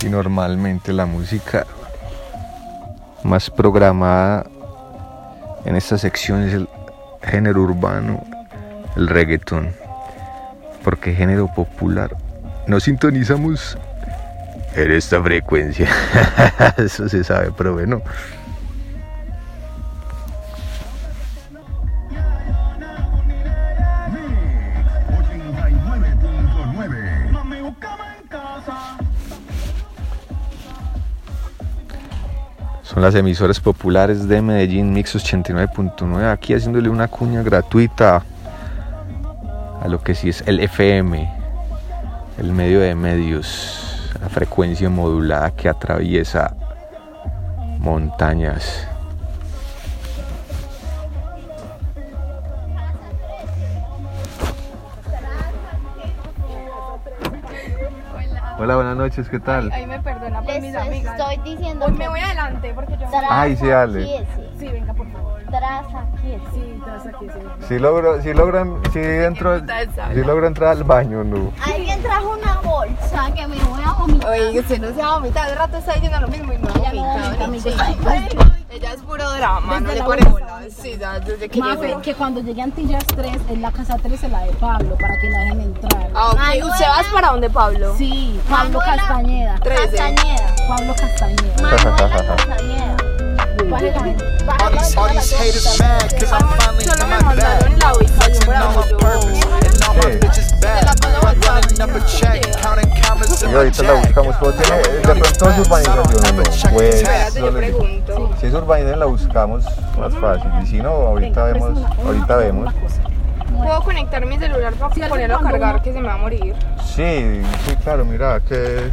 Y 0.06 0.10
normalmente 0.10 0.94
la 0.94 1.08
música 1.08 1.66
más 3.24 3.50
programada 3.50 4.46
en 5.66 5.76
esta 5.76 5.98
sección 5.98 6.44
es 6.44 6.54
el 6.54 6.70
género 7.24 7.64
urbano, 7.64 8.24
el 8.96 9.08
reggaetón. 9.08 9.72
Porque 10.84 11.16
género 11.16 11.52
popular 11.56 12.16
no 12.68 12.80
sintonizamos 12.80 13.80
en 14.76 14.92
esta 14.92 15.24
frecuencia. 15.24 15.90
Eso 16.78 17.10
se 17.10 17.24
sabe, 17.24 17.52
pero 17.58 17.74
bueno. 17.74 18.04
Son 32.86 33.02
las 33.02 33.16
emisoras 33.16 33.60
populares 33.60 34.28
de 34.28 34.44
Medellín, 34.44 34.94
Mix 34.94 35.16
89.9, 35.16 36.32
aquí 36.32 36.54
haciéndole 36.54 36.88
una 36.88 37.08
cuña 37.08 37.42
gratuita 37.42 38.24
a 39.82 39.88
lo 39.88 40.04
que 40.04 40.14
sí 40.14 40.30
es 40.30 40.44
el 40.46 40.60
FM, 40.60 41.28
el 42.38 42.52
medio 42.54 42.80
de 42.80 42.94
medios, 42.94 44.12
la 44.22 44.30
frecuencia 44.30 44.88
modulada 44.88 45.50
que 45.50 45.68
atraviesa 45.68 46.56
montañas. 47.80 48.88
Hola, 58.58 58.76
buenas 58.76 58.96
noches, 58.96 59.28
¿qué 59.30 59.40
tal? 59.40 59.70
Ahí 59.72 59.86
me 59.86 60.00
perdona 60.00 60.42
por 60.42 60.54
Les 60.54 60.62
mis 60.62 60.76
amigas. 60.76 61.20
estoy 61.20 61.38
diciendo 61.44 61.86
Hoy 61.86 61.92
que- 61.92 61.98
me 62.00 62.08
voy 62.08 62.20
adelante 62.22 62.72
porque 62.74 62.98
yo. 62.98 63.06
Ay, 63.30 63.56
sí, 63.58 63.68
dale. 63.68 64.26
Sí, 64.58 64.68
venga, 64.70 64.94
por 64.94 65.12
favor. 65.12 65.42
Tras 65.50 65.86
aquí. 65.94 66.38
Sí, 66.54 66.82
tras 66.84 67.06
aquí, 67.06 67.28
sí. 67.34 67.66
Si 67.68 67.80
logro, 67.80 68.22
si 68.22 68.34
logran, 68.34 68.80
si 68.94 69.00
entro, 69.00 69.60
si 69.60 70.24
logro 70.24 70.48
entrar 70.48 70.70
al 70.72 70.84
baño, 70.86 71.24
no. 71.24 71.52
Alguien 71.66 72.02
trajo 72.02 72.32
una 72.38 72.54
bolsa 72.62 73.34
que 73.36 73.46
me 73.48 73.56
voy 73.58 73.84
a 73.84 73.92
vomitar. 73.94 74.30
Oye, 74.32 74.60
usted 74.60 74.80
no 74.80 74.88
se 74.88 75.02
va 75.02 75.08
a 75.08 75.16
vomitar. 75.20 75.50
De 75.50 75.56
rato 75.56 75.78
está 75.78 75.94
diciendo 75.94 76.22
lo 76.22 76.28
mismo 76.30 76.54
y 76.54 76.58
no 76.58 76.70
Ella 76.70 76.94
no 76.94 78.65
Ella 78.70 78.94
es 78.94 79.02
puro 79.02 79.30
drama, 79.32 79.80
no 79.80 79.88
Desde 79.88 79.94
le 79.94 80.00
la 80.00 80.06
pone 80.06 80.22
una. 80.24 80.32
bola. 80.32 80.60
Sí, 80.70 80.98
ya, 81.00 81.20
desde 81.20 81.48
que 81.48 81.60
Mafe, 81.60 81.88
llegó. 81.88 82.02
que 82.02 82.14
cuando 82.16 82.42
llegue 82.42 82.62
Antillas 82.62 83.06
3 83.06 83.38
es 83.52 83.60
la 83.60 83.72
casa 83.72 83.98
13 83.98 84.28
la 84.30 84.40
de 84.44 84.52
Pablo 84.54 84.98
para 85.00 85.14
que 85.22 85.30
la 85.30 85.40
dejen 85.40 85.62
entrar. 85.62 86.10
Ah, 86.16 86.30
ok. 86.32 86.66
¿Usted 86.66 86.86
va 86.86 87.14
para 87.14 87.28
dónde, 87.30 87.50
Pablo? 87.50 87.96
Sí, 87.98 88.40
Pablo 88.50 88.80
Manuela 88.80 88.98
Castañeda. 89.08 89.56
Trece. 89.60 89.98
Castañeda. 89.98 90.56
Pablo 90.68 90.94
Castañeda. 90.96 91.62
Baje 91.62 92.48
la 92.48 92.56
gente. 92.58 93.05
All 93.76 93.82
these, 94.72 94.96
all 94.96 95.10
these 95.10 95.32
haters 95.34 95.80
mad 95.80 96.10
cause 96.18 96.32
I'm 96.32 96.48
finally 96.58 96.86
Solo 96.86 97.04
in 97.04 97.10
me 97.10 97.16
my 97.18 97.36
mandaron 97.36 97.78
la 97.78 97.92
bag. 97.92 97.96
ubicación 97.98 98.16
Flexing 98.16 98.46
para 98.48 98.68
on 98.68 98.76
my 98.76 98.88
yo. 98.88 98.98
purpose. 98.98 99.44
And 99.44 99.84
all 99.84 99.96
my 99.96 100.02
bitches 100.16 100.62
bad. 100.62 100.84
Running 101.46 101.82
up 101.82 101.90
a 101.92 102.00
check, 102.08 102.40
counting 102.62 102.90
commas 103.04 103.44
in 103.44 103.50
Y 103.50 103.52
my 103.52 103.58
ahorita 103.58 103.84
la 103.84 103.94
jack. 103.96 104.06
buscamos, 104.06 104.36
pero 104.40 104.54
tiene, 104.54 104.78
de 104.78 105.02
pronto 105.16 105.50
es 105.50 105.58
urbanización 105.60 106.00
o 106.00 106.04
no. 106.04 106.44
Pues, 106.74 107.04
no 108.16 108.38
si 108.40 108.46
es 108.48 108.54
urbanización 108.54 109.00
la 109.00 109.06
buscamos 109.08 109.66
más 110.00 110.14
fácil. 110.16 110.52
Y 110.64 110.68
si 110.68 110.78
no, 110.78 110.90
ahorita 110.92 111.44
vemos, 111.44 111.80
ahorita 112.06 112.36
vemos. 112.38 112.74
¿Puedo 113.58 113.82
conectar 113.84 114.26
mi 114.26 114.38
celular 114.40 114.74
para 114.76 115.08
ponerlo 115.10 115.38
a 115.38 115.42
cargar 115.44 115.82
que 115.82 115.92
se 115.92 116.00
me 116.00 116.08
va 116.08 116.14
a 116.14 116.18
morir? 116.18 116.56
Sí, 116.96 117.42
sí, 117.68 117.76
claro, 117.84 118.06
mira, 118.06 118.40
que 118.40 118.90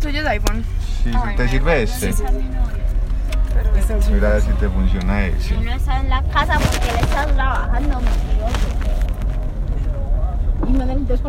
Tuyo 0.00 0.20
es 0.20 0.26
iPhone. 0.28 0.64
si 1.02 1.10
te 1.36 1.48
sirve 1.48 1.82
este. 1.82 2.14
Mira 4.10 4.28
a 4.28 4.32
ver 4.32 4.42
si 4.42 4.52
te 4.52 4.68
funciona 4.68 5.26
ese. 5.26 5.54
Él 5.54 5.64
no 5.64 5.72
está 5.72 6.00
en 6.00 6.10
la 6.10 6.22
casa 6.24 6.58
porque 6.58 6.88
él 6.90 7.04
está 7.04 7.26
trabajando, 7.26 8.00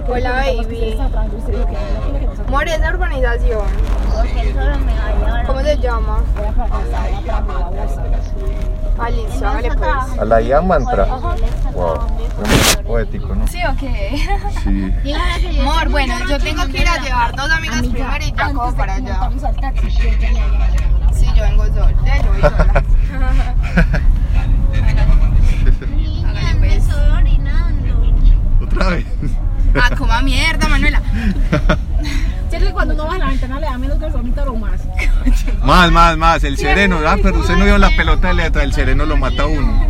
Hola, 0.10 0.32
baby. 0.32 0.98
More 2.50 2.72
es 2.72 2.80
la 2.80 2.90
urbanización. 2.90 3.68
¿Cómo 5.46 5.62
se 5.62 5.78
llama? 5.78 6.24
Listo, 9.10 9.48
hágale 9.48 9.70
pues. 9.70 10.20
A 10.20 10.26
la 10.26 10.42
IA 10.42 10.62
mantra. 10.62 11.06
Wow. 11.74 12.00
Poético, 12.86 13.36
¿no? 13.36 13.48
¿Sí 13.48 13.60
o 13.64 13.76
qué? 13.78 14.18
Sí. 14.64 15.14
Amor, 15.62 15.90
bueno, 15.90 16.16
yo 16.28 16.40
tengo 16.40 16.66
que 16.68 16.82
ir 16.82 16.88
a 16.88 16.98
llevar 16.98 17.36
dos 17.36 17.52
amigas 17.52 17.82
primero 17.82 18.18
y 18.22 18.32
ya 18.32 18.48
como 18.48 18.76
para 18.76 18.96
allá. 18.96 19.30
Sí, 21.38 21.44
yo 21.44 21.44
vengo 21.44 21.66
sola. 21.66 21.94
Yo 22.24 22.32
voy 22.32 22.42
sola. 22.42 22.84
Hágale 26.28 26.56
pues. 26.60 26.84
Otra 28.62 28.90
vez. 28.90 29.06
Ah, 29.76 29.96
coma 29.96 30.22
mierda, 30.22 30.68
Manuela. 30.68 31.02
¿Cierto 32.50 32.68
que 32.68 32.74
cuando 32.74 32.94
uno 32.94 33.06
baja 33.06 33.18
la 33.20 33.26
ventana 33.28 33.60
le 33.60 33.66
da 33.68 33.78
menos 33.78 34.00
gasolina 34.00 34.44
o 34.44 34.56
más? 34.56 34.82
Más, 35.64 35.92
más, 35.92 36.18
más. 36.18 36.44
El 36.44 36.58
sereno. 36.58 37.00
Ah, 37.06 37.18
pero 37.22 37.40
usted 37.40 37.56
no 37.58 37.66
vio 37.66 37.78
la 37.78 37.90
pelota 37.96 38.30
de 38.30 38.34
letra. 38.36 38.64
El 38.64 38.74
sereno 38.74 39.06
lo 39.06 39.18
mata 39.18 39.44
a 39.44 39.48
uno. 39.48 39.86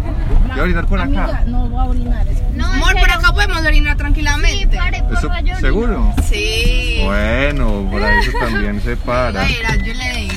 Voy 0.49 0.59
a 0.59 0.63
orinar 0.63 0.85
por 0.87 0.99
acá. 0.99 1.23
Amiga, 1.23 1.43
no 1.45 1.69
voy 1.69 1.79
a 1.79 1.83
orinar. 1.85 2.27
es 2.27 2.41
que- 2.41 2.47
Amor, 2.61 2.93
por 2.99 3.11
acá 3.11 3.31
podemos 3.31 3.57
orinar 3.61 3.95
tranquilamente. 3.95 4.77
¿Eso, 5.13 5.29
¿Seguro? 5.59 6.13
Sí. 6.27 7.01
Bueno, 7.03 7.87
por 7.91 8.01
ahí 8.03 8.19
eso 8.19 8.31
también 8.39 8.81
se 8.81 8.97
para. 8.97 9.43
Mira, 9.45 9.75
yo 9.75 9.93
le 9.93 10.11
digo. 10.17 10.36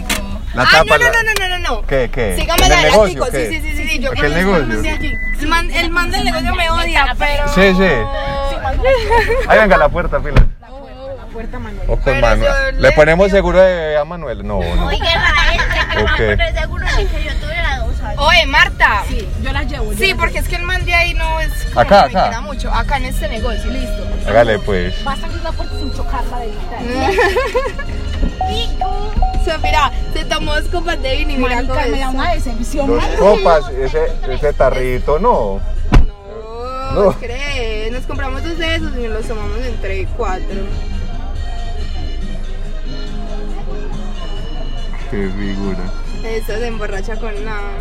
La 0.54 0.62
ah, 0.64 0.68
tapa, 0.70 0.98
no, 0.98 1.04
la- 1.04 1.10
no, 1.12 1.22
no, 1.22 1.32
no, 1.38 1.48
no, 1.48 1.58
no. 1.80 1.86
¿Qué, 1.86 2.10
qué? 2.12 2.34
Sígame 2.36 2.66
¿En 2.66 2.66
el 2.66 2.72
adelante, 2.72 2.90
negocio, 2.90 3.14
chicos. 3.14 3.28
qué? 3.30 3.48
Sí, 3.50 3.60
sí, 3.60 3.76
sí, 3.76 3.88
sí. 3.88 3.98
Yo 4.00 4.10
¿Aquel 4.10 4.34
negocio? 4.34 4.82
de 4.82 4.90
allí. 4.90 5.14
El 5.40 5.46
man, 5.48 5.70
el 5.70 5.90
man 5.90 6.10
del 6.10 6.24
negocio 6.24 6.54
me 6.54 6.70
odia, 6.70 7.14
pero. 7.18 7.48
Sí, 7.54 7.74
sí. 7.74 7.88
Ahí 9.48 9.58
venga 9.58 9.76
la 9.76 9.88
puerta, 9.88 10.20
fila. 10.20 10.44
La 10.60 11.26
puerta, 11.32 11.58
Manuel. 11.60 11.84
O 11.88 11.96
con 11.96 12.20
Manuel. 12.20 12.52
¿Le 12.76 12.88
le- 12.88 12.92
ponemos 12.92 13.30
seguro 13.30 13.60
de 13.60 13.96
a 13.96 14.04
Manuel? 14.04 14.44
No, 14.46 14.58
no. 14.60 14.86
Oiga, 14.86 15.06
Rafael, 15.14 15.60
que 15.60 15.96
me 15.96 16.02
va 16.02 16.10
a 16.10 16.14
Ok. 16.14 16.18
poner 16.18 16.54
seguro 16.58 16.84
de 16.84 17.06
que 17.06 17.24
yo 17.24 17.34
tuviera 17.40 17.78
dos 17.78 18.00
años. 18.02 18.18
Oye, 18.26 18.46
Marta. 18.46 19.02
Sí, 19.08 19.28
yo 19.42 19.52
las 19.52 19.66
llevo. 19.66 19.92
yo 19.92 19.98
Sí, 19.98 20.08
las 20.08 20.18
porque 20.18 20.38
es 20.40 20.48
que 20.48 20.56
el 20.56 20.62
man 20.64 20.84
de 20.84 20.94
ahí 20.94 21.14
no 21.14 21.38
es. 21.40 21.52
como 21.66 21.80
Acá, 21.80 22.06
que 22.08 22.12
me 22.14 22.18
acá. 22.18 22.28
quiera 22.28 22.40
mucho. 22.40 22.74
Acá 22.74 22.96
en 22.96 23.04
este 23.06 23.28
negocio, 23.28 23.70
listo. 23.70 24.04
Hágale 24.28 24.58
pues. 24.58 25.04
Vas 25.04 25.22
a 25.22 25.26
abrir 25.26 25.42
la 25.42 25.52
puerta 25.52 25.74
sin 25.78 25.94
chocarla 25.94 26.38
de 26.38 26.48
O 28.84 29.12
sea, 29.44 29.58
mira, 29.58 29.90
se 30.12 30.24
tomó 30.24 30.54
dos 30.54 30.68
copas 30.68 31.00
de 31.02 31.16
vino 31.16 31.32
y 31.32 31.36
mira 31.36 31.56
Marica, 31.62 31.86
me 31.86 31.98
da 31.98 32.10
una 32.10 32.32
decepción. 32.34 32.86
Dos 32.86 33.04
copas, 33.18 33.68
ese, 33.70 34.06
ese 34.28 34.52
tarrito, 34.52 35.18
no. 35.18 35.60
No, 36.94 37.04
No. 37.04 37.12
crees. 37.12 37.92
Nos 37.92 38.04
compramos 38.06 38.42
dos 38.42 38.58
de 38.58 38.74
esos 38.74 38.92
y 38.96 39.02
nos 39.02 39.12
los 39.12 39.26
tomamos 39.26 39.58
entre 39.64 40.06
cuatro. 40.16 40.56
Qué 45.10 45.28
figura. 45.38 45.78
Eso 46.24 46.52
se 46.58 46.66
emborracha 46.66 47.16
con 47.16 47.44
nada. 47.44 47.72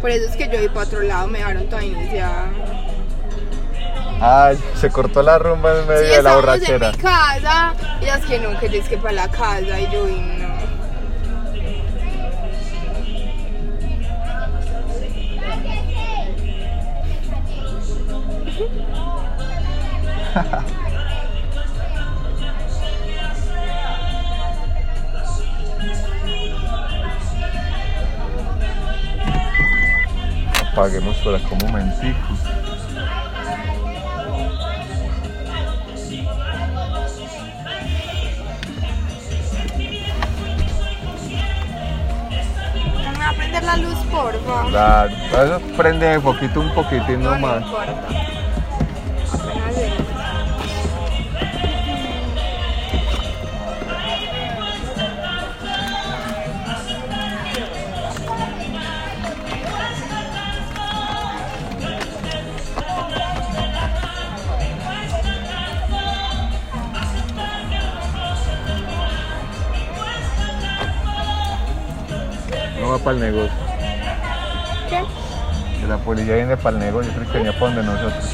Por 0.00 0.10
eso 0.10 0.30
es 0.30 0.36
que 0.36 0.48
yo 0.48 0.60
iba 0.62 0.72
para 0.72 0.86
otro 0.86 1.02
lado, 1.02 1.28
me 1.28 1.38
dejaron 1.38 1.68
toda 1.68 1.84
iniciada. 1.84 2.48
Ay, 4.20 4.58
se 4.74 4.90
cortó 4.90 5.22
la 5.22 5.38
rumba 5.38 5.78
en 5.78 5.86
medio 5.86 6.04
Sí, 6.10 6.16
de 6.16 6.22
la 6.22 6.34
borrachera. 6.34 6.90
en 6.90 6.96
mi 6.96 7.02
casa 7.02 7.74
y 8.00 8.04
es 8.06 8.24
que 8.26 8.38
que 8.60 8.68
yo 8.68 8.80
es 8.80 8.88
que 8.88 8.98
para 8.98 9.12
la 9.12 9.28
casa 9.28 9.80
y 9.80 9.90
yo 9.90 10.08
y 10.08 10.20
no. 10.20 10.50
Apaguemos 30.72 31.16
por 31.18 31.34
acá 31.34 31.48
un 31.52 31.70
momentico. 31.70 32.59
Prender 43.60 43.64
la 43.64 43.76
luz, 43.76 43.98
porfa? 44.10 44.68
Claro, 44.70 45.10
eso 45.44 45.60
prende 45.76 46.06
de 46.06 46.20
poquito 46.20 46.60
un 46.60 46.70
poquitín 46.74 47.22
No, 47.22 47.30
no 47.30 47.38
nomás. 47.38 47.62
importa. 47.64 48.29
Va 72.90 72.98
para 72.98 73.16
el 73.16 73.20
negocio. 73.20 73.56
¿Qué? 74.88 75.04
Que 75.80 75.86
la 75.86 75.98
policía 75.98 76.34
viene 76.34 76.56
para 76.56 76.76
el 76.76 76.82
negocio, 76.82 77.10
yo 77.12 77.18
creo 77.18 77.32
que 77.32 77.38
venía 77.38 77.52
para 77.52 77.74
donde 77.74 77.82
nosotros. 77.84 78.24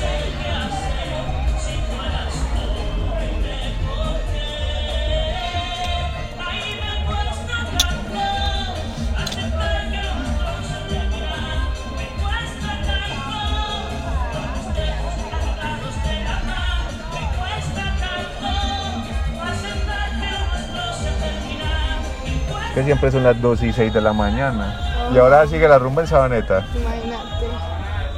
Que 22.77 22.85
siempre 22.85 23.11
son 23.11 23.23
las 23.23 23.41
2 23.41 23.63
y 23.63 23.73
6 23.73 23.95
de 23.95 24.03
la 24.03 24.13
mañana. 24.13 24.79
Y 25.11 25.17
ahora 25.17 25.47
sigue 25.47 25.67
la 25.67 25.79
rumba 25.79 26.03
en 26.03 26.09
Sabaneta. 26.09 26.63
Imagínate. 26.75 27.47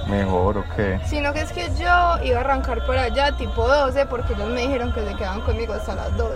Mejor, 0.08 0.58
¿o 0.58 0.64
qué? 0.74 0.98
Sino 1.06 1.32
que 1.32 1.42
es 1.42 1.52
que 1.52 1.68
yo 1.78 2.18
iba 2.24 2.38
a 2.38 2.40
arrancar 2.40 2.84
por 2.84 2.98
allá 2.98 3.30
tipo 3.36 3.68
12 3.68 4.06
porque 4.06 4.32
ellos 4.32 4.48
me 4.48 4.62
dijeron 4.62 4.92
que 4.92 5.06
se 5.06 5.14
quedaban 5.14 5.42
conmigo 5.42 5.74
hasta 5.74 5.94
las 5.94 6.16
12. 6.16 6.34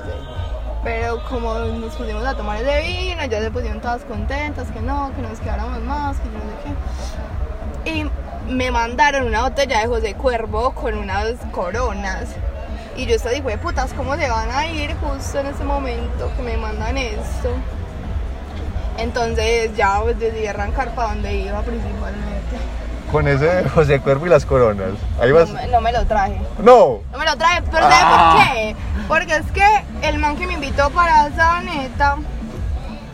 Pero 0.84 1.20
como 1.28 1.52
nos 1.52 1.96
pusimos 1.96 2.24
a 2.24 2.36
tomar 2.36 2.62
ese 2.62 2.86
vino, 2.86 3.24
ya 3.24 3.40
se 3.40 3.50
pusieron 3.50 3.80
todas 3.80 4.04
contentas, 4.04 4.70
que 4.70 4.80
no, 4.80 5.10
que 5.16 5.22
nos 5.22 5.40
quedáramos 5.40 5.80
más, 5.80 6.16
que 6.18 6.26
yo 6.26 6.38
no 6.38 6.44
sé 6.44 7.82
qué. 7.82 7.90
Y 7.90 8.52
me 8.52 8.70
mandaron 8.70 9.26
una 9.26 9.42
botella 9.42 9.80
de 9.80 9.88
José 9.88 10.14
Cuervo 10.14 10.70
con 10.74 10.96
unas 10.96 11.38
coronas. 11.50 12.28
Y 12.96 13.04
yo 13.04 13.16
estaba 13.16 13.34
de 13.34 13.58
putas, 13.58 13.92
¿cómo 13.94 14.14
se 14.14 14.30
van 14.30 14.48
a 14.52 14.64
ir 14.68 14.94
justo 14.98 15.40
en 15.40 15.46
ese 15.46 15.64
momento 15.64 16.30
que 16.36 16.42
me 16.44 16.56
mandan 16.56 16.96
esto? 16.96 17.50
Entonces 18.98 19.74
ya 19.76 20.00
pues, 20.02 20.18
decidí 20.18 20.46
arrancar 20.46 20.94
para 20.94 21.08
donde 21.08 21.34
iba 21.34 21.60
principalmente. 21.62 22.32
Con 23.10 23.28
ese 23.28 23.68
José 23.68 24.00
Cuervo 24.00 24.26
y 24.26 24.30
las 24.30 24.46
coronas. 24.46 24.90
Ahí 25.20 25.32
vas. 25.32 25.48
No 25.50 25.54
me, 25.54 25.66
no 25.68 25.80
me 25.80 25.92
lo 25.92 26.04
traje. 26.06 26.40
No. 26.62 27.00
No 27.12 27.18
me 27.18 27.24
lo 27.26 27.36
traje, 27.36 27.62
pero 27.70 27.82
¿sabes 27.82 27.98
Ah. 28.02 28.36
por 28.38 28.54
qué? 28.54 28.76
Porque 29.08 29.36
es 29.36 29.50
que 29.52 30.08
el 30.08 30.18
man 30.18 30.36
que 30.36 30.46
me 30.46 30.54
invitó 30.54 30.88
para 30.90 31.30
Sabaneta 31.36 32.16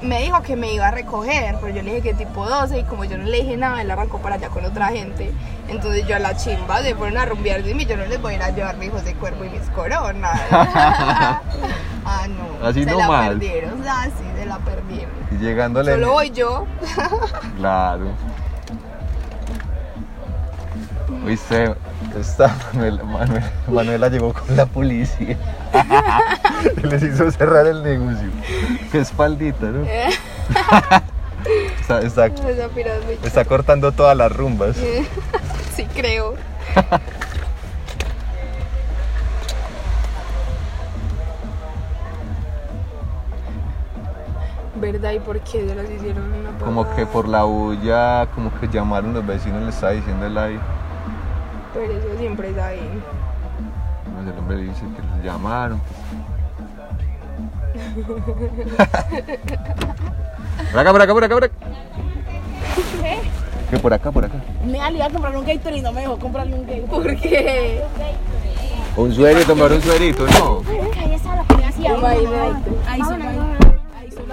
me 0.01 0.23
dijo 0.23 0.41
que 0.43 0.55
me 0.55 0.73
iba 0.73 0.87
a 0.87 0.91
recoger, 0.93 1.57
pero 1.61 1.75
yo 1.75 1.83
le 1.83 1.95
dije 1.97 2.03
que 2.11 2.15
tipo 2.15 2.47
12 2.49 2.79
y 2.79 2.85
como 2.85 3.05
yo 3.05 3.19
no 3.19 3.25
le 3.25 3.39
dije 3.39 3.57
nada, 3.57 3.83
él 3.83 3.91
arrancó 3.91 4.19
para 4.19 4.37
allá 4.37 4.49
con 4.49 4.65
otra 4.65 4.89
gente. 4.89 5.33
Entonces 5.69 6.07
yo 6.07 6.15
a 6.15 6.21
la 6.21 6.37
chimba 6.37 6.81
se 6.83 6.95
fueron 6.95 7.19
a 7.19 7.27
rumbear 7.27 7.61
y 7.67 7.85
yo 7.85 7.97
no 7.97 8.07
les 8.07 8.23
voy 8.23 8.35
a 8.35 8.37
ir 8.37 8.43
a 8.45 8.51
llevar 8.51 8.77
mi 8.77 8.89
José 8.89 9.15
Cuervo 9.15 9.45
y 9.45 9.51
mis 9.51 9.69
coronas. 9.71 10.41
ah, 10.53 11.41
no. 12.29 12.67
Así 12.67 12.85
se 12.85 12.91
nomás. 12.93 13.09
la 13.25 13.29
perdieron, 13.31 13.85
ah, 13.89 14.07
la 14.47 14.59
perdieron. 14.59 15.11
Y 15.31 15.37
llegándole. 15.37 15.93
Solo 15.93 16.13
voy 16.13 16.31
yo. 16.31 16.67
Claro. 17.57 18.07
Oíste, 21.25 21.75
esta 22.19 22.57
Manuela, 22.73 23.03
Manuela, 23.05 23.53
Manuela 23.67 24.09
llegó 24.09 24.33
con 24.33 24.57
la 24.57 24.67
policía. 24.67 25.37
y 26.77 26.81
les 26.87 27.03
hizo 27.03 27.31
cerrar 27.31 27.67
el 27.67 27.83
negocio. 27.83 28.31
Qué 28.91 29.01
espaldita, 29.01 29.67
¿no? 29.67 29.85
Está, 31.81 32.01
está, 32.01 32.27
está 33.25 33.45
cortando 33.45 33.93
todas 33.93 34.17
las 34.17 34.31
rumbas. 34.33 34.77
sí, 35.77 35.87
creo. 35.95 36.35
¿Verdad? 44.81 45.13
¿Y 45.13 45.19
por 45.19 45.39
qué 45.41 45.67
se 45.67 45.75
las 45.75 45.91
hicieron 45.91 46.33
una 46.33 46.59
Como 46.65 46.95
que 46.95 47.05
por 47.07 47.29
la 47.29 47.43
bulla, 47.45 48.27
como 48.35 48.51
que 48.59 48.69
llamaron 48.69 49.13
los 49.13 49.27
vecinos, 49.27 49.63
le 49.63 49.69
estaba 49.71 49.93
diciendo 49.93 50.27
el 50.27 50.39
ahí. 50.39 50.59
Pero 51.75 51.93
eso 51.93 52.09
siempre 52.19 52.51
es 52.51 52.59
ahí. 52.59 53.03
No 54.15 54.23
sé, 54.25 54.31
el 54.31 54.39
hombre 54.39 54.57
dice 54.59 54.83
que 54.97 55.03
les 55.17 55.25
llamaron. 55.25 55.81
Por 60.73 60.81
acá, 60.81 60.93
por 60.93 61.01
acá, 61.01 61.15
por 61.15 61.25
acá, 61.25 61.35
por 61.35 61.45
acá. 61.45 61.55
Que 63.71 63.79
por 63.79 63.93
acá, 63.93 64.11
por 64.11 64.25
acá. 64.25 64.35
Me 64.65 64.73
le 64.91 64.97
iba 64.97 65.07
a 65.07 65.11
comprar 65.11 65.37
un 65.37 65.47
Gatorade 65.47 65.79
y 65.79 65.83
no 65.83 65.93
me 65.93 66.01
dejó 66.03 66.19
comprarle 66.19 66.55
un 66.55 66.67
Gatorade. 66.67 66.89
¿Por 66.89 67.17
qué? 67.17 67.83
Un 68.97 69.15
suerito, 69.15 69.47
tomar 69.47 69.73
un 69.73 69.81
suerito, 69.81 70.27
no. 70.27 70.63
Ahí 71.01 71.15
está. 71.15 71.45
Ahí. 72.09 72.27
Ahí 72.89 73.01
solo 73.03 73.25
hay. 73.25 73.68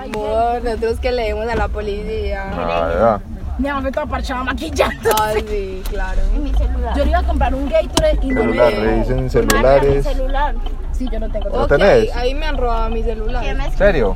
Amor, 0.06 0.64
nosotros 0.64 1.00
que 1.00 1.12
leemos 1.12 1.48
a 1.48 1.56
la 1.56 1.68
policía. 1.68 2.46
Nada. 2.56 3.22
Mi 3.58 3.70
mamá 3.70 3.90
toda 3.92 4.06
parchada 4.06 4.44
maquillando. 4.44 5.10
Ay, 5.22 5.46
sí, 5.48 5.84
claro. 5.90 6.22
mi 6.38 6.52
celular. 6.54 6.98
Yo 6.98 7.04
le 7.06 7.10
iba 7.12 7.20
a 7.20 7.24
comprar 7.24 7.56
un 7.56 7.70
Gatorade 7.70 8.20
y 8.22 8.28
no 8.28 8.44
me 8.44 8.70
revisen 8.70 9.30
celulares. 9.30 10.04
celular. 10.06 10.56
Sí, 10.92 11.08
yo 11.12 11.20
no 11.20 11.30
tengo. 11.30 11.50
¿No 11.50 11.64
Ok, 11.64 11.70
tenés? 11.70 12.16
ahí 12.16 12.34
me 12.36 12.46
han 12.46 12.58
robado 12.58 12.90
mi 12.90 13.02
celular. 13.04 13.44
¿En 13.46 13.78
serio? 13.78 14.16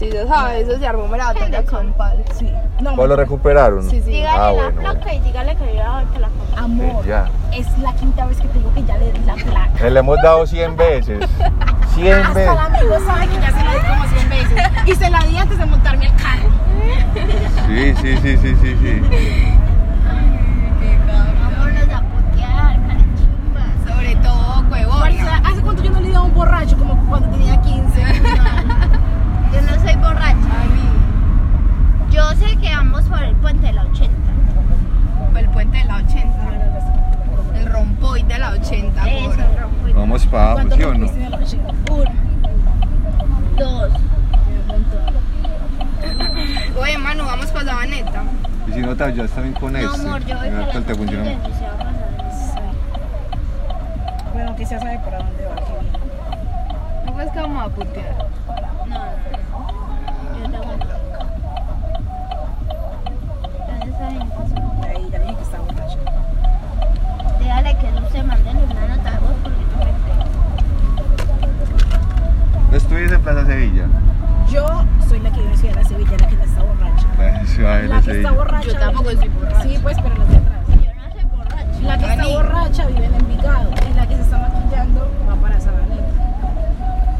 Sí, 0.00 0.08
ya 0.10 0.26
sabes, 0.26 0.66
eso 0.66 0.78
se 0.78 0.86
armó 0.86 1.04
un 1.04 1.10
maratón 1.10 1.52
con 1.70 1.92
pal. 1.92 2.24
Sí. 2.38 2.50
No, 2.80 2.94
¿O 2.94 3.06
lo 3.06 3.16
recuperaron? 3.16 3.82
Sí, 3.90 4.00
sí. 4.02 4.10
Dígale 4.12 4.38
Ah, 4.38 4.46
la 4.46 4.50
bueno. 4.52 4.80
placa 4.80 5.12
y 5.12 5.20
dígale 5.20 5.54
que 5.56 5.76
yo 5.76 5.82
a 5.82 6.04
que 6.10 6.18
la 6.18 6.28
compre. 6.28 6.56
Amor, 6.58 7.02
Sí, 7.02 7.08
ya. 7.10 7.28
es 7.52 7.78
la 7.80 7.92
quinta 7.92 8.24
vez 8.24 8.38
que 8.40 8.48
te 8.48 8.58
digo 8.58 8.72
que 8.72 8.82
ya 8.84 8.96
le 8.96 9.12
di 9.12 9.18
la 9.26 9.34
placa. 9.34 9.90
Le 9.90 10.00
hemos 10.00 10.16
dado 10.22 10.46
100 10.46 10.74
veces. 10.76 11.18
100 11.94 12.12
Hasta 12.14 12.28
el 12.28 12.34
veces. 12.34 12.58
amigo 12.58 12.94
sabe 13.06 13.26
que 13.28 13.40
ya 13.40 13.50
se 13.50 13.62
la 13.62 13.72
di 13.74 13.80
como 13.80 14.08
100 14.08 14.28
veces. 14.30 14.62
Y 14.86 14.94
se 14.94 15.10
la 15.10 15.18
di 15.26 15.36
antes 15.36 15.58
de 15.58 15.66
montarme 15.66 16.06
al 16.06 16.16
carro. 16.16 16.48
Sí, 17.66 17.94
sí, 18.00 18.16
sí, 18.22 18.36
sí, 18.38 18.56
sí, 18.62 18.76
sí. 18.80 19.02
Sobre 23.86 24.16
todo, 24.16 24.64
huevón. 24.70 25.12
¿Hace 25.44 25.60
cuánto 25.62 25.82
yo 25.82 25.90
no 25.90 26.00
le 26.00 26.08
di 26.08 26.14
a 26.14 26.20
un 26.22 26.34
borracho? 26.34 26.76
Como 26.78 26.96
cuando 27.06 27.28
tenía 27.28 27.60
15. 27.60 28.02
Yo 29.52 29.60
no 29.62 29.74
soy 29.82 29.96
borracha. 29.96 30.36
Yo 32.10 32.30
sé 32.32 32.56
que 32.56 32.74
vamos 32.74 33.02
por 33.04 33.22
el 33.22 33.34
puente 33.36 33.66
de 33.66 33.72
la 33.72 33.82
80. 33.84 34.12
El 35.38 35.48
puente 35.50 35.78
de 35.78 35.84
la 35.84 35.96
80. 35.96 36.28
El 37.56 37.66
rompoy 37.72 38.22
de 38.24 38.38
la 38.38 38.50
80. 38.50 39.08
Eso, 39.08 39.30
por- 39.30 39.40
el 39.40 39.58
rompoy. 39.58 39.92
Vamos 39.92 40.26
para 40.26 40.42
abajo, 40.52 40.56
¿Cuánto 40.68 40.76
¿sí 40.76 40.82
o 40.82 40.86
no? 40.86 40.92
rompiste 41.06 41.20
de 41.20 41.30
la 41.30 41.36
80? 41.38 41.72
Uno. 41.92 42.10
Dos. 43.58 43.92
Oye, 46.80 46.98
Manu, 46.98 47.24
vamos 47.24 47.46
para 47.46 47.64
Sabaneta. 47.66 48.22
Y 48.68 48.72
si 48.72 48.80
no 48.80 48.96
te 48.96 49.04
ayudas 49.04 49.30
también 49.30 49.54
con 49.54 49.72
No, 49.72 49.78
este. 49.78 50.00
amor, 50.00 50.24
yo 50.26 50.36
voy 50.36 50.48
A 50.48 50.50
ver 50.50 50.66
para 50.68 50.80
te 50.80 50.90
la 50.90 50.96
funciona. 50.96 51.24
se. 51.24 52.60
Bueno, 54.32 54.56
que 54.56 54.64
ya 54.64 54.78
sabe 54.78 54.98
para 55.00 55.18
dónde 55.18 55.44
va. 55.46 55.56
No 57.04 57.12
pues 57.12 57.30
que 57.30 57.40
vamos 57.40 57.64
a 57.64 57.68
putear. 57.68 58.16
No, 58.86 58.96
no, 58.96 59.04
no. 60.48 60.48
Yo. 60.48 60.48
¿Dónde 63.66 63.86
está 63.86 64.10
gente? 64.10 64.34
Ahí 64.86 65.08
ya 65.10 65.18
le 65.18 65.24
dije 65.24 65.36
que 65.36 65.42
está 65.42 65.58
borracho. 65.60 65.98
Dígale 67.38 67.78
que 67.78 67.90
no 67.92 68.08
se 68.10 68.22
manden 68.22 68.56
una 68.56 68.96
nota 68.96 69.20
porque 69.20 69.50
no 69.50 69.78
me 69.78 69.84
creo. 69.84 70.24
¿No 72.70 72.76
estuviste 72.76 73.14
en 73.14 73.22
Plaza 73.22 73.46
Sevilla? 73.46 73.86
Yo 74.50 74.66
soy 75.08 75.20
la 75.20 75.30
que 75.30 75.40
vive 75.40 75.52
en 75.52 75.58
Ciudad 75.58 75.74
de 75.74 75.82
la 75.82 75.88
Sevilla, 75.88 76.10
la 76.18 76.26
que 76.26 76.36
no 76.36 76.42
está 76.42 76.62
borracha. 76.62 77.06
La 77.18 77.46
ciudad 77.46 77.76
de 77.76 77.88
La 77.88 77.96
la 77.96 78.02
que 78.02 78.10
está 78.10 78.30
borracha. 78.32 78.66
Yo 78.66 78.78
tampoco 78.78 79.10
soy 79.10 79.28
borracha. 79.28 79.62
Sí, 79.62 79.78
pues, 79.82 79.96
pero 80.02 80.14
los 80.16 80.28
de 80.28 80.36
atrás. 80.36 80.60
Yo 80.68 80.74
no 80.74 81.12
soy 81.12 81.24
borracha. 81.24 81.80
La 81.82 81.98
que 81.98 82.10
está 82.10 82.26
borracha 82.26 82.86
vive 82.86 83.06
en 83.06 83.14
Envigado. 83.14 83.70
Y 83.70 83.94
la 83.94 84.06
que 84.06 84.14
se 84.16 84.22
está 84.22 84.38
maquillando 84.38 85.10
va 85.28 85.34
para 85.36 85.60
Sabaneta. 85.60 85.96
Ustedes 86.00 86.08
le 86.10 87.18
pondrán 87.18 87.19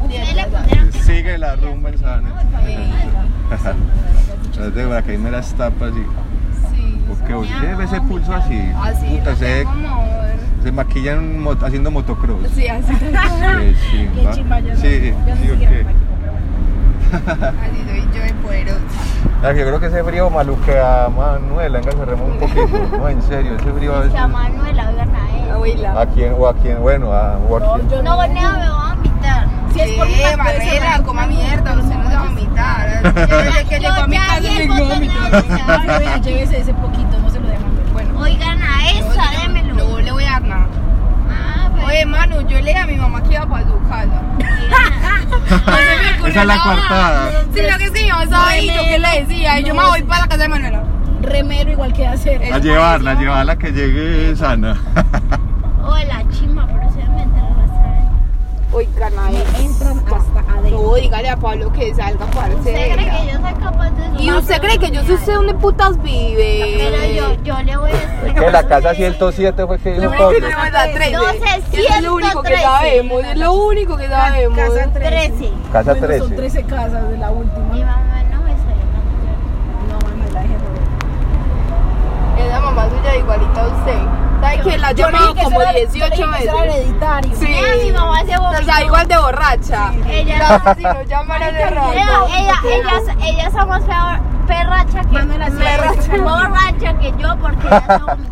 Sigue 1.03 1.37
la 1.37 1.55
rumba 1.55 1.89
en 1.89 1.97
Sabaneta. 1.97 2.43
Las 4.57 4.75
de 4.75 4.85
por 4.85 4.95
acá 4.95 5.11
hay 5.11 5.17
meras 5.17 5.53
tapas 5.53 5.91
y. 5.91 6.75
Sí. 6.75 7.01
Porque 7.07 7.33
vos 7.33 7.47
ese 7.83 8.01
pulso 8.01 8.33
así. 8.33 8.59
Así, 8.81 9.17
Puta, 9.17 9.35
se, 9.35 9.65
se 10.63 10.71
maquillan 10.71 11.45
haciendo 11.63 11.91
motocross. 11.91 12.47
Sí, 12.53 12.67
así. 12.67 12.93
Qué 12.93 13.75
chimba. 13.89 14.31
Qué 14.31 14.35
chimba, 14.35 14.59
yo 14.59 14.69
no. 14.69 14.75
Sí, 14.75 14.99
sí, 14.99 15.13
me. 15.57 15.85
Así 17.11 17.83
soy 17.85 18.07
yo 18.13 18.21
de 18.23 18.33
poderosa. 18.41 18.79
Ah, 19.43 19.51
yo 19.53 19.65
creo 19.65 19.79
que 19.79 19.87
ese 19.87 20.03
frío 20.03 20.29
maluquea 20.29 21.05
a 21.05 21.09
Manuela, 21.09 21.79
venga, 21.79 21.91
cerremos 21.93 22.29
un 22.29 22.37
poquito. 22.37 22.97
No, 22.97 23.09
en 23.09 23.21
serio, 23.23 23.55
ese 23.55 23.71
frío 23.73 23.95
a 23.95 24.01
que 24.03 24.17
a 24.17 24.25
veces. 24.27 24.29
Manuela, 24.31 24.89
oigan 24.89 25.09
a 25.15 25.65
él. 25.65 25.85
¿A 25.97 26.05
quién? 26.05 26.33
O 26.37 26.47
a 26.47 26.53
quién, 26.55 26.79
bueno, 26.81 27.11
a, 27.11 27.37
o 27.37 27.57
a 27.57 27.59
No, 27.59 27.73
quién. 27.75 27.89
yo 27.89 28.03
No, 28.03 28.15
no. 28.15 28.21
me 28.21 28.27
voy 28.27 28.37
a. 28.37 28.95
Si 29.73 29.79
es 29.79 29.91
por 29.97 30.07
mi 30.07 30.13
Sí, 30.15 30.21
Manuela, 30.37 30.89
man- 30.89 31.03
coma 31.03 31.27
mierda, 31.27 31.73
usted 31.73 31.95
no 31.95 32.03
se 32.09 32.15
va 32.15 32.19
a 32.19 32.23
vomitar. 32.23 33.01
Yo 33.29 33.37
desde 33.37 33.65
que 33.65 33.79
Yo 33.79 33.89
llegó 33.89 34.01
a 34.01 34.07
mi 34.07 35.07
casa. 35.07 35.43
Ay, 35.67 35.99
vea, 35.99 36.17
llévese 36.17 36.59
ese 36.59 36.73
poquito, 36.73 37.17
no 37.21 37.29
se 37.29 37.39
lo 37.39 37.47
Manuel. 37.47 37.89
Bueno, 37.93 38.19
Oigan 38.19 38.61
a 38.61 38.89
esa, 38.91 39.41
démelo. 39.41 39.73
no 39.75 39.99
le 39.99 40.11
voy 40.11 40.23
a 40.23 40.31
dar 40.31 40.41
nada. 40.43 40.67
Ah, 41.29 41.69
Oye, 41.87 42.05
Manu, 42.05 42.41
yo 42.41 42.57
le 42.59 42.65
dije 42.65 42.77
a 42.77 42.85
mi 42.87 42.95
mamá 42.95 43.23
que 43.23 43.33
iba 43.33 43.45
para 43.45 43.65
su 43.65 43.79
casa. 43.89 44.21
Esa 46.27 46.41
es 46.41 46.45
la 46.47 46.63
coartada. 46.63 47.31
Sí, 47.53 47.61
lo 47.61 47.77
que 47.77 47.91
que 47.91 48.03
mi 48.03 48.09
mamá 48.09 48.23
estaba 48.23 48.49
ahí, 48.49 48.67
yo 48.67 48.83
qué 48.83 48.99
le 48.99 49.21
decía, 49.25 49.59
y 49.59 49.63
yo 49.63 49.73
me 49.75 49.83
voy 49.83 50.01
para 50.03 50.21
la 50.21 50.27
casa 50.27 50.43
de 50.43 50.47
Manuela. 50.49 50.83
Remero 51.21 51.71
igual 51.71 51.93
que 51.93 52.07
hacer. 52.07 52.51
A 52.53 52.57
llevarla, 52.59 53.11
a 53.11 53.15
llevarla 53.15 53.55
que 53.57 53.71
llegue 53.71 54.35
sana. 54.35 54.75
O 55.83 55.95
la 55.97 56.23
chimba, 56.29 56.65
pero 56.67 56.89
se 56.91 57.07
me 57.09 57.20
entra 58.71 58.71
a 58.71 58.77
Uy, 58.77 58.85
canal. 58.87 59.35
Entran 59.59 59.99
hasta 59.99 60.39
adentro. 60.53 60.81
No, 60.81 60.95
dígale 60.95 61.29
a 61.29 61.35
Pablo 61.37 61.71
que 61.73 61.93
salga, 61.93 62.25
parce. 62.27 62.55
¿Usted 62.55 62.93
cree 62.93 63.05
que 63.05 63.31
yo 63.31 63.39
soy 63.41 63.53
capaz 63.53 63.89
de 63.91 64.23
¿Y 64.23 64.31
usted 64.31 64.61
cree 64.61 64.77
que 64.77 64.91
yo 64.91 65.03
sé 65.03 65.13
usted 65.13 65.33
dónde 65.33 65.53
putas 65.55 66.01
vive? 66.01 66.91
Pero 66.91 67.13
yo, 67.13 67.43
yo 67.43 67.63
le 67.63 67.77
voy 67.77 67.91
a 67.91 67.93
decir. 67.93 68.33
que 68.33 68.51
la 68.51 68.67
casa 68.67 68.93
107 68.93 69.65
fue 69.65 69.79
que 69.79 69.91
dijo 69.93 70.11
Pablo. 70.11 70.47
Es 71.73 72.01
lo 72.03 72.15
único 72.15 72.43
que 72.43 72.57
sabemos, 72.57 73.23
es 73.23 73.37
lo 73.37 73.53
único 73.53 73.97
que 73.97 74.07
sabemos. 74.07 74.57
Casa 74.57 74.93
13. 74.93 75.51
Casa 75.71 75.91
Bueno, 75.91 76.07
13. 76.07 76.19
Son 76.19 76.35
13 76.35 76.63
casas 76.63 77.09
de 77.09 77.17
la 77.17 77.31
última. 77.31 77.73
Mi 77.73 77.83
mamá 77.83 78.23
no 78.29 78.41
me. 78.41 78.51
No, 79.87 79.99
dejé 80.39 80.55
Es 82.43 82.49
la 82.49 82.59
mamá 82.59 82.89
suya 82.89 83.15
igualita 83.17 83.63
a 83.63 83.67
usted. 83.67 84.21
¿Sabe 84.41 84.61
que 84.61 84.77
la 84.77 84.80
ha 84.91 85.11
llamado 85.11 85.35
como 85.35 85.61
eso 85.61 85.61
era- 85.61 85.71
yo 85.71 85.77
le 85.79 85.85
18 85.85 86.11
dije 86.11 86.23
que 86.23 86.29
veces? 86.29 86.47
eso 86.47 86.63
era 86.63 86.73
hereditario. 86.75 87.35
Sí. 87.35 87.45
Mira, 87.47 87.67
mi 87.83 87.91
mamá 87.91 88.19
se 88.25 88.37
vomitó. 88.37 88.61
O 88.61 88.65
sea, 88.65 88.83
igual 88.83 89.07
de 89.07 89.17
borracha. 89.17 89.91
Ella- 90.09 90.37
La- 90.39 90.75
Si 90.75 90.83
no 90.83 91.01
llaman 91.03 91.39
de. 91.39 91.47
Ella, 91.49 91.83
ella, 92.37 92.55
ella, 93.21 93.47
es 93.47 93.53
más 93.53 93.83
perracha 94.47 95.01
que 95.01 95.21
sí, 95.21 96.19
borracha 96.21 96.93
que 96.99 97.13
yo 97.17 97.37
porque 97.37 97.67
ella 97.67 97.83
se 97.87 97.97
vomitó. 98.03 98.31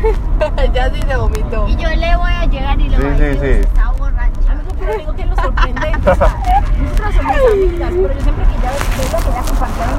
Ella 0.62 0.90
sí 0.94 1.00
se 1.06 1.16
vomitó. 1.16 1.68
Y 1.68 1.76
yo 1.76 1.88
le 1.90 2.16
voy 2.16 2.32
a 2.32 2.46
llegar 2.46 2.80
y 2.80 2.88
le 2.88 2.96
Sí, 2.96 3.02
voy 3.02 3.12
a 3.12 3.16
sí, 3.16 3.22
decir 3.22 3.40
sí. 3.40 3.68
está 3.68 3.90
borracha. 3.98 4.30
Amigo, 4.50 4.70
pero 4.90 4.98
digo 4.98 5.12
que 5.14 5.22
es 5.22 5.28
lo 5.28 5.36
sorprendente. 5.36 6.10
o 6.10 6.14
sea, 6.14 6.36
nosotras 6.80 7.14
somos 7.14 7.36
amigas, 7.52 7.90
pero 7.90 8.14
yo 8.14 8.20
siempre 8.20 8.44
que 8.46 8.58
veo 8.58 8.72
ella 8.72 9.18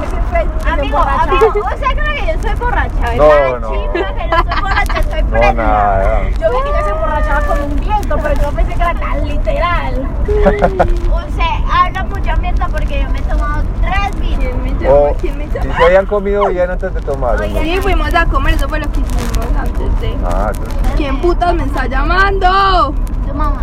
me 0.00 0.06
y 0.06 0.64
yo 0.64 0.72
Amigo, 0.72 0.98
emborrachada. 0.98 1.22
amigo, 1.22 1.66
¿usted 1.66 1.86
cree 1.98 2.14
que 2.20 2.26
yo 2.32 2.42
soy 2.42 2.54
borracha? 2.60 3.14
No, 3.16 3.28
¿verdad? 3.28 3.60
no. 3.60 3.70
Chimba, 3.70 4.14
que 4.14 4.26
no 4.26 4.36
soy 4.52 4.60
borracha, 4.62 5.02
soy 5.10 5.22
No, 5.22 5.28
presa. 5.30 5.52
nada. 5.52 6.22
Yo 6.22 6.50
vi 6.50 6.56
que 6.62 6.68
ella 6.68 6.84
se 6.84 6.90
emborrachaba 6.90 7.40
con 7.46 7.62
un 7.62 7.76
viento, 7.80 8.16
pero 8.22 8.34
yo 8.42 8.50
pensé 8.52 8.74
que 8.74 8.82
era 8.82 8.94
tan 8.94 9.28
literal. 9.28 10.08
Usted 10.28 11.42
habla 11.72 12.04
mucha 12.04 12.36
mierda 12.36 12.68
porque 12.68 13.02
yo 13.02 13.10
me 13.10 13.18
he 13.18 13.22
tomado 13.22 13.62
tres 13.80 14.20
vinos. 14.20 14.42
O 14.88 15.16
si 15.20 15.28
se 15.76 15.84
habían 15.84 16.06
comido 16.06 16.46
bien 16.48 16.70
antes 16.70 16.92
de 16.94 17.00
tomar. 17.02 17.36
¿o 17.36 17.38
no? 17.38 17.44
Oiga, 17.44 17.60
Sí, 17.62 17.78
fuimos 17.80 18.12
a 18.14 18.26
comer, 18.26 18.54
eso 18.54 18.68
fue 18.68 18.80
lo 18.80 18.90
que 18.90 19.00
hicimos 19.00 19.46
antes 19.58 20.00
de. 20.00 20.16
Ah, 20.26 20.50
entonces. 20.52 20.92
¿Quién 20.96 21.20
putas 21.20 21.54
me 21.54 21.64
está 21.64 21.86
llamando? 21.86 22.94
Tu 23.26 23.34
mamá. 23.34 23.62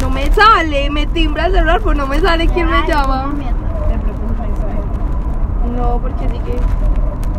No 0.00 0.10
me 0.10 0.30
sale, 0.32 0.90
me 0.90 1.06
timbra 1.06 1.46
el 1.46 1.52
celular, 1.52 1.80
pues 1.80 1.96
no 1.96 2.06
me 2.06 2.20
sale 2.20 2.46
quién 2.48 2.68
me 2.70 2.86
llama. 2.86 3.26
mensaje. 3.28 3.56
No, 5.76 5.98
porque 5.98 6.28
sigue 6.28 6.58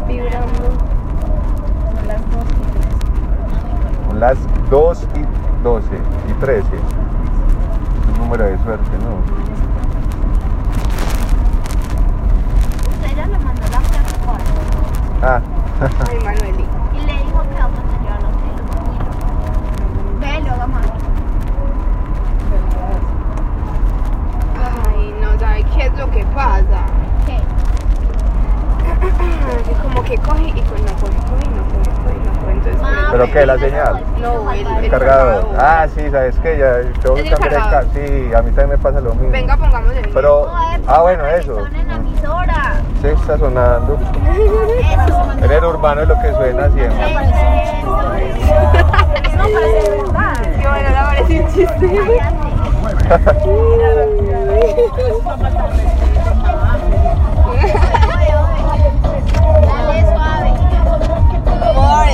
vibrando. 0.08 0.48
Son 1.96 2.08
las 2.08 2.22
dos 2.32 2.48
y 2.50 2.62
tres. 2.72 2.96
Son 4.08 4.20
las 4.20 4.38
2 4.70 5.08
y 5.16 5.64
12 5.64 5.88
y 6.30 6.34
13. 6.34 6.62
Es 6.68 6.74
un 8.14 8.18
número 8.20 8.44
de 8.46 8.58
suerte, 8.64 8.90
¿no? 9.04 9.18
Usted 12.92 13.16
ya 13.16 13.26
le 13.28 13.38
mandó 13.40 13.62
la 13.72 13.80
foto 13.82 14.38
Ah, 15.24 15.42
Ay, 16.10 16.18
Manueli. 16.24 16.66
y 16.94 17.06
le 17.06 17.14
dijo 17.14 17.42
que 17.44 17.56
vamos 17.60 17.80
a 17.80 18.04
llevar 18.04 18.22
los 18.24 18.32
teléfonos. 18.38 20.20
Ve, 20.20 20.40
lo 20.50 20.58
vamos 20.58 20.78
a 20.78 20.82
ver. 20.82 20.92
Ay, 24.90 25.14
no, 25.22 25.40
¿sabe 25.40 25.64
qué 25.78 25.86
es 25.86 25.94
lo 25.98 26.10
que 26.12 26.24
pasa? 26.36 26.82
¿Qué? 27.26 27.38
Como 29.84 30.04
que 30.04 30.18
coge 30.18 30.48
y 30.50 30.62
pues 30.62 30.82
no 30.82 30.88
coge, 31.00 31.18
coge 31.18 31.46
y 31.46 31.50
no 31.50 31.64
coge, 31.64 31.90
coge 32.04 32.16
y 32.16 32.20
no 32.26 32.32
coge. 32.42 32.52
Entonces, 32.52 32.82
Ah, 32.84 32.88
eso- 33.02 33.12
¿Pero 33.12 33.26
qué? 33.32 33.46
¿La 33.46 33.58
señal? 33.58 34.04
No, 34.22 34.52
el, 34.52 34.68
El 34.68 34.84
el 34.86 34.90
cargador. 34.92 35.46
Ah, 35.58 35.88
sí, 35.94 36.10
¿sabes 36.10 36.36
qué? 36.40 36.58
Ya 36.58 36.82
tengo 37.02 37.16
que 37.16 37.22
¿Es 37.22 37.28
el 37.28 37.32
cambiar 37.34 37.54
el 37.54 37.60
cargador? 37.60 37.88
ca- 37.88 37.94
Sí, 37.94 38.34
a 38.34 38.42
mí 38.42 38.50
también 38.52 38.70
me 38.70 38.78
pasa 38.78 39.00
lo 39.02 39.14
mismo. 39.14 39.32
Venga, 39.32 39.58
pongamos 39.58 39.94
el 39.96 40.10
Pero, 40.10 40.48
ah, 40.88 41.02
bueno, 41.02 41.26
eso. 41.28 41.68
emisora. 41.68 42.74
Sí, 43.02 43.08
está 43.08 43.38
sonando. 43.38 43.98
En 45.42 45.52
el 45.52 45.64
urbano 45.64 46.02
es 46.02 46.08
lo 46.08 46.20
que 46.20 46.34
suena 46.34 46.70
siempre. 46.72 47.14
No 49.38 49.44
parece 49.54 49.90
verdad. 49.92 50.34
Qué 50.60 50.68
bueno, 50.68 50.90
la 50.90 51.04
parece 51.06 51.40
un 51.42 51.48
chiste. 51.54 52.47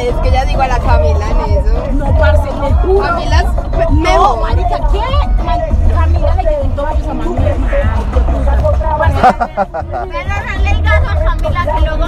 Es 0.03 0.15
que 0.21 0.31
ya 0.31 0.43
digo 0.45 0.61
a 0.61 0.67
la 0.67 0.79
Camila 0.79 1.25
en 1.29 1.39
eso. 1.51 1.73
No, 1.93 2.17
parce, 2.17 2.45
le 2.45 2.73
juro. 2.73 2.99
Camila 3.07 3.37
es 3.39 3.45
pe- 3.71 3.85
No, 3.91 4.01
mejor. 4.01 4.41
marica, 4.41 4.77
¿qué? 4.91 5.01
Camila 5.93 6.35
le 6.43 6.61
un 6.61 6.69
tobillo 6.75 7.11
a 7.11 7.13
Manuel. 7.13 7.55
Pero 10.11 10.33
no 10.45 10.63
le 10.63 10.75
digas 10.75 11.01
a 11.07 11.15
Camila 11.23 11.61
que 11.63 11.81
luego. 11.85 12.05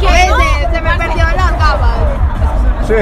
¿Qué 0.00 0.06
es? 0.06 0.70
Se 0.72 0.80
me 0.80 0.90
perdieron 0.98 1.36
las 1.36 1.52
gafas. 1.52 2.27
Sí. 2.88 2.94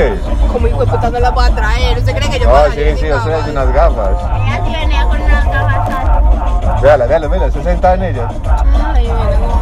Como 0.53 0.67
hijo 0.67 0.81
de 0.85 0.87
puta 0.91 1.11
no 1.11 1.21
las 1.21 1.33
voy 1.33 1.45
a 1.47 1.51
traer. 1.55 1.99
¿Usted 1.99 2.17
cree 2.17 2.29
que 2.31 2.39
yo 2.41 2.49
voy 2.49 2.59
Ah, 2.59 2.65
a 2.65 2.71
sí, 2.71 2.77
traer 2.77 2.97
sí, 2.99 3.03
mis 3.05 3.13
eso 3.13 3.19
es 3.21 3.27
gafas? 3.27 3.49
unas 3.49 3.73
gafas. 3.73 4.09
Ella 4.11 4.61
sí 4.67 4.73
venía 4.75 5.03
con 5.05 5.21
unas 5.23 5.45
gafas. 5.47 6.83
Véala, 6.83 7.07
véala, 7.07 7.29
véala, 7.29 7.51
se 7.53 7.63
senta 7.63 7.95
en 7.95 8.03
ellas. 8.03 8.33
Ay, 8.95 9.07
bueno. 9.07 9.61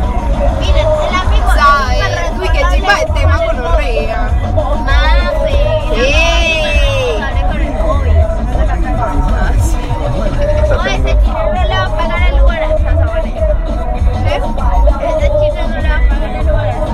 Miren, 0.60 0.86
el 0.86 1.14
amigo. 1.14 1.50
¿Sabes? 1.54 2.32
Uy, 2.40 2.48
qué 2.48 2.62
chimba 2.74 2.94
de 2.94 3.04
tema 3.12 3.36
con 3.46 3.60
orrea. 3.60 4.28
Con 4.54 4.88
el 7.58 7.72
COVID. 7.78 8.16
No, 10.70 10.84
ese 10.86 11.12
chino 11.22 11.42
no 11.54 11.62
le 11.64 11.74
va 11.76 11.84
a 11.84 11.96
pagar 11.96 12.22
el 12.30 12.36
lugar 12.38 12.62
a 12.62 12.64
esa 12.74 12.90
sabanera. 12.96 13.46
¿Eh? 14.26 14.40
Ese 15.06 15.26
chino 15.28 15.60
no 15.68 15.76
le 15.80 15.88
va 15.88 15.96
a 15.96 16.08
pagar 16.08 16.30
el 16.30 16.46
lugar 16.46 16.64
a 16.64 16.70
esa 16.70 16.84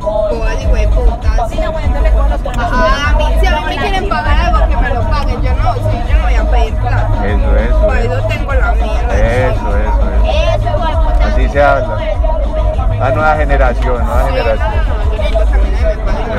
Boas, 0.00 0.60
hijo 0.60 0.74
de 0.74 0.88
putas. 0.88 1.40
Ajá, 2.58 3.10
a 3.10 3.12
mí, 3.16 3.24
si 3.40 3.46
a 3.46 3.50
mí 3.52 3.64
me 3.66 3.76
quieren 3.76 4.08
pagar 4.08 4.38
algo, 4.40 4.68
que 4.68 4.76
me 4.76 4.90
lo 4.90 5.02
paguen. 5.10 5.42
Yo 5.42 5.52
no, 5.54 5.74
sí, 5.74 5.80
yo 6.08 6.16
no 6.16 6.22
voy 6.24 6.34
a 6.34 6.50
pedir 6.50 6.74
plata. 6.74 7.26
Eso, 7.26 7.56
eso. 7.56 7.80
Por 7.80 7.96
eso 7.96 8.22
tengo 8.28 8.54
la 8.54 8.72
mía. 8.72 9.00
Eso, 9.10 9.76
eso, 9.76 10.10
eso. 10.10 10.30
Eso. 10.56 11.24
Así 11.24 11.48
se 11.48 11.62
habla. 11.62 11.96
La 12.98 13.10
nueva 13.10 13.36
generación, 13.36 14.06
nueva 14.06 14.24
generación. 14.28 14.72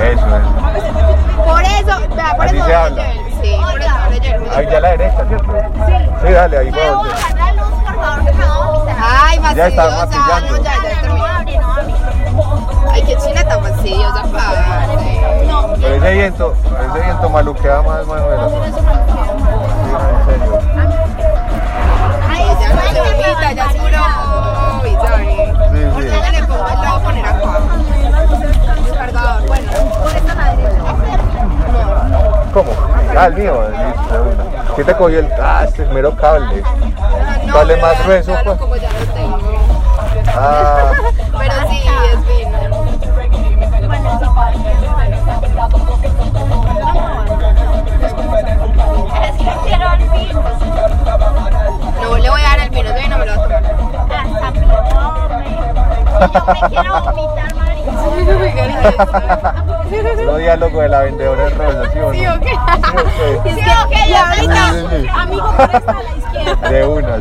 Eso, 0.01 0.27
eso. 0.37 0.51
Por 1.45 1.63
eso, 1.63 2.15
vea, 2.15 2.35
por 2.35 2.45
Así 2.45 2.57
eso 2.57 2.65
se 2.65 2.75
habla. 2.75 3.03
Sí, 3.41 3.57
por 3.59 3.81
eso. 3.81 4.57
Ahí 4.57 4.67
ya 4.71 4.79
la 4.79 4.89
derecha, 4.89 5.25
¿cierto? 5.27 5.53
Sí, 6.25 6.31
dale, 6.33 6.57
ahí 6.57 6.71
¿Puedo 6.71 7.03
la 7.05 7.53
luz, 7.53 7.69
por 7.85 7.95
favor, 7.95 8.86
Ay, 9.09 9.39
Ya 9.55 9.67
está 9.67 9.83
fastidiosa. 9.89 10.05
maquillando. 10.05 10.57
No, 10.57 10.63
ya, 10.63 10.73
ya 10.83 11.37
abre. 11.37 11.59
Ay, 12.91 13.01
qué 13.03 13.15
china 13.17 13.43
tan 13.47 13.63
fastidiosa, 13.63 14.23
padre. 14.23 14.61
Pero 15.81 15.95
ese 15.95 16.13
viento, 16.13 16.53
ese 16.91 16.99
viento 17.05 17.29
maluquea 17.29 17.81
más, 17.81 18.05
Manuela. 18.05 18.49
Sí, 18.49 18.55
en 18.55 20.25
serio. 20.25 20.59
Ella 22.37 22.67
no 22.73 22.81
se 22.81 22.99
vomita, 23.01 23.51
ella 23.51 23.65
es 23.65 23.75
puro 23.75 24.03
Vitamin. 24.83 25.37
Sí, 25.37 25.81
Porque 25.93 26.09
sí. 26.09 26.15
ella 26.15 26.31
le 26.31 26.43
pongo, 26.43 26.67
le 26.67 26.75
voy 26.75 26.85
a 26.85 26.99
poner 26.99 27.25
acá. 27.25 27.41
El 28.87 28.97
cargador, 28.97 29.47
bueno. 29.47 29.71
Por 30.03 30.15
esta. 30.15 30.33
¿Cómo? 32.53 32.71
Ah, 33.17 33.25
el 33.27 33.33
mío, 33.35 33.53
una. 33.59 34.75
¿Qué 34.75 34.83
te 34.83 34.93
cogió 34.95 35.19
el.? 35.19 35.29
Ah, 35.41 35.63
este 35.65 35.83
es 35.83 35.89
mero 35.91 36.15
cable. 36.15 36.63
No, 37.47 37.53
Cable 37.53 37.73
pero 37.75 37.87
más 37.87 37.97
ya- 37.97 38.03
grueso, 38.03 38.31
ya 38.31 38.43
pues. 38.43 38.57
Como 38.59 38.75
ya 38.75 38.89
lo 38.91 39.05
tengo. 39.13 39.37
Ah, 40.39 40.91
Pero 41.39 41.53
sí, 41.69 41.79
es 42.11 42.19
fino. 42.25 42.57
es 49.23 49.35
que 49.37 49.51
quiero 49.65 49.93
el 49.93 50.09
vino. 50.09 50.43
No 52.01 52.17
le 52.17 52.29
voy 52.29 52.41
a 52.41 52.43
dar 52.43 52.59
el 52.59 52.69
vino, 52.69 52.83
todavía 52.89 53.07
no 53.09 53.17
me 53.17 53.25
lo 53.25 53.35
voy 53.35 53.53
a 53.53 53.61
tomar. 53.61 53.97
Hasta 54.21 54.51
pitome. 54.53 54.89
Yo 56.37 56.53
me 56.53 56.61
quiero 56.69 56.93
vomitar, 57.01 57.55
marica. 57.55 57.91
no 60.25 60.35
diálogo 60.37 60.81
de 60.81 60.89
la 60.89 60.99
vendedora 61.01 61.43
de 61.43 61.49
rosas, 61.51 61.93
¿sí 61.93 61.99
o 61.99 62.01
no? 62.07 62.13
¿Sí 62.13 62.27
o 62.27 62.39
qué? 62.39 62.49
¿Sí 62.49 62.55
o 62.57 63.43
qué? 63.43 63.49
Es 63.49 63.55
que, 63.55 63.61
que 63.95 64.09
ya 64.09 64.29
ahorita, 64.29 64.71
Sí, 64.71 64.77
sí, 64.79 64.85
sí. 65.01 65.07
Amigo, 65.13 65.53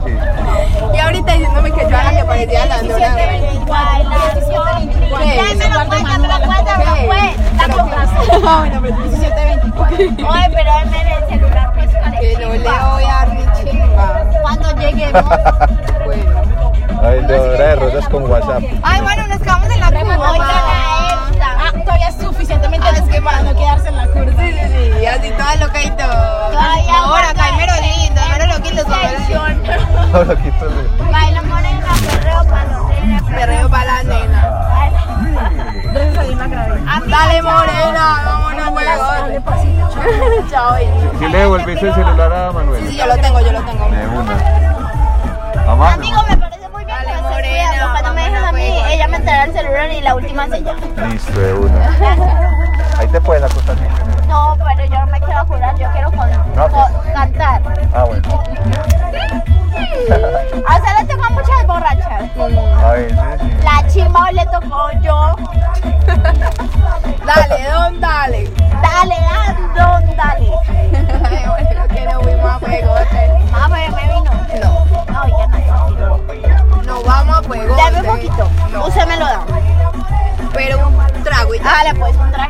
sí. 0.05 0.95
y 0.95 0.99
ahorita 0.99 1.33
diciéndome 1.33 1.73
que 1.73 1.81
yo 1.81 1.89
era 1.89 2.05
la 2.05 2.19
que 2.19 2.25
parecía 2.25 2.67
la 2.67 2.83
Nora. 2.83 3.15
Baila, 3.67 4.17
¿Qué? 5.19 5.37
Ya 5.37 5.55
me 5.55 5.69
lo 5.75 5.87
cuenta, 5.87 6.19
me 6.19 6.29
lo 6.29 6.39
cuenta, 6.41 6.79
me 6.79 6.85
lo 6.85 7.07
cuenta. 7.07 7.67
La 7.67 7.75
compraste. 7.75 8.17
Bueno, 8.47 8.81
pero 8.83 8.97
1724. 8.97 9.97
Oye, 10.29 10.51
pero 10.55 10.71
dame 10.71 11.17
el 11.17 11.29
celular, 11.29 11.73
pues, 11.75 11.91
Que 12.21 12.33
no 12.35 12.53
le 12.53 12.59
voy 12.59 13.05
a 13.05 13.07
dar 13.07 13.29
ni 13.35 13.71
chimba. 13.71 14.25
Cuando 14.43 14.77
lleguemos. 14.77 15.25
Bueno. 16.07 17.29
De 17.29 17.77
rosas 17.77 18.09
con 18.09 18.31
WhatsApp. 18.31 18.63
Ay, 18.83 19.01
bueno, 19.01 19.26
Ahora 30.13 30.37
quítale. 30.37 30.89
Baila 31.11 31.43
morena, 31.43 31.87
perreo. 32.11 33.27
Perreo 33.35 33.69
para 33.69 33.85
la 33.85 34.03
nena. 34.03 34.41
Gracias 35.93 36.19
a 36.19 36.23
Dios 36.23 36.37
la 36.39 36.47
grabé. 36.49 36.81
Dale, 37.09 37.43
morena, 37.43 38.23
vámonos, 38.25 38.69
huevón. 38.69 39.45
Chao, 40.51 40.77
bien. 40.77 40.93
¿Sí 41.19 41.29
le 41.29 41.39
devolviste 41.39 41.89
el 41.89 41.95
celular 41.95 42.33
a 42.33 42.53
Manuel? 42.53 42.83
Sí, 42.83 42.89
sí, 42.91 42.97
yo 42.97 43.07
lo 43.07 43.17
tengo, 43.19 43.41
yo 43.41 43.53
lo 43.53 43.61
tengo. 43.63 43.89
De 43.89 44.07
una. 44.09 44.37
A. 45.69 45.93
Amigo, 45.95 46.23
me 46.29 46.37
parece 46.37 46.69
muy 46.69 46.85
bien 46.85 46.97
que 47.05 47.13
estés 47.13 47.21
cuidando. 47.41 47.91
Cuando 47.93 48.13
me 48.15 48.23
dejes 48.23 48.43
a 48.45 48.53
mí, 48.53 48.79
ella 48.89 49.09
me 49.09 49.17
entrega 49.17 49.45
el 49.45 49.53
celular 49.53 49.91
y 49.93 50.01
la 50.01 50.15
última 50.15 50.47
sella. 50.49 50.73
Listo, 51.09 51.41
de 51.41 51.53
una. 51.55 51.91
Ahí 52.99 53.09
te 53.09 53.21
puedes 53.21 53.43
acostar. 53.43 53.77
No, 54.29 54.57
pero 54.59 54.85
yo 54.89 54.99
no 55.01 55.07
me 55.07 55.21
quiero 55.21 55.45
jurar, 55.47 55.77
yo 55.79 55.91
quiero 55.93 56.11
con, 56.13 56.31
No, 56.55 56.69
pues. 56.69 56.85
con- 57.03 57.13
cantar. 57.13 57.63
Ah, 57.95 58.05
bueno. 58.05 58.43
Veces 62.97 63.41
sí. 63.41 63.51
La 63.65 63.89
chimba 63.89 64.33
le 64.33 64.45
tocó 64.47 64.89
yo. 65.03 65.37
Dale, 67.27 67.69
don, 67.71 68.01
dale. 68.01 68.51
Dale, 68.83 69.17
don, 69.75 70.17
dale. 70.17 70.51
Bueno, 71.47 71.89
que 71.89 72.05
no 72.07 72.21
fuimos 72.21 72.51
a 72.51 72.59
juegote. 72.61 73.43
Más 73.51 73.69
me 73.71 73.89
vino. 73.89 74.31
No, 74.63 74.87
No, 75.13 75.27
ya 75.29 75.47
no. 75.49 76.83
no 76.85 77.03
vamos 77.03 77.37
a 77.39 77.43
juegote. 77.43 77.83
Dame 77.83 78.01
un 78.01 78.07
poquito. 78.07 78.51
No, 78.73 78.87
Usted 78.87 79.07
me 79.09 79.17
lo 79.17 79.27
da. 79.27 79.41
pero 80.55 80.89
un 80.89 81.23
trago 81.25 81.55
y. 81.55 81.59
Dale, 81.59 81.95
pues 81.95 82.15
un 82.17 82.31
de 82.31 82.37
ya. 82.37 82.45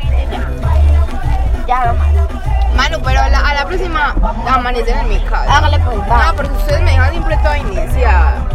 Ya, 1.67 1.85
nomás. 1.85 2.07
Manu, 2.75 2.99
pero 3.03 3.19
a 3.21 3.29
la, 3.29 3.39
a 3.39 3.53
la 3.55 3.65
próxima 3.65 4.15
amanecen 4.47 4.97
en 4.99 5.09
mi 5.09 5.19
casa. 5.21 5.57
Hágale 5.57 5.79
pues. 5.79 5.97
No, 5.97 6.33
porque 6.35 6.51
ustedes 6.53 6.81
me 6.83 6.91
dejan 6.91 7.09
siempre 7.11 7.37
toda 7.37 7.57
iniciada. 7.57 8.46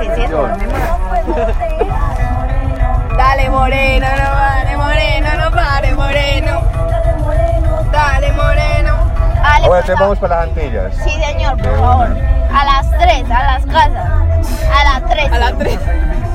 Es. 0.00 0.30
Dale, 3.16 3.50
moreno, 3.50 4.06
no 4.06 4.30
pare, 4.32 4.76
moreno, 4.76 5.28
no 5.36 5.50
pare, 5.50 5.94
moreno. 5.94 6.62
Dale, 7.90 8.32
moreno. 8.32 8.94
Dale, 9.42 9.66
Ahora 9.66 9.80
entonces 9.80 9.96
vamos 9.98 10.18
para 10.18 10.36
las 10.36 10.48
Antillas. 10.48 10.94
Sí, 11.02 11.10
señor, 11.10 11.56
por 11.58 11.76
favor. 11.78 12.16
A 12.54 12.64
las 12.64 12.90
3, 12.98 13.30
a 13.30 13.42
las 13.44 13.66
casas. 13.66 14.10
A 14.72 14.84
las 14.84 15.10
3. 15.10 15.32
A 15.32 15.38
las 15.38 15.58
3. 15.58 15.78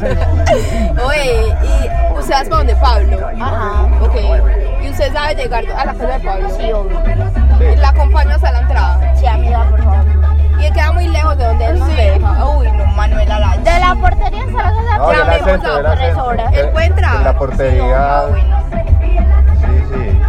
Oye, 1.05 1.55
¿y 1.63 2.19
usted 2.19 2.33
vas 2.33 2.49
para 2.49 2.57
donde 2.57 2.75
Pablo? 2.75 3.27
Ajá. 3.41 3.87
Ok. 4.01 4.15
¿Y 4.83 4.89
usted 4.89 5.13
sabe 5.13 5.35
llegar 5.35 5.63
a 5.77 5.85
la 5.85 5.93
casa 5.93 6.17
de 6.17 6.19
Pablo? 6.19 6.49
Sí, 6.57 6.71
obvio. 6.73 7.01
¿Y 7.71 7.75
la 7.77 7.89
acompaño 7.89 8.35
hasta 8.35 8.51
la 8.51 8.59
entrada? 8.59 9.13
Sí, 9.15 9.25
amiga, 9.25 9.63
por 9.69 9.81
favor. 9.83 10.05
¿Y 10.59 10.71
queda 10.71 10.91
muy 10.91 11.07
lejos 11.07 11.37
de 11.37 11.45
donde 11.45 11.65
él 11.65 11.79
nos 11.79 11.87
deja? 11.95 12.49
Uy, 12.49 12.67
no, 13.07 13.15
Manuela 13.15 13.39
la 13.39 13.57
De 13.57 13.79
la 13.79 13.95
portería 13.95 14.45
la 14.45 14.53
casa 14.53 14.97
No, 14.97 15.11
ya 15.11 15.17
del 15.19 15.27
me 15.27 15.33
acento, 15.35 15.51
hemos 15.51 15.63
del 15.63 15.83
dado 15.83 15.95
tres 15.95 16.03
acento. 16.09 16.25
horas. 16.25 16.53
Eh, 16.53 16.59
¿Él 16.59 16.69
puede 16.69 16.85
entrar? 16.87 17.15
En 17.15 17.23
la 17.23 17.33
portería. 17.37 17.97
Ah, 18.19 18.25
bueno. 18.29 18.63
Sí, 19.61 19.83
sí. 19.89 20.19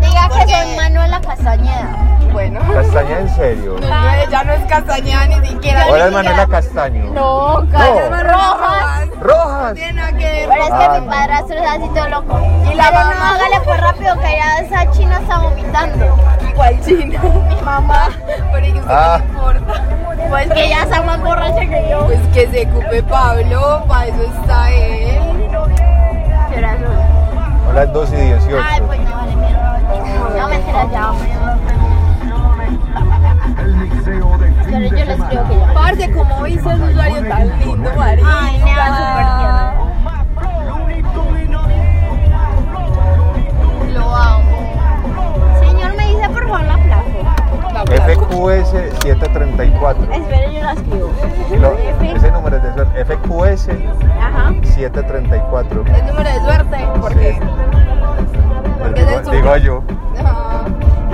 Diga 0.00 0.28
que 0.28 0.52
soy 0.52 0.76
Manuela 0.76 1.20
Castañeda. 1.20 1.96
bueno. 2.32 2.60
Castañeda 2.72 3.20
en 3.20 3.34
serio. 3.34 3.76
No, 3.80 3.88
no, 3.88 4.10
ella 4.14 4.44
no 4.44 4.52
es 4.52 4.64
Castañeda 4.66 5.26
ni 5.26 5.46
siquiera. 5.46 5.82
Ahora 5.84 6.06
es 6.06 6.12
Manuela 6.12 6.46
Castaño. 6.46 7.04
No, 7.12 7.60
No. 7.62 7.70
Carlos 7.70 8.22
Rojas. 8.22 9.08
Rojas. 9.20 9.68
No 9.68 9.74
tiene 9.74 9.92
nada 9.92 10.12
que 10.12 10.24
ver. 10.24 10.48
Pero 10.48 10.62
es 10.62 10.68
que 10.70 10.74
Ah, 10.84 10.92
mi 10.98 11.00
no. 11.06 11.10
padrastro 11.12 11.56
es 11.58 11.68
así 11.68 11.88
todo 11.94 12.08
loco. 12.08 12.40
Y 12.70 12.74
la 12.74 12.84
Pero 12.84 12.98
mamá. 12.98 13.14
no, 13.14 13.24
hágale 13.26 13.60
pues 13.64 13.80
rápido 13.80 14.14
que 14.20 14.36
ya 14.36 14.58
esa 14.58 14.90
china 14.92 15.18
está 15.20 15.38
vomitando. 15.38 16.16
¿Cuál 16.56 16.80
chino? 16.84 17.20
Mi 17.48 17.60
mamá. 17.62 18.08
Pero 18.72 18.76
¿y 18.76 18.80
usted 18.80 18.94
Ah. 18.94 19.18
qué 19.20 19.26
importa? 19.28 19.60
Pues 20.30 20.48
que 20.52 20.64
ella 20.66 20.82
está 20.84 21.02
más 21.02 21.20
borracha 21.20 21.60
que 21.60 21.88
yo. 21.90 22.06
Pues 22.06 22.20
que 22.32 22.46
se 22.52 22.66
ocupe 22.70 23.02
Pablo, 23.02 23.82
para 23.88 24.06
eso 24.06 24.22
está 24.40 24.70
él. 24.70 25.18
¿Qué 26.52 26.58
hora 26.58 26.76
son? 26.78 27.64
Son 27.66 27.74
las 27.74 27.92
2 27.92 28.12
y 28.12 28.16
18. 28.16 28.64
Ay, 28.64 28.80
pues 28.86 29.00
no 29.00 29.16
vale 29.16 29.36
mierda. 29.36 29.78
No, 30.38 30.48
mentira, 30.48 30.86
ya, 30.92 31.10
hombre. 31.10 31.28
Pero 34.04 34.86
yo 34.88 35.04
les 35.04 35.22
creo 35.24 35.48
que 35.48 35.58
ya. 35.58 35.72
Parce, 35.74 36.12
¿cómo 36.12 36.46
hizo 36.46 36.70
ese 36.70 36.82
usuario 36.84 37.28
tan 37.28 37.58
lindo, 37.58 37.90
María? 37.96 38.24
Ay, 38.40 38.58
me 38.62 38.70
FQS 48.14 48.70
734. 49.02 50.12
Espere, 50.12 50.54
yo 50.54 50.60
la 50.64 50.72
escribo. 50.72 51.10
Lo- 51.60 51.76
ese 52.16 52.30
número 52.32 52.56
es 52.56 52.62
de 52.62 52.72
suerte. 52.74 53.04
FQS 53.04 53.68
Ajá. 54.20 54.52
734. 54.62 55.84
¿Es 55.86 56.04
número 56.06 56.30
de 56.30 56.40
suerte? 56.40 56.88
¿Por 57.00 57.14
qué? 57.16 57.40
Porque 58.78 59.00
es 59.00 59.06
Digo, 59.08 59.18
de 59.18 59.24
su- 59.24 59.30
digo 59.30 59.56
yo. 59.58 59.82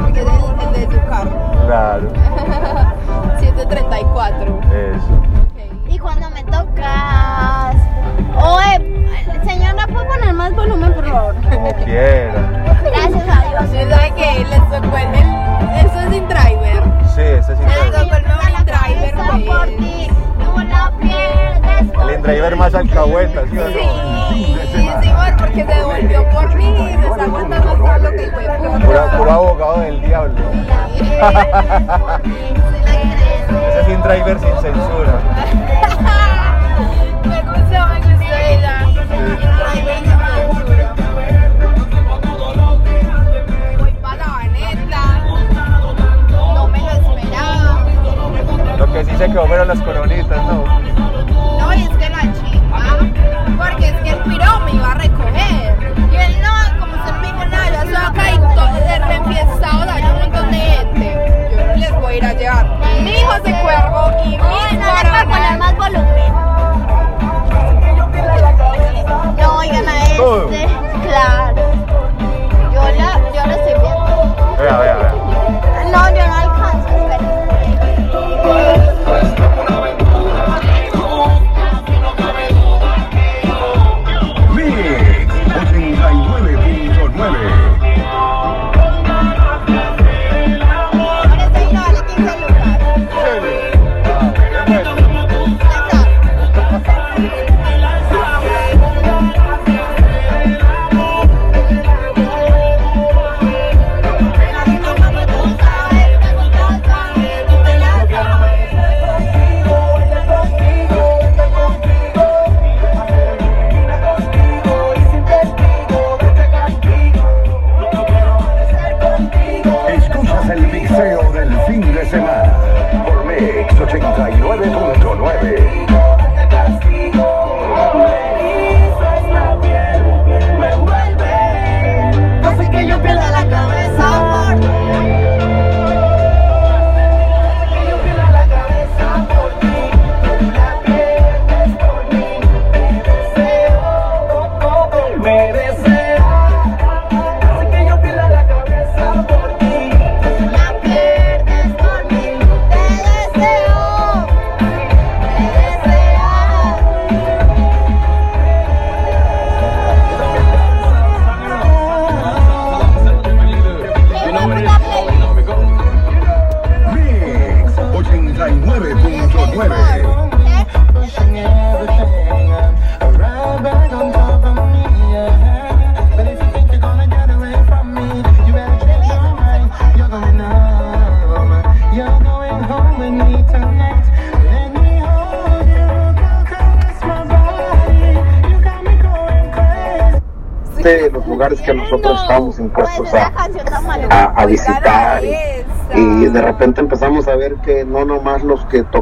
Porque 0.00 0.20
es 0.20 0.26
el, 0.26 0.60
el 0.60 0.72
de 0.72 0.96
su 0.96 1.06
carro. 1.08 1.30
Claro. 1.66 2.08
734. 3.40 4.60
Eso. 4.72 5.22
Y 5.88 5.98
cuando 5.98 6.30
me 6.30 6.44
tocas. 6.44 7.76
Oye, 8.36 9.06
señor, 9.44 9.74
¿me 9.76 9.86
puede 9.92 10.06
poner 10.06 10.34
más 10.34 10.54
volumen, 10.54 10.92
por 10.94 11.04
favor? 11.08 11.34
Como 11.52 11.72
quiera. 11.84 12.34
Gracias 12.84 13.28
a 13.28 13.48
Dios. 13.48 13.64
¿Usted 13.64 13.90
sabe 13.90 14.12
que 14.14 14.44
les 14.44 14.70
tocó 14.70 14.96
el- 14.96 15.45
eso 15.74 16.00
es 16.00 16.10
sin 16.10 16.28
driver? 16.28 16.82
Sí, 17.14 17.22
tocó 17.92 18.16
el 18.16 18.24
nuevo 18.24 18.42
driver, 18.64 19.16
la 19.16 20.92
pierdes 21.00 21.92
El 22.02 22.10
indriver 22.14 22.56
más 22.56 22.74
alcahueta, 22.74 23.42
¿sí 23.50 23.58
o 23.58 23.68
no? 23.68 24.28
Sí, 24.28 24.56
sí, 25.02 25.10
porque 25.38 25.64
se 25.64 25.74
devolvió 25.74 26.28
por 26.30 26.54
mí 26.54 26.68
y 26.68 26.94
se 26.94 27.06
está 27.06 27.24
aguantando 27.24 27.72
todo 27.74 27.98
lo 27.98 28.10
que 28.10 28.30
fue 28.30 28.44
Puro, 28.84 29.10
puro 29.16 29.30
abogado 29.30 29.80
del 29.80 30.00
diablo. 30.02 30.34
Ese 33.68 33.80
es 33.80 33.88
indriver 33.88 34.38
sin 34.38 34.56
censura. 34.60 35.14
Me 37.24 37.42
gustó, 37.42 37.86
me 37.88 37.98
gustó 38.00 38.34
ella. 38.48 40.15
Sí 49.16 49.24
se 49.24 49.30
quedó 49.30 49.64
las 49.64 49.80
coronitas. 49.80 50.46
No, 50.46 50.75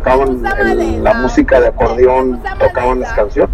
tocaban 0.05 0.68
el- 0.68 1.02
la 1.05 1.14
música 1.14 1.60
de 1.60 1.68
acordeón 1.68 2.40
tocaban 2.59 3.01
las 3.01 3.12
canciones. 3.14 3.53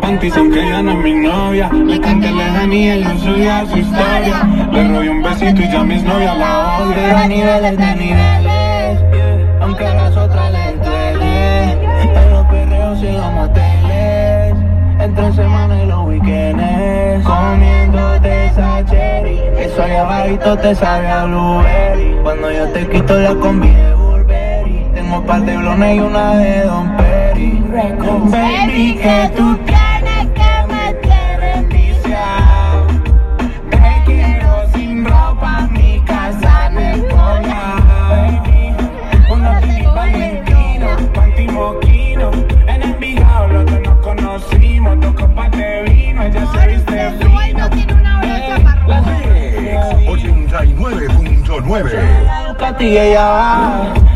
panties 0.00 0.36
aunque 0.36 0.60
ella 0.60 0.82
no 0.82 0.92
es 0.92 0.98
mi 0.98 1.14
novia. 1.14 1.70
Le 1.72 2.00
canté 2.00 2.30
lejanía 2.30 2.96
y 2.96 3.04
yo 3.04 3.18
subía 3.18 3.66
su 3.66 3.78
historia. 3.78 4.68
Le 4.72 4.88
robé 4.88 5.10
un 5.10 5.22
besito 5.22 5.62
y 5.62 5.70
ya 5.70 5.84
mis 5.84 6.02
novias 6.02 6.36
la 6.38 6.78
odio 6.78 6.94
Pero 6.94 7.16
a 7.16 7.28
niveles 7.28 7.78
de 7.78 7.94
niveles. 7.96 8.58
Aunque 9.60 9.84
a 9.84 9.94
las 9.94 10.16
otras 10.16 10.52
les 10.52 10.82
duele 10.82 11.72
En 12.02 12.32
los 12.32 12.46
perreos 12.46 13.02
y 13.02 13.12
los 13.12 13.32
moteles 13.32 14.54
Entre 15.00 15.32
semanas 15.32 15.78
y 15.82 15.86
los 15.86 16.06
weekendes 16.06 17.24
Comiendo 17.24 18.20
de 18.20 18.46
esa 18.46 18.84
cherry 18.86 19.40
Eso 19.58 19.82
allá 19.82 20.00
abajito 20.02 20.56
te 20.58 20.74
sabe 20.74 21.08
a 21.08 21.24
blueberry. 21.24 22.16
Cuando 22.22 22.50
yo 22.50 22.68
te 22.68 22.88
quito 22.88 23.18
la 23.18 23.34
combi 23.34 23.68
de 23.68 23.94
Burberry 23.94 24.86
Tengo 24.94 25.18
un 25.18 25.26
par 25.26 25.42
de 25.42 25.56
blones 25.56 25.96
y 25.96 26.00
una 26.00 26.34
de 26.36 26.60
Don 26.62 26.96
Perry. 26.96 27.08
Baby, 28.30 28.98
que 29.00 29.30
tú 29.36 29.58
yeah, 52.80 53.04
yeah. 53.04 54.07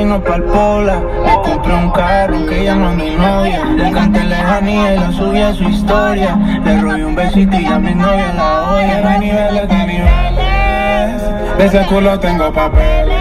camino 0.00 0.20
pa'l 0.20 0.42
pola. 0.44 1.02
Le 1.24 1.34
compré 1.42 1.74
un 1.74 1.90
carro 1.90 2.46
que 2.46 2.62
ella 2.62 2.74
no 2.74 2.90
es 2.90 2.96
mi 2.96 3.10
novia. 3.10 3.64
Le 3.76 3.92
canté 3.92 4.24
lejanía 4.24 4.94
y 4.94 4.98
la 4.98 5.12
subí 5.12 5.40
a 5.40 5.52
su 5.52 5.64
historia. 5.64 6.36
Le 6.64 6.80
robé 6.80 7.04
un 7.04 7.14
besito 7.14 7.58
y 7.58 7.66
a 7.66 7.78
mi 7.78 7.94
novia 7.94 8.32
la 8.34 8.62
oye. 8.72 9.00
No 9.02 9.08
hay 9.08 9.18
niveles 9.18 9.68
de 9.68 9.78
niveles. 9.86 11.22
De 11.58 11.66
ese 11.66 11.86
culo 11.86 12.18
tengo 12.18 12.52
papeles. 12.52 13.18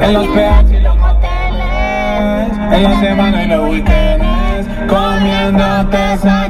En 0.00 0.12
los 0.12 0.26
peajes 0.28 0.70
y 0.70 0.80
los 0.80 0.96
moteles. 0.96 2.48
En 2.72 2.82
la 2.82 3.00
semana 3.00 3.42
y 3.42 3.46
los 3.48 3.70
weekends. 3.70 4.24
Comiéndote 4.88 6.18
sal 6.18 6.43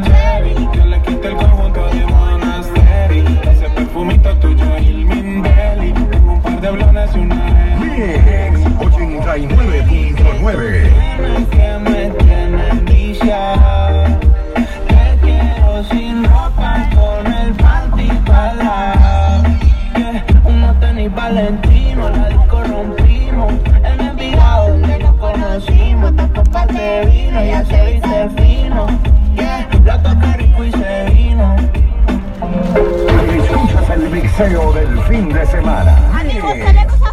paseo 34.36 34.72
del 34.72 35.00
fin 35.04 35.28
de 35.28 35.46
semana. 35.46 35.96
Amigos, 36.12 36.54
tenemos 36.54 37.00
a 37.02 37.12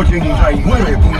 Mix 0.00 0.12
89.9. 0.12 1.19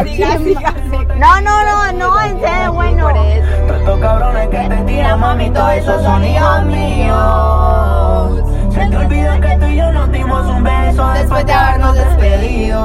No, 0.00 1.40
no, 1.42 1.64
no, 1.64 1.92
no, 1.92 2.22
en 2.22 2.40
serio, 2.40 2.72
bueno. 2.72 3.08
Tantos 3.68 4.00
cabrones 4.00 4.48
que 4.48 4.56
te 4.56 4.76
tiran, 4.84 5.20
mami, 5.20 5.50
todos 5.50 5.72
esos 5.72 6.02
son 6.02 6.24
hijos 6.24 6.64
míos. 6.64 8.42
Se 8.72 8.86
te 8.86 8.96
olvidó 8.96 9.40
que 9.40 9.58
tú 9.58 9.66
y 9.66 9.76
yo 9.76 9.92
nos 9.92 10.10
dimos 10.10 10.46
un 10.46 10.62
beso 10.62 11.06
después 11.10 11.44
de 11.44 11.52
habernos 11.52 11.94
despedido. 11.96 12.80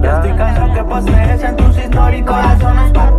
Ya 0.00 0.16
estoy 0.16 0.36
cansado 0.36 0.72
que 0.72 0.84
posees 0.84 1.42
en 1.42 1.56
tus 1.56 1.78
históricos 1.78 2.36
razones 2.36 2.92
para 2.92 3.09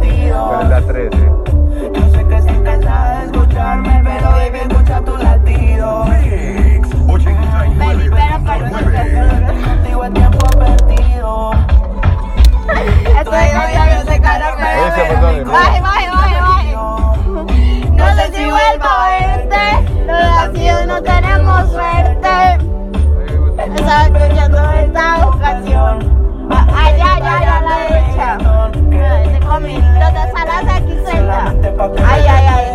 Baje, 13.32 13.54
baje, 13.56 13.80
baje, 15.82 16.40
baje. 16.42 16.76
No 17.96 18.06
sé 18.16 18.26
si 18.34 18.44
vuelvo 18.44 18.84
a 18.84 19.08
verte. 19.08 19.66
Los 20.06 20.26
vacíos 20.36 20.86
no 20.86 21.02
tenemos 21.02 21.72
suerte. 21.72 22.58
Estaba 23.58 24.04
escuchando 24.04 24.72
esta 24.72 25.28
ocasión. 25.28 25.94
Allá, 26.52 27.16
allá, 27.16 27.38
allá 27.38 27.58
a 27.58 27.62
la 27.62 27.76
derecha. 27.78 28.38
Se 28.82 29.24
este 29.24 29.40
comí 29.46 29.76
salas 30.34 30.66
aquí 30.76 30.96
cerca. 31.06 31.40
Ay, 32.06 32.24
ay, 32.28 32.46
ay. 32.52 32.66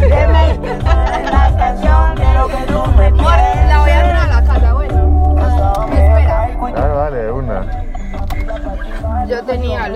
Deme 0.00 0.44
la 1.30 1.44
canción 1.58 2.14
de 2.14 2.28
lo 2.32 2.48
que 2.48 2.62
tú 2.72 2.95
genial. 9.56 9.92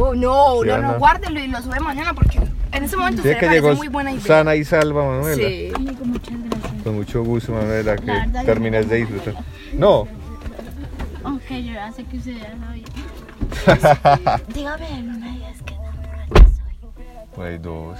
Oh, 0.00 0.14
no, 0.14 0.62
sí, 0.62 0.68
no, 0.68 0.78
no, 0.78 0.98
guárdelo 0.98 1.40
y 1.40 1.48
lo 1.48 1.62
sube 1.62 1.78
mañana 1.80 2.14
porque 2.14 2.40
en 2.72 2.84
ese 2.84 2.96
momento 2.96 3.22
usted 3.22 3.38
que 3.38 3.48
llegó 3.48 3.74
muy 3.74 3.88
buena 3.88 4.12
idea. 4.12 4.24
Sana 4.24 4.56
y 4.56 4.64
salva, 4.64 5.04
Manuela. 5.04 5.36
Sí. 5.36 5.72
Muchas 6.04 6.34
gracias. 6.44 6.82
Con 6.82 6.94
mucho 6.96 7.22
gusto, 7.22 7.52
Manuela, 7.52 7.96
que 7.96 8.44
termines 8.44 8.88
de 8.88 8.96
disfrutar. 8.96 9.34
No. 9.74 10.06
Aunque 11.22 11.64
yo 11.64 11.72
ya 11.72 11.92
sé 11.92 12.04
que 12.04 12.16
usted 12.18 12.36
ya 12.36 12.56
sabía. 12.58 14.40
Dígame, 14.54 14.88
en 14.90 15.08
una 15.10 15.26
de 15.30 15.36
ellas 15.36 15.62
quedan 15.64 15.96
por 16.02 16.14
ahí 16.14 16.28
soy. 16.44 17.34
Por 17.34 17.46
ahí 17.46 17.58
dos. 17.58 17.98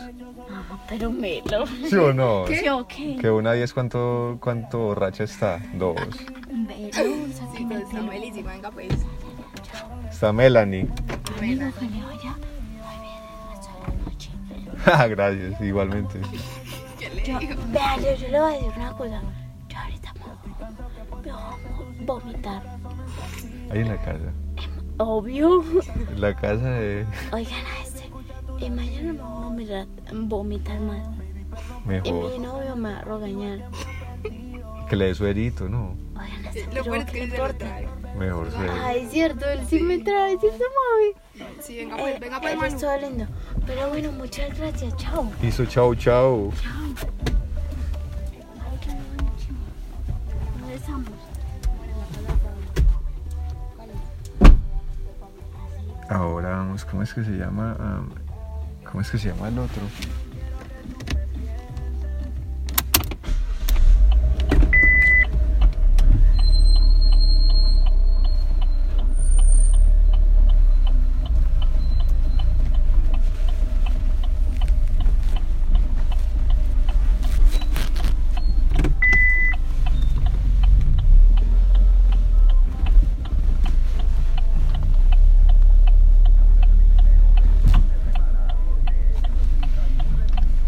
Pero 0.88 1.10
Melo. 1.10 1.66
¿Sí 1.88 1.96
o 1.96 2.12
no? 2.12 2.44
¿Qué? 2.46 2.58
¿Sí 2.58 2.68
o 2.68 2.86
qué? 2.86 3.16
Que 3.20 3.30
una 3.30 3.52
de 3.52 3.58
ellas, 3.58 3.72
¿cuánto, 3.72 4.38
cuánto 4.40 4.78
borracha 4.78 5.24
está? 5.24 5.60
Dos. 5.74 5.96
Está 10.14 10.32
Melanie. 10.32 10.86
Ah, 14.86 15.06
Gracias, 15.08 15.60
igualmente. 15.60 16.20
Yo, 17.26 17.38
vea, 17.72 17.96
yo, 17.96 18.14
yo 18.14 18.28
le 18.28 18.40
voy 18.40 18.52
a 18.52 18.54
decir 18.54 18.72
una 18.76 18.92
cosa. 18.92 19.22
Yo 19.68 19.76
ahorita 19.76 20.14
me 20.14 20.20
voy 21.10 21.28
a 21.30 22.04
vomitar. 22.06 22.62
Ahí 23.72 23.80
en 23.80 23.88
la 23.88 23.96
casa. 24.02 24.32
Obvio. 24.98 25.64
En 26.12 26.20
la 26.20 26.36
casa 26.36 26.70
de. 26.70 27.06
Oigan 27.32 27.66
a 27.66 27.82
este. 27.82 28.08
Y 28.64 28.70
mañana 28.70 29.12
me 29.14 29.18
voy 29.18 29.32
a 29.32 29.40
vomitar, 29.40 29.86
vomitar 30.12 30.80
más. 30.80 31.08
Y 31.84 31.88
Mejor. 31.88 32.32
mi 32.32 32.38
novio 32.38 32.76
me 32.76 32.92
va 32.92 32.98
a 33.00 33.02
regañar. 33.02 33.68
Que 34.88 34.94
le 34.94 35.06
dé 35.06 35.14
suerito, 35.16 35.68
¿no? 35.68 36.03
Lo 36.72 36.84
peor 36.84 36.96
es 36.98 37.04
¿qué 37.06 37.12
que 37.12 37.18
le 37.18 37.24
él 37.24 37.30
se 37.30 37.36
lo 37.38 37.44
importa? 37.44 37.66
trae. 37.66 37.88
Mejor 38.16 38.50
suero. 38.52 38.72
Ay, 38.84 39.08
cierto, 39.10 39.48
él 39.50 39.66
sí 39.68 39.80
me 39.80 39.98
trae, 39.98 40.38
¿cierto, 40.38 40.64
mami? 41.38 41.50
Sí, 41.60 41.76
venga 41.76 41.96
pues, 41.96 42.14
Eh, 42.14 42.18
venga 42.20 42.40
pues, 42.40 42.74
es 42.74 43.02
lindo. 43.02 43.26
Pero 43.66 43.88
bueno, 43.88 44.12
muchas 44.12 44.56
gracias, 44.58 44.96
chao. 44.96 45.30
Hizo 45.42 45.64
chau. 45.94 46.52
¿Dónde 50.60 50.74
estamos? 50.76 51.10
Ahora 56.08 56.50
vamos, 56.50 56.84
¿cómo 56.84 57.02
es 57.02 57.12
que 57.14 57.24
se 57.24 57.32
llama? 57.32 57.72
Am, 57.80 58.10
¿Cómo 58.84 59.00
es 59.00 59.10
que 59.10 59.18
se 59.18 59.28
llama 59.28 59.48
el 59.48 59.58
otro? 59.58 59.82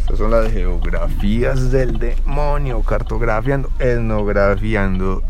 Estas 0.09 0.21
geografías 0.87 1.73
del 1.73 1.99
demonio, 1.99 2.81
cartografiando, 2.83 3.69
etnografiando 3.81 5.21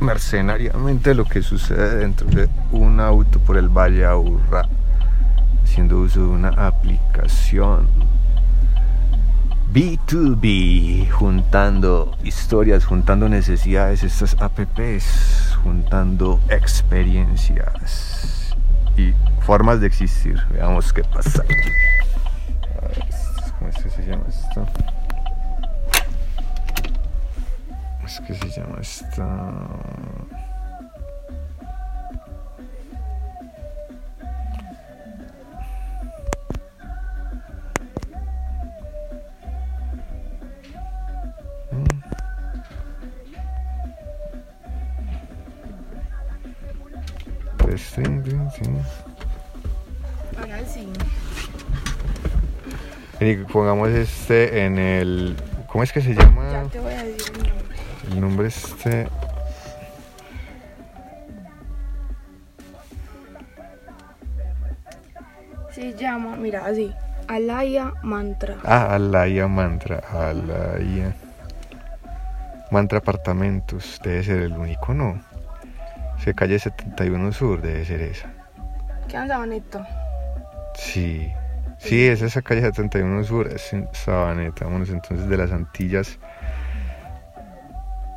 mercenariamente 0.00 1.14
lo 1.14 1.24
que 1.24 1.42
sucede 1.42 1.96
dentro 1.96 2.28
de 2.28 2.46
un 2.72 3.00
auto 3.00 3.40
por 3.40 3.56
el 3.56 3.70
Valle 3.70 4.04
Aburrá, 4.04 4.68
haciendo 5.64 5.98
uso 5.98 6.20
de 6.20 6.26
una 6.26 6.50
aplicación 6.50 7.88
B2B, 9.72 11.10
juntando 11.10 12.14
historias, 12.22 12.84
juntando 12.84 13.30
necesidades, 13.30 14.02
estas 14.02 14.36
apps, 14.42 15.56
juntando 15.62 16.38
experiencias 16.50 18.54
y 18.98 19.14
formas 19.40 19.80
de 19.80 19.86
existir. 19.86 20.38
Veamos 20.52 20.92
qué 20.92 21.02
pasa. 21.02 21.42
A 24.02 24.04
ver, 24.04 24.18
¿Cómo 24.18 24.26
es 24.28 24.40
que 24.42 24.50
se 24.50 24.50
llama 24.50 24.50
esto? 24.50 24.66
¿Cómo 27.96 28.06
es 28.06 28.20
que 28.20 28.34
se 28.34 28.48
llama 28.48 28.80
esto? 28.80 29.12
Pues, 47.58 47.80
sí, 47.80 48.02
sí, 48.04 48.36
sí. 48.54 48.70
Ahora 50.38 50.58
sí. 50.66 50.88
Y 53.24 53.36
pongamos 53.36 53.90
este 53.90 54.64
en 54.64 54.78
el. 54.78 55.36
¿Cómo 55.68 55.84
es 55.84 55.92
que 55.92 56.00
se 56.00 56.12
llama? 56.12 56.50
Ya 56.50 56.64
te 56.64 56.80
voy 56.80 56.92
a 56.92 57.04
decir 57.04 57.32
el 57.36 57.42
nombre. 57.46 57.76
El 58.10 58.20
nombre 58.20 58.48
este. 58.48 59.08
Se 65.70 65.94
llama, 65.94 66.34
mira, 66.34 66.66
así. 66.66 66.92
Alaya 67.28 67.92
Mantra. 68.02 68.56
Ah, 68.64 68.92
Alaya 68.96 69.46
Mantra. 69.46 70.02
Alaya. 70.10 71.14
Mantra 72.72 72.98
Apartamentos. 72.98 74.00
Debe 74.02 74.24
ser 74.24 74.42
el 74.42 74.52
único, 74.54 74.94
¿no? 74.94 75.22
Se 76.18 76.34
calle 76.34 76.58
71 76.58 77.30
Sur, 77.30 77.62
debe 77.62 77.84
ser 77.84 78.00
esa. 78.00 78.32
¿Qué 79.06 79.16
anda 79.16 79.38
bonito? 79.38 79.80
Sí. 80.74 81.32
Sí, 81.82 82.06
es 82.06 82.22
esa 82.22 82.42
calle 82.42 82.60
71 82.62 83.24
Sur, 83.24 83.48
es 83.48 83.72
en 83.72 83.88
Sabaneta. 83.92 84.64
Vámonos 84.64 84.88
entonces 84.90 85.28
de 85.28 85.36
las 85.36 85.50
Antillas 85.50 86.18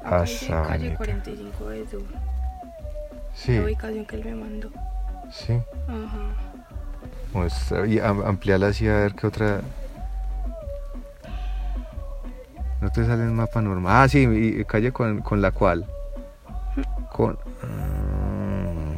a 0.03 0.21
Dice 0.21 0.47
calle 0.47 0.95
Sabaneta. 0.95 0.97
45 0.97 1.69
de 1.69 1.87
Sur. 1.87 2.03
Sí, 3.33 3.55
La 3.57 3.63
ubicación 3.65 4.05
que 4.05 4.15
él 4.17 4.25
me 4.25 4.35
mandó. 4.35 4.69
sí. 5.31 5.53
Ajá. 5.87 6.35
Muestra- 7.33 7.85
y 7.85 7.99
am- 7.99 8.23
ampliarla 8.25 8.67
así 8.67 8.87
a 8.87 8.93
ver 8.95 9.13
qué 9.13 9.27
otra. 9.27 9.59
No 12.79 12.89
te 12.91 13.05
sale 13.05 13.23
el 13.23 13.31
mapa 13.31 13.61
normal. 13.61 14.03
Ah, 14.03 14.07
sí, 14.07 14.19
y 14.23 14.63
calle 14.65 14.91
con, 14.93 15.21
con 15.21 15.41
la 15.41 15.51
cual. 15.51 15.85
Con. 17.11 17.37
ah, 17.63 18.93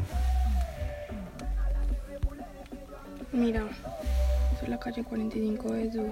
Mira, 3.31 3.63
la 4.67 4.77
calle 4.79 5.03
45 5.03 5.71
de 5.73 5.91
Sur. 5.91 6.11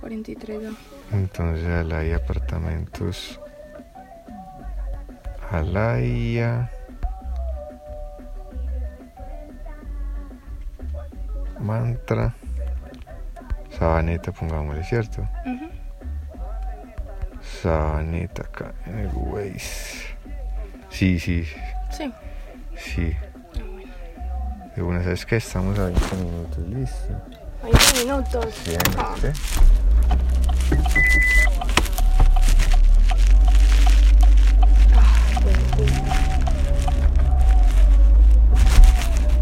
43A. 0.00 0.74
entonces 1.12 1.66
Alaya 1.66 2.16
Apartamentos. 2.16 3.40
Alaya. 5.50 6.70
Mantra. 11.60 12.34
Sabaneta, 13.78 14.32
pongámosle, 14.32 14.84
¿cierto? 14.84 15.22
Ujú. 15.46 15.68
Sabaneta 17.62 18.42
acá 18.42 18.72
en 18.86 18.98
el 19.00 19.10
Waze. 19.14 20.16
Sí, 20.90 21.18
sí, 21.18 21.44
Sí. 21.90 22.12
sí. 22.76 23.16
De 24.76 24.82
una, 24.82 25.02
¿sabes 25.02 25.24
qué? 25.26 25.36
Estamos 25.36 25.78
a 25.78 25.86
20 25.86 26.16
minutos, 26.16 26.58
listo. 26.68 27.22
20 27.62 28.04
minutos. 28.04 28.46
Sí, 28.64 28.76
Ah. 28.98 29.14
¿viste? 29.14 29.32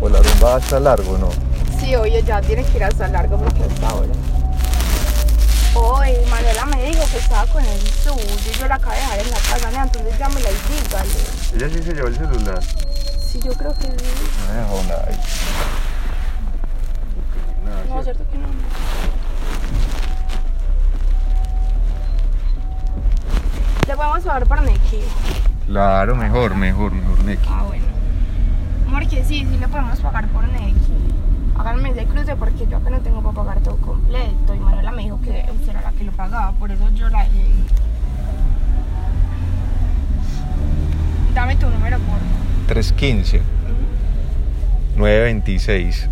O 0.00 0.08
la 0.08 0.20
rumba 0.20 0.58
está 0.58 0.80
largo, 0.80 1.18
¿no? 1.18 1.28
Sí, 1.78 1.94
oye, 1.94 2.22
ya 2.22 2.40
tienes 2.40 2.66
que 2.70 2.78
ir 2.78 2.84
hasta 2.84 3.08
largo 3.08 3.36
porque 3.38 3.62
hasta 3.64 3.88
ahora. 3.88 4.12
Hoy 5.74 6.10
Manuela 6.30 6.64
me 6.66 6.82
dijo 6.84 7.02
que 7.12 7.18
estaba 7.18 7.46
con 7.52 7.64
el 7.64 7.80
suyo 7.80 8.16
y 8.54 8.58
yo 8.58 8.66
la 8.66 8.74
acabo 8.76 8.92
de 8.92 8.98
dejar 8.98 9.18
en 9.20 9.30
la 9.30 9.36
casa, 9.36 9.70
¿no? 9.70 9.82
entonces 9.82 10.18
llámela 10.18 10.48
y 10.50 10.54
dígale. 10.72 11.10
Ella 11.54 11.68
sí 11.68 11.82
se 11.84 11.94
llevó 11.94 12.08
el 12.08 12.16
celular. 12.16 12.60
Sí, 13.30 13.40
yo 13.44 13.52
creo 13.52 13.72
que 13.74 13.84
sí. 13.86 13.90
No 14.48 14.52
me 14.54 14.60
dejó 14.60 14.82
nada 14.88 15.08
No, 17.70 18.02
¿cierto? 18.02 18.02
cierto 18.02 18.24
que 18.32 18.38
no. 18.38 18.48
Le 23.86 23.96
podemos 23.96 24.20
pagar 24.24 24.46
por 24.46 24.62
Neki. 24.62 25.00
Claro, 25.66 26.16
mejor, 26.16 26.54
mejor, 26.56 26.92
mejor, 26.92 27.24
Neki. 27.24 27.48
Ah, 27.48 27.64
bueno. 27.66 27.84
Porque 28.90 29.24
sí, 29.24 29.46
sí 29.48 29.58
le 29.58 29.68
podemos 29.68 30.00
pagar 30.00 30.28
por 30.28 30.46
Neki. 30.48 30.74
Háganme 31.58 31.90
ese 31.90 32.06
cruce 32.06 32.36
porque 32.36 32.66
yo 32.66 32.78
acá 32.78 32.90
no 32.90 33.00
tengo 33.00 33.22
para 33.22 33.34
pagar 33.34 33.60
todo 33.60 33.76
completo. 33.76 34.54
Y 34.54 34.58
Manuela 34.58 34.90
me 34.92 35.02
dijo 35.02 35.20
que 35.20 35.46
usted 35.52 35.70
era 35.70 35.82
la 35.82 35.92
que 35.92 36.04
lo 36.04 36.12
pagaba, 36.12 36.52
por 36.52 36.70
eso 36.70 36.88
yo 36.94 37.08
la 37.08 37.24
dejé. 37.24 37.46
Dame 41.34 41.56
tu 41.56 41.68
número, 41.68 41.98
por 41.98 42.18
315 42.66 43.42
926 44.96 46.08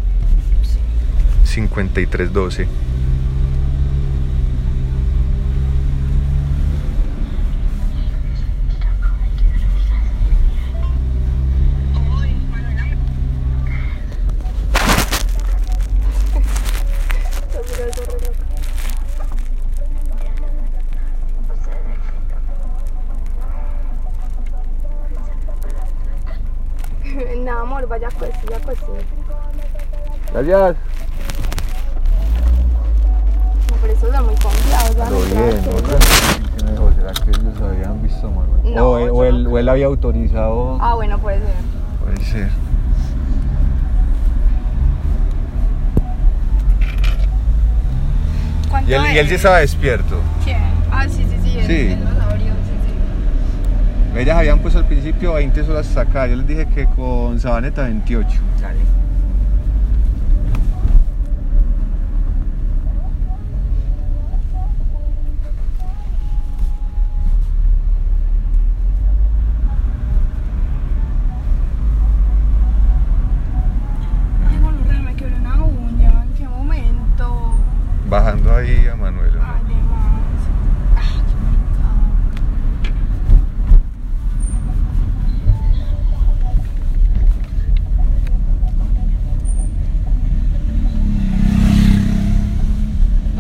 5312. 1.48 2.68
No, 27.44 27.58
amor, 27.60 27.86
vaya 27.88 28.08
pues, 28.18 28.30
ya. 28.50 28.58
Gracias. 30.32 30.76
No, 33.70 33.76
pero 33.80 33.92
eso 33.92 34.12
es 34.12 34.20
muy 34.22 34.34
confiado. 34.34 34.92
¿sabes? 34.94 35.24
Pero 35.30 35.46
bien, 35.46 35.62
Claro 35.62 35.82
que- 35.82 35.82
¿no? 35.82 35.88
¿Qué 36.58 36.64
me 36.64 36.70
dijo? 36.72 36.90
¿Será 36.94 37.12
que 37.12 37.30
ellos 37.30 37.62
habían 37.62 38.02
visto 38.02 38.30
Manuel? 38.30 38.74
No, 38.74 38.88
o, 38.90 38.98
él- 38.98 39.10
o 39.12 39.24
él, 39.24 39.46
o 39.46 39.58
él 39.58 39.68
había 39.68 39.77
autorizado. 39.88 40.78
Ah, 40.80 40.94
bueno, 40.94 41.18
puede 41.18 41.38
ser. 41.38 41.54
Puede 42.04 42.24
ser. 42.24 42.48
¿Cuánto 48.70 48.90
Y 48.90 48.94
él, 48.94 49.02
y 49.14 49.18
él 49.18 49.28
sí 49.28 49.34
es? 49.34 49.40
estaba 49.40 49.58
despierto. 49.58 50.20
¿Quién? 50.44 50.58
Ah, 50.90 51.06
sí, 51.08 51.24
sí, 51.28 51.36
sí. 51.42 51.58
él- 51.58 51.66
Sí. 51.66 51.92
él 51.92 52.04
nos 52.04 52.20
abrió, 52.24 52.46
sí, 52.46 52.74
sí. 54.12 54.18
Ellas 54.20 54.36
habían 54.36 54.58
puesto 54.58 54.78
al 54.78 54.86
principio 54.86 55.34
20 55.34 55.64
solas 55.64 55.86
hasta 55.88 56.02
acá. 56.02 56.26
Yo 56.26 56.36
les 56.36 56.46
dije 56.46 56.66
que 56.74 56.86
con 56.86 57.38
Sabaneta 57.40 57.82
28. 57.84 58.28
Ay, 74.48 74.58
gonorrea, 74.62 75.00
me 75.00 75.14
quebré 75.14 75.34
una 75.36 75.62
uña. 75.62 76.22
¿En 76.24 76.32
qué 76.34 76.48
momento? 76.48 77.54
Bajando 78.08 78.54
ahí 78.54 78.86
a 78.86 78.96
Manuel. 78.96 79.34
¿no? 79.34 79.42
Ay, 79.44 79.62
de 79.64 79.74
más. 79.82 80.40
Ah, 80.96 81.22
qué 81.26 81.34
maricada. 81.44 82.98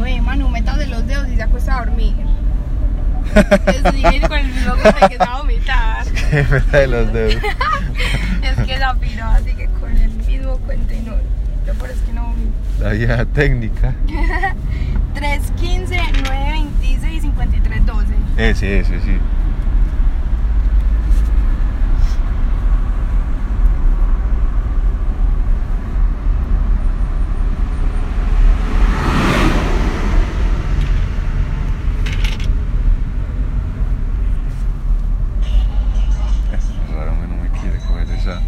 Oye, 0.00 0.20
Manu, 0.20 0.48
métase 0.48 0.86
los 0.86 1.06
dedos 1.06 1.28
y 1.28 1.36
se 1.36 1.42
acuesta 1.42 1.76
a 1.76 1.84
dormir. 1.84 2.14
Es 3.26 3.27
seguir 3.27 3.27
con 4.28 4.38
el 4.38 4.46
mismo 4.46 4.74
que 4.74 5.16
se 5.16 5.22
a 5.22 5.36
vomitar. 5.38 6.04
de 6.72 6.86
los 6.86 7.12
dedos. 7.12 7.34
es 8.42 8.66
que 8.66 8.78
la 8.78 8.94
piró, 8.94 9.24
así 9.26 9.54
que 9.54 9.66
con 9.80 9.96
el 9.96 10.10
mismo 10.10 10.56
cuento 10.58 10.94
y 10.94 11.00
no. 11.00 11.12
Lo 11.66 11.74
peor 11.74 11.90
es 11.90 11.98
que 12.00 12.12
no 12.12 12.28
vomito. 12.28 12.52
La 12.80 12.90
vieja 12.90 13.24
técnica. 13.26 13.94
315, 15.14 15.96
926, 16.24 17.22
53, 17.22 17.86
12. 17.86 18.06
Ese, 18.36 18.78
ese, 18.80 19.00
sí. 19.00 19.18
Es 36.52 36.94
raro 36.94 37.12
que 37.20 37.26
no 37.26 37.36
me 37.42 37.48
quiere 37.50 37.78
coger 37.86 38.08
esa. 38.10 38.40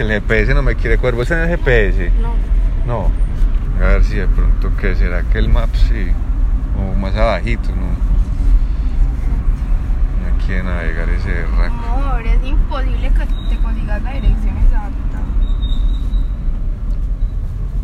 El 0.00 0.10
GPS 0.10 0.54
no 0.54 0.62
me 0.62 0.76
quiere 0.76 0.96
coger. 0.96 1.14
¿Vos 1.14 1.26
tenés 1.26 1.48
GPS? 1.48 2.12
No. 2.20 2.34
No. 2.86 3.10
A 3.84 3.88
ver 3.88 4.04
si 4.04 4.14
de 4.14 4.28
pronto, 4.28 4.70
¿qué 4.80 4.94
será 4.94 5.22
que 5.22 5.38
el 5.38 5.48
map 5.48 5.74
sí? 5.74 6.12
O 6.78 6.94
más 6.94 7.16
abajito, 7.16 7.70
¿no? 7.70 7.86
No 10.22 10.46
quiere 10.46 10.62
navegar 10.62 11.08
ese 11.10 11.44
rack. 11.56 11.72
Amor, 11.72 12.26
es 12.26 12.44
imposible 12.44 13.10
que 13.10 13.26
te 13.56 13.60
consigas 13.60 14.02
la 14.02 14.12
dirección 14.12 14.56
exacta. 14.58 15.18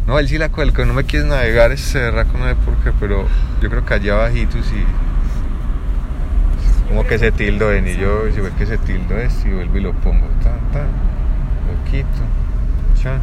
No, 0.06 0.18
él 0.18 0.28
sí 0.28 0.38
la 0.38 0.50
cuelga, 0.50 0.82
el 0.82 0.88
no 0.88 0.94
me 0.94 1.04
quiere 1.04 1.26
navegar 1.26 1.72
ese 1.72 2.10
rack, 2.12 2.28
no 2.32 2.46
sé 2.46 2.54
por 2.56 2.76
qué, 2.76 2.92
pero 3.00 3.26
yo 3.60 3.70
creo 3.70 3.84
que 3.84 3.94
allá 3.94 4.14
abajito 4.14 4.58
sí. 4.62 4.84
Como 6.88 7.04
que 7.06 7.18
se 7.18 7.32
tildo 7.32 7.72
en 7.72 7.88
y 7.88 7.96
yo, 7.96 8.30
si 8.32 8.40
ve 8.40 8.50
que 8.56 8.66
se 8.66 8.78
tildo 8.78 9.18
es 9.18 9.44
y 9.44 9.50
vuelvo 9.50 9.78
y 9.78 9.80
lo 9.80 9.92
pongo. 9.94 10.26
Tan, 10.42 10.60
tan. 10.72 11.03
Lo 11.74 11.84
quito. 11.90 12.22
Chan. 13.02 13.20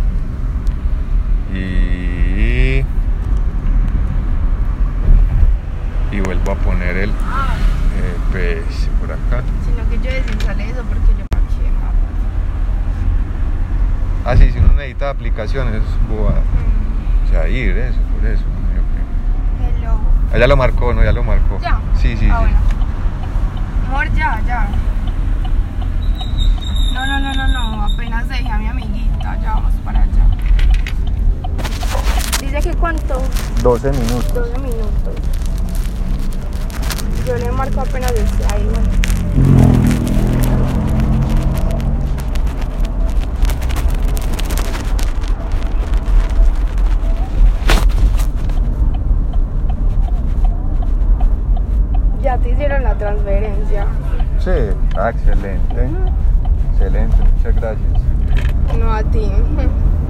Y. 1.53 2.83
Y 6.11 6.19
vuelvo 6.19 6.51
a 6.51 6.55
poner 6.55 6.97
el 6.97 7.11
GPS 7.11 8.89
por 8.99 9.11
acá. 9.11 9.43
Sino 9.65 9.89
que 9.89 9.97
yo 9.97 10.11
desinstalé 10.13 10.69
eso 10.69 10.83
porque 10.83 11.13
yo 11.17 11.25
quema. 11.31 11.91
Ah, 14.25 14.35
sí, 14.35 14.51
si 14.51 14.59
uno 14.59 14.73
necesita 14.73 15.09
aplicaciones, 15.09 15.75
es 15.75 16.07
bobada. 16.09 16.41
O 17.25 17.29
sea, 17.29 17.47
ir, 17.47 17.77
eso, 17.77 17.97
por 18.17 18.29
eso. 18.29 18.43
Hello. 19.79 19.99
Ah, 20.33 20.37
ya 20.37 20.47
lo 20.47 20.57
marcó, 20.57 20.93
¿no? 20.93 21.03
Ya 21.03 21.13
lo 21.13 21.23
marcó. 21.23 21.59
¿Ya? 21.61 21.79
Sí, 21.95 22.17
sí, 22.17 22.27
Ah, 22.29 22.39
sí. 22.39 22.43
bueno. 22.43 22.57
Amor, 23.87 24.13
ya, 24.15 24.41
ya. 24.45 24.67
No, 27.21 27.31
no, 27.35 27.47
no. 27.47 27.83
Apenas 27.83 28.27
dejé 28.27 28.49
a 28.49 28.57
mi 28.57 28.67
amiguita. 28.67 29.39
Ya 29.41 29.53
vamos 29.53 29.73
para 29.85 30.01
allá. 30.01 30.27
Dice 32.39 32.61
que 32.61 32.75
cuánto? 32.75 33.21
12 33.61 33.91
minutos. 33.91 34.33
12 34.33 34.57
minutos. 34.57 35.13
Yo 37.27 37.37
le 37.37 37.51
marco 37.51 37.81
apenas 37.81 38.11
desde 38.15 38.45
ahí, 38.51 38.67
bueno. 38.73 38.89
Ya 52.23 52.37
te 52.39 52.49
hicieron 52.49 52.83
la 52.83 52.95
transferencia. 52.95 53.85
Sí, 54.39 54.49
excelente. 55.07 55.89
Excelente, 56.81 57.15
muchas 57.35 57.55
gracias. 57.57 58.01
No 58.79 58.91
a 58.91 59.03
ti. 59.03 59.21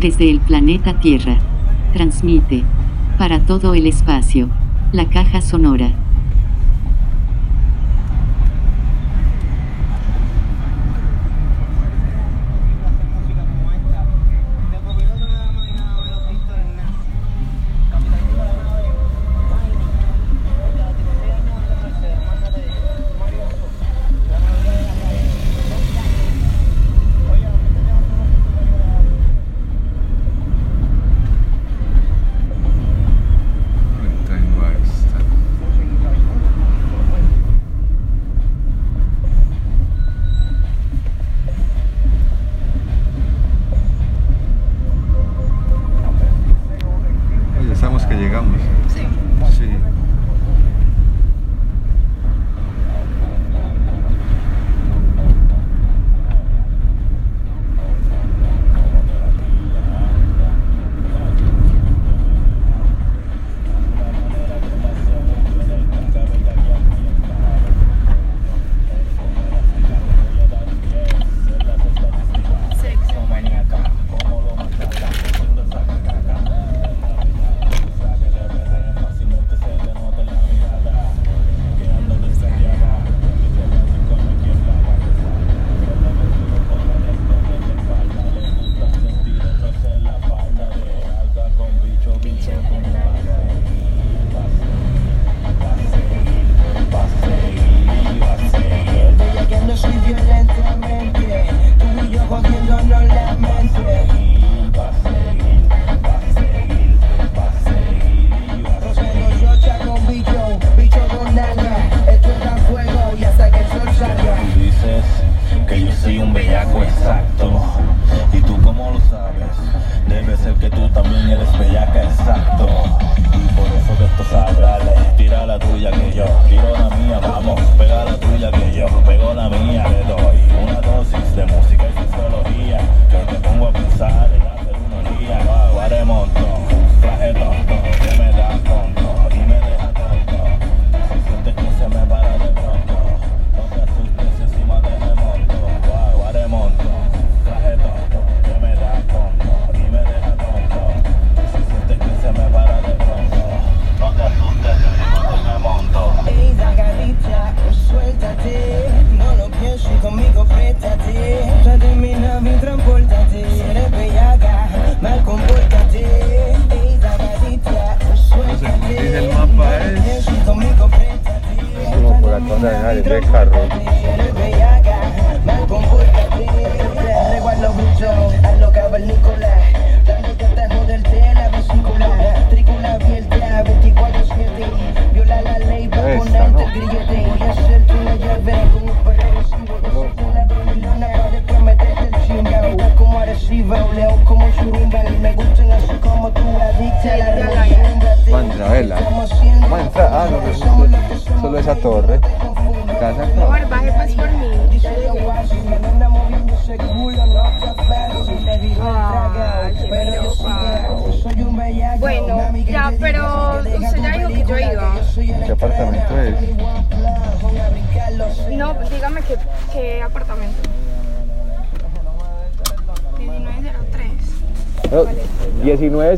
desde 0.00 0.30
el 0.30 0.40
planeta 0.40 0.98
Tierra. 0.98 1.38
Transmite 1.92 2.64
para 3.18 3.40
todo 3.40 3.74
el 3.74 3.86
espacio. 3.86 4.48
La 4.92 5.10
caja 5.10 5.42
sonora. 5.42 5.92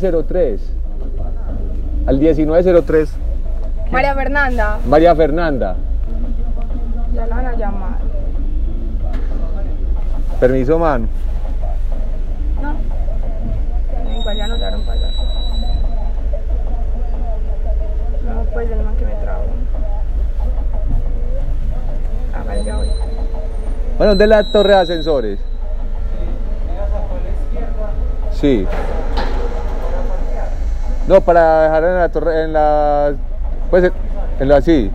1903 0.02 0.60
al 2.06 2.18
1903. 2.18 3.10
María 3.92 4.14
Fernanda. 4.14 4.78
María 4.86 5.14
Fernanda. 5.14 5.76
Ya 7.14 7.26
la 7.26 7.36
van 7.36 7.46
a 7.46 7.56
llamar. 7.56 7.98
Permiso, 10.40 10.78
man. 10.78 11.08
No. 12.60 12.74
Igual 14.18 14.36
ya 14.36 14.46
nos 14.48 14.58
dieron 14.58 14.82
para 14.84 14.98
allá. 14.98 15.10
No, 18.24 18.42
pues 18.52 18.70
el 18.70 18.82
man 18.82 18.96
que 18.96 19.04
me 19.04 19.14
trajo. 19.14 19.44
Ah, 22.34 22.42
vale, 22.46 22.64
ya 22.64 22.76
voy. 22.76 22.88
Bueno, 23.98 24.14
de 24.16 24.26
la 24.26 24.42
torre 24.44 24.74
de 24.74 24.80
ascensores. 24.80 25.38
Sí. 28.32 28.66
No, 31.12 31.20
para 31.20 31.64
dejar 31.64 31.84
en 31.84 31.94
la 31.96 32.08
torre, 32.08 32.44
en 32.44 32.54
la. 32.54 33.12
Pues 33.68 33.92
en 34.40 34.48
la 34.48 34.62
sí. 34.62 34.90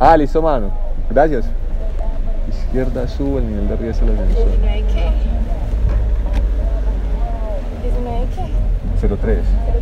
Ah, 0.00 0.16
listo, 0.16 0.42
mano. 0.42 0.72
Gracias. 1.08 1.44
Izquierda 2.48 3.06
sube 3.06 3.38
el 3.38 3.46
nivel 3.46 3.68
de 3.68 3.74
arriba 3.74 3.92
hasta 3.92 4.04
el 4.04 4.16
19 4.16 4.84
qué? 4.92 5.12
19 7.84 8.26
qué? 8.34 9.16
03. 9.16 9.38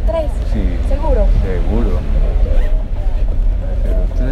03. 0.07 0.31
Sí. 0.53 0.79
¿Seguro? 0.87 1.25
Seguro. 1.43 2.01
03. 4.17 4.29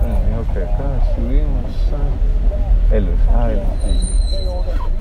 Amigo 0.00 0.44
que 0.54 0.62
acá 0.62 1.14
subimos 1.14 1.74
a. 1.92 2.94
Elos. 2.96 3.18
Ah, 3.34 3.50
Sí 3.84 4.95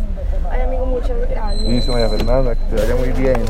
muchas 0.95 1.29
gracias. 1.29 1.61
Listo, 1.63 1.91
María 1.91 2.09
Fernanda, 2.09 2.55
te 2.55 2.75
vaya 2.75 2.95
muy 2.95 3.11
bien. 3.11 3.45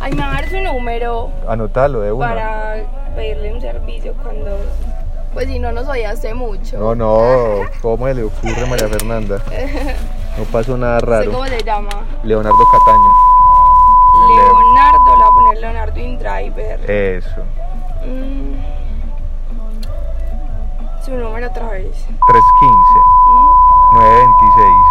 Ay, 0.00 0.12
me 0.12 0.20
va 0.22 0.30
a 0.30 0.34
dar 0.34 0.48
su 0.48 0.60
número. 0.60 1.30
Anótalo 1.48 2.00
de 2.00 2.12
una. 2.12 2.28
Para 2.28 2.76
pedirle 3.14 3.54
un 3.54 3.60
servicio 3.60 4.14
cuando. 4.22 4.58
Pues 5.32 5.48
si 5.48 5.58
no 5.58 5.72
nos 5.72 5.86
oyaste 5.88 6.32
mucho. 6.34 6.78
No, 6.78 6.94
no, 6.94 7.66
¿cómo 7.82 8.06
se 8.06 8.14
le 8.14 8.22
ocurre 8.24 8.66
María 8.66 8.88
Fernanda? 8.88 9.38
No 10.38 10.44
pasó 10.44 10.76
nada 10.76 10.98
raro. 11.00 11.30
¿Cómo 11.30 11.46
se 11.46 11.62
llama? 11.62 11.90
Leonardo 12.22 12.58
Cataño. 12.72 13.12
Leonardo, 14.34 15.04
le 15.04 15.16
voy 15.16 15.24
a 15.24 15.30
poner 15.30 15.58
Leonardo 15.58 16.00
in 16.00 16.18
Driver. 16.18 16.90
Eso. 16.90 17.42
Mm. 18.06 18.54
Su 21.04 21.12
número 21.12 21.46
otra 21.48 21.68
vez. 21.68 21.92
315 21.92 22.72
¿Mm? 23.28 23.94
926 23.94 24.85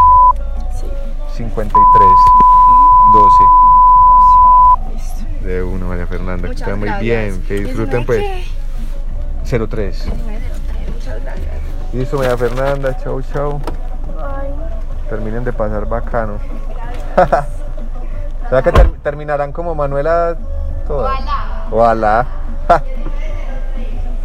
53 1.36 2.10
12 3.14 3.44
De 5.42 5.64
uno, 5.64 5.88
María 5.88 6.08
Fernanda. 6.08 6.48
Que 6.48 6.54
está 6.56 6.76
muy 6.76 6.90
bien. 7.00 7.44
Que 7.48 7.60
disfruten 7.62 8.06
pues. 8.06 8.24
03. 9.44 10.08
Muchas 10.08 11.22
gracias. 11.22 11.48
Listo, 11.94 12.18
María 12.18 12.38
Fernanda. 12.38 12.98
Chau, 12.98 13.22
chau. 13.22 13.62
Terminen 15.10 15.44
de 15.44 15.54
pasar 15.54 15.86
bacano. 15.88 16.40
¿Será 18.50 18.62
que 18.64 18.72
ter- 18.72 18.92
terminarán 19.04 19.52
como 19.52 19.76
Manuela 19.76 20.36
todas? 20.88 21.20
Ojalá. 21.72 22.26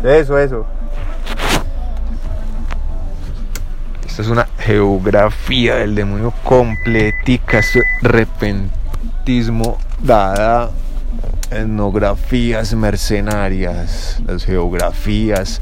Eso, 0.03 0.39
eso. 0.39 0.65
Esta 4.07 4.23
es 4.23 4.29
una 4.29 4.47
geografía 4.71 5.75
del 5.77 5.97
demonio 5.97 6.33
completica. 6.45 7.59
Esto 7.59 7.81
es 7.81 8.03
repentismo 8.03 9.79
dada. 10.01 10.71
Etnografías 11.51 12.73
mercenarias. 12.75 14.23
Las 14.25 14.45
geografías 14.45 15.61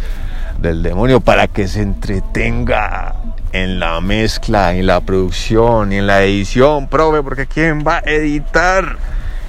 del 0.59 0.83
demonio 0.83 1.21
para 1.21 1.49
que 1.49 1.69
se 1.69 1.81
entretenga 1.81 3.15
en 3.53 3.81
la 3.81 4.03
mezcla, 4.03 4.75
en 4.75 4.87
la 4.87 5.01
producción 5.01 5.91
y 5.95 5.97
en 5.97 6.07
la 6.07 6.23
edición, 6.25 6.87
profe, 6.87 7.23
porque 7.23 7.47
¿quién 7.47 7.83
va 7.87 7.99
a 7.99 8.11
editar 8.11 8.99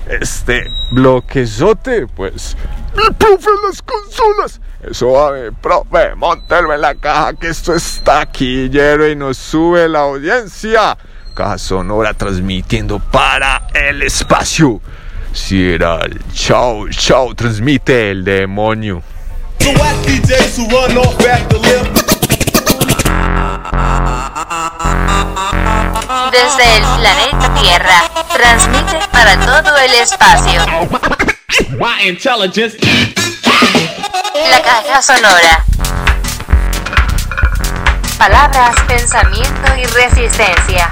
este 0.08 0.72
bloquezote? 0.92 2.08
Pues 2.08 2.56
el 2.96 3.14
profe 3.14 3.50
las 3.68 3.82
consolas. 3.82 4.62
Mi 4.82 5.52
profe, 5.62 6.16
montelo 6.16 6.74
en 6.74 6.80
la 6.80 6.96
caja 6.96 7.34
que 7.34 7.50
esto 7.50 7.76
está 7.76 8.26
taquillero 8.26 9.10
y 9.10 9.16
nos 9.16 9.38
sube 9.38 9.90
la 9.90 10.00
audiencia. 10.00 10.98
Caja 11.36 11.58
Sonora 11.58 12.14
transmitiendo 12.14 13.00
para 13.00 13.68
el 13.74 14.02
espacio. 14.04 14.80
Si 15.34 15.72
era 15.72 16.00
el 16.06 16.22
chau, 16.32 16.88
chau, 16.90 17.36
transmite 17.36 18.12
el 18.12 18.24
demonio. 18.24 19.04
Desde 19.60 19.76
el 26.78 26.84
planeta 26.84 27.54
Tierra, 27.62 28.10
transmite 28.34 28.98
para 29.12 29.38
todo 29.46 29.76
el 29.78 29.94
espacio. 29.96 30.62
My 31.78 32.08
intelligence. 32.08 32.78
La 34.48 34.62
caja 34.62 35.02
sonora. 35.02 35.66
Palabras, 38.18 38.76
pensamiento 38.88 39.76
y 39.78 39.86
resistencia. 39.86 40.90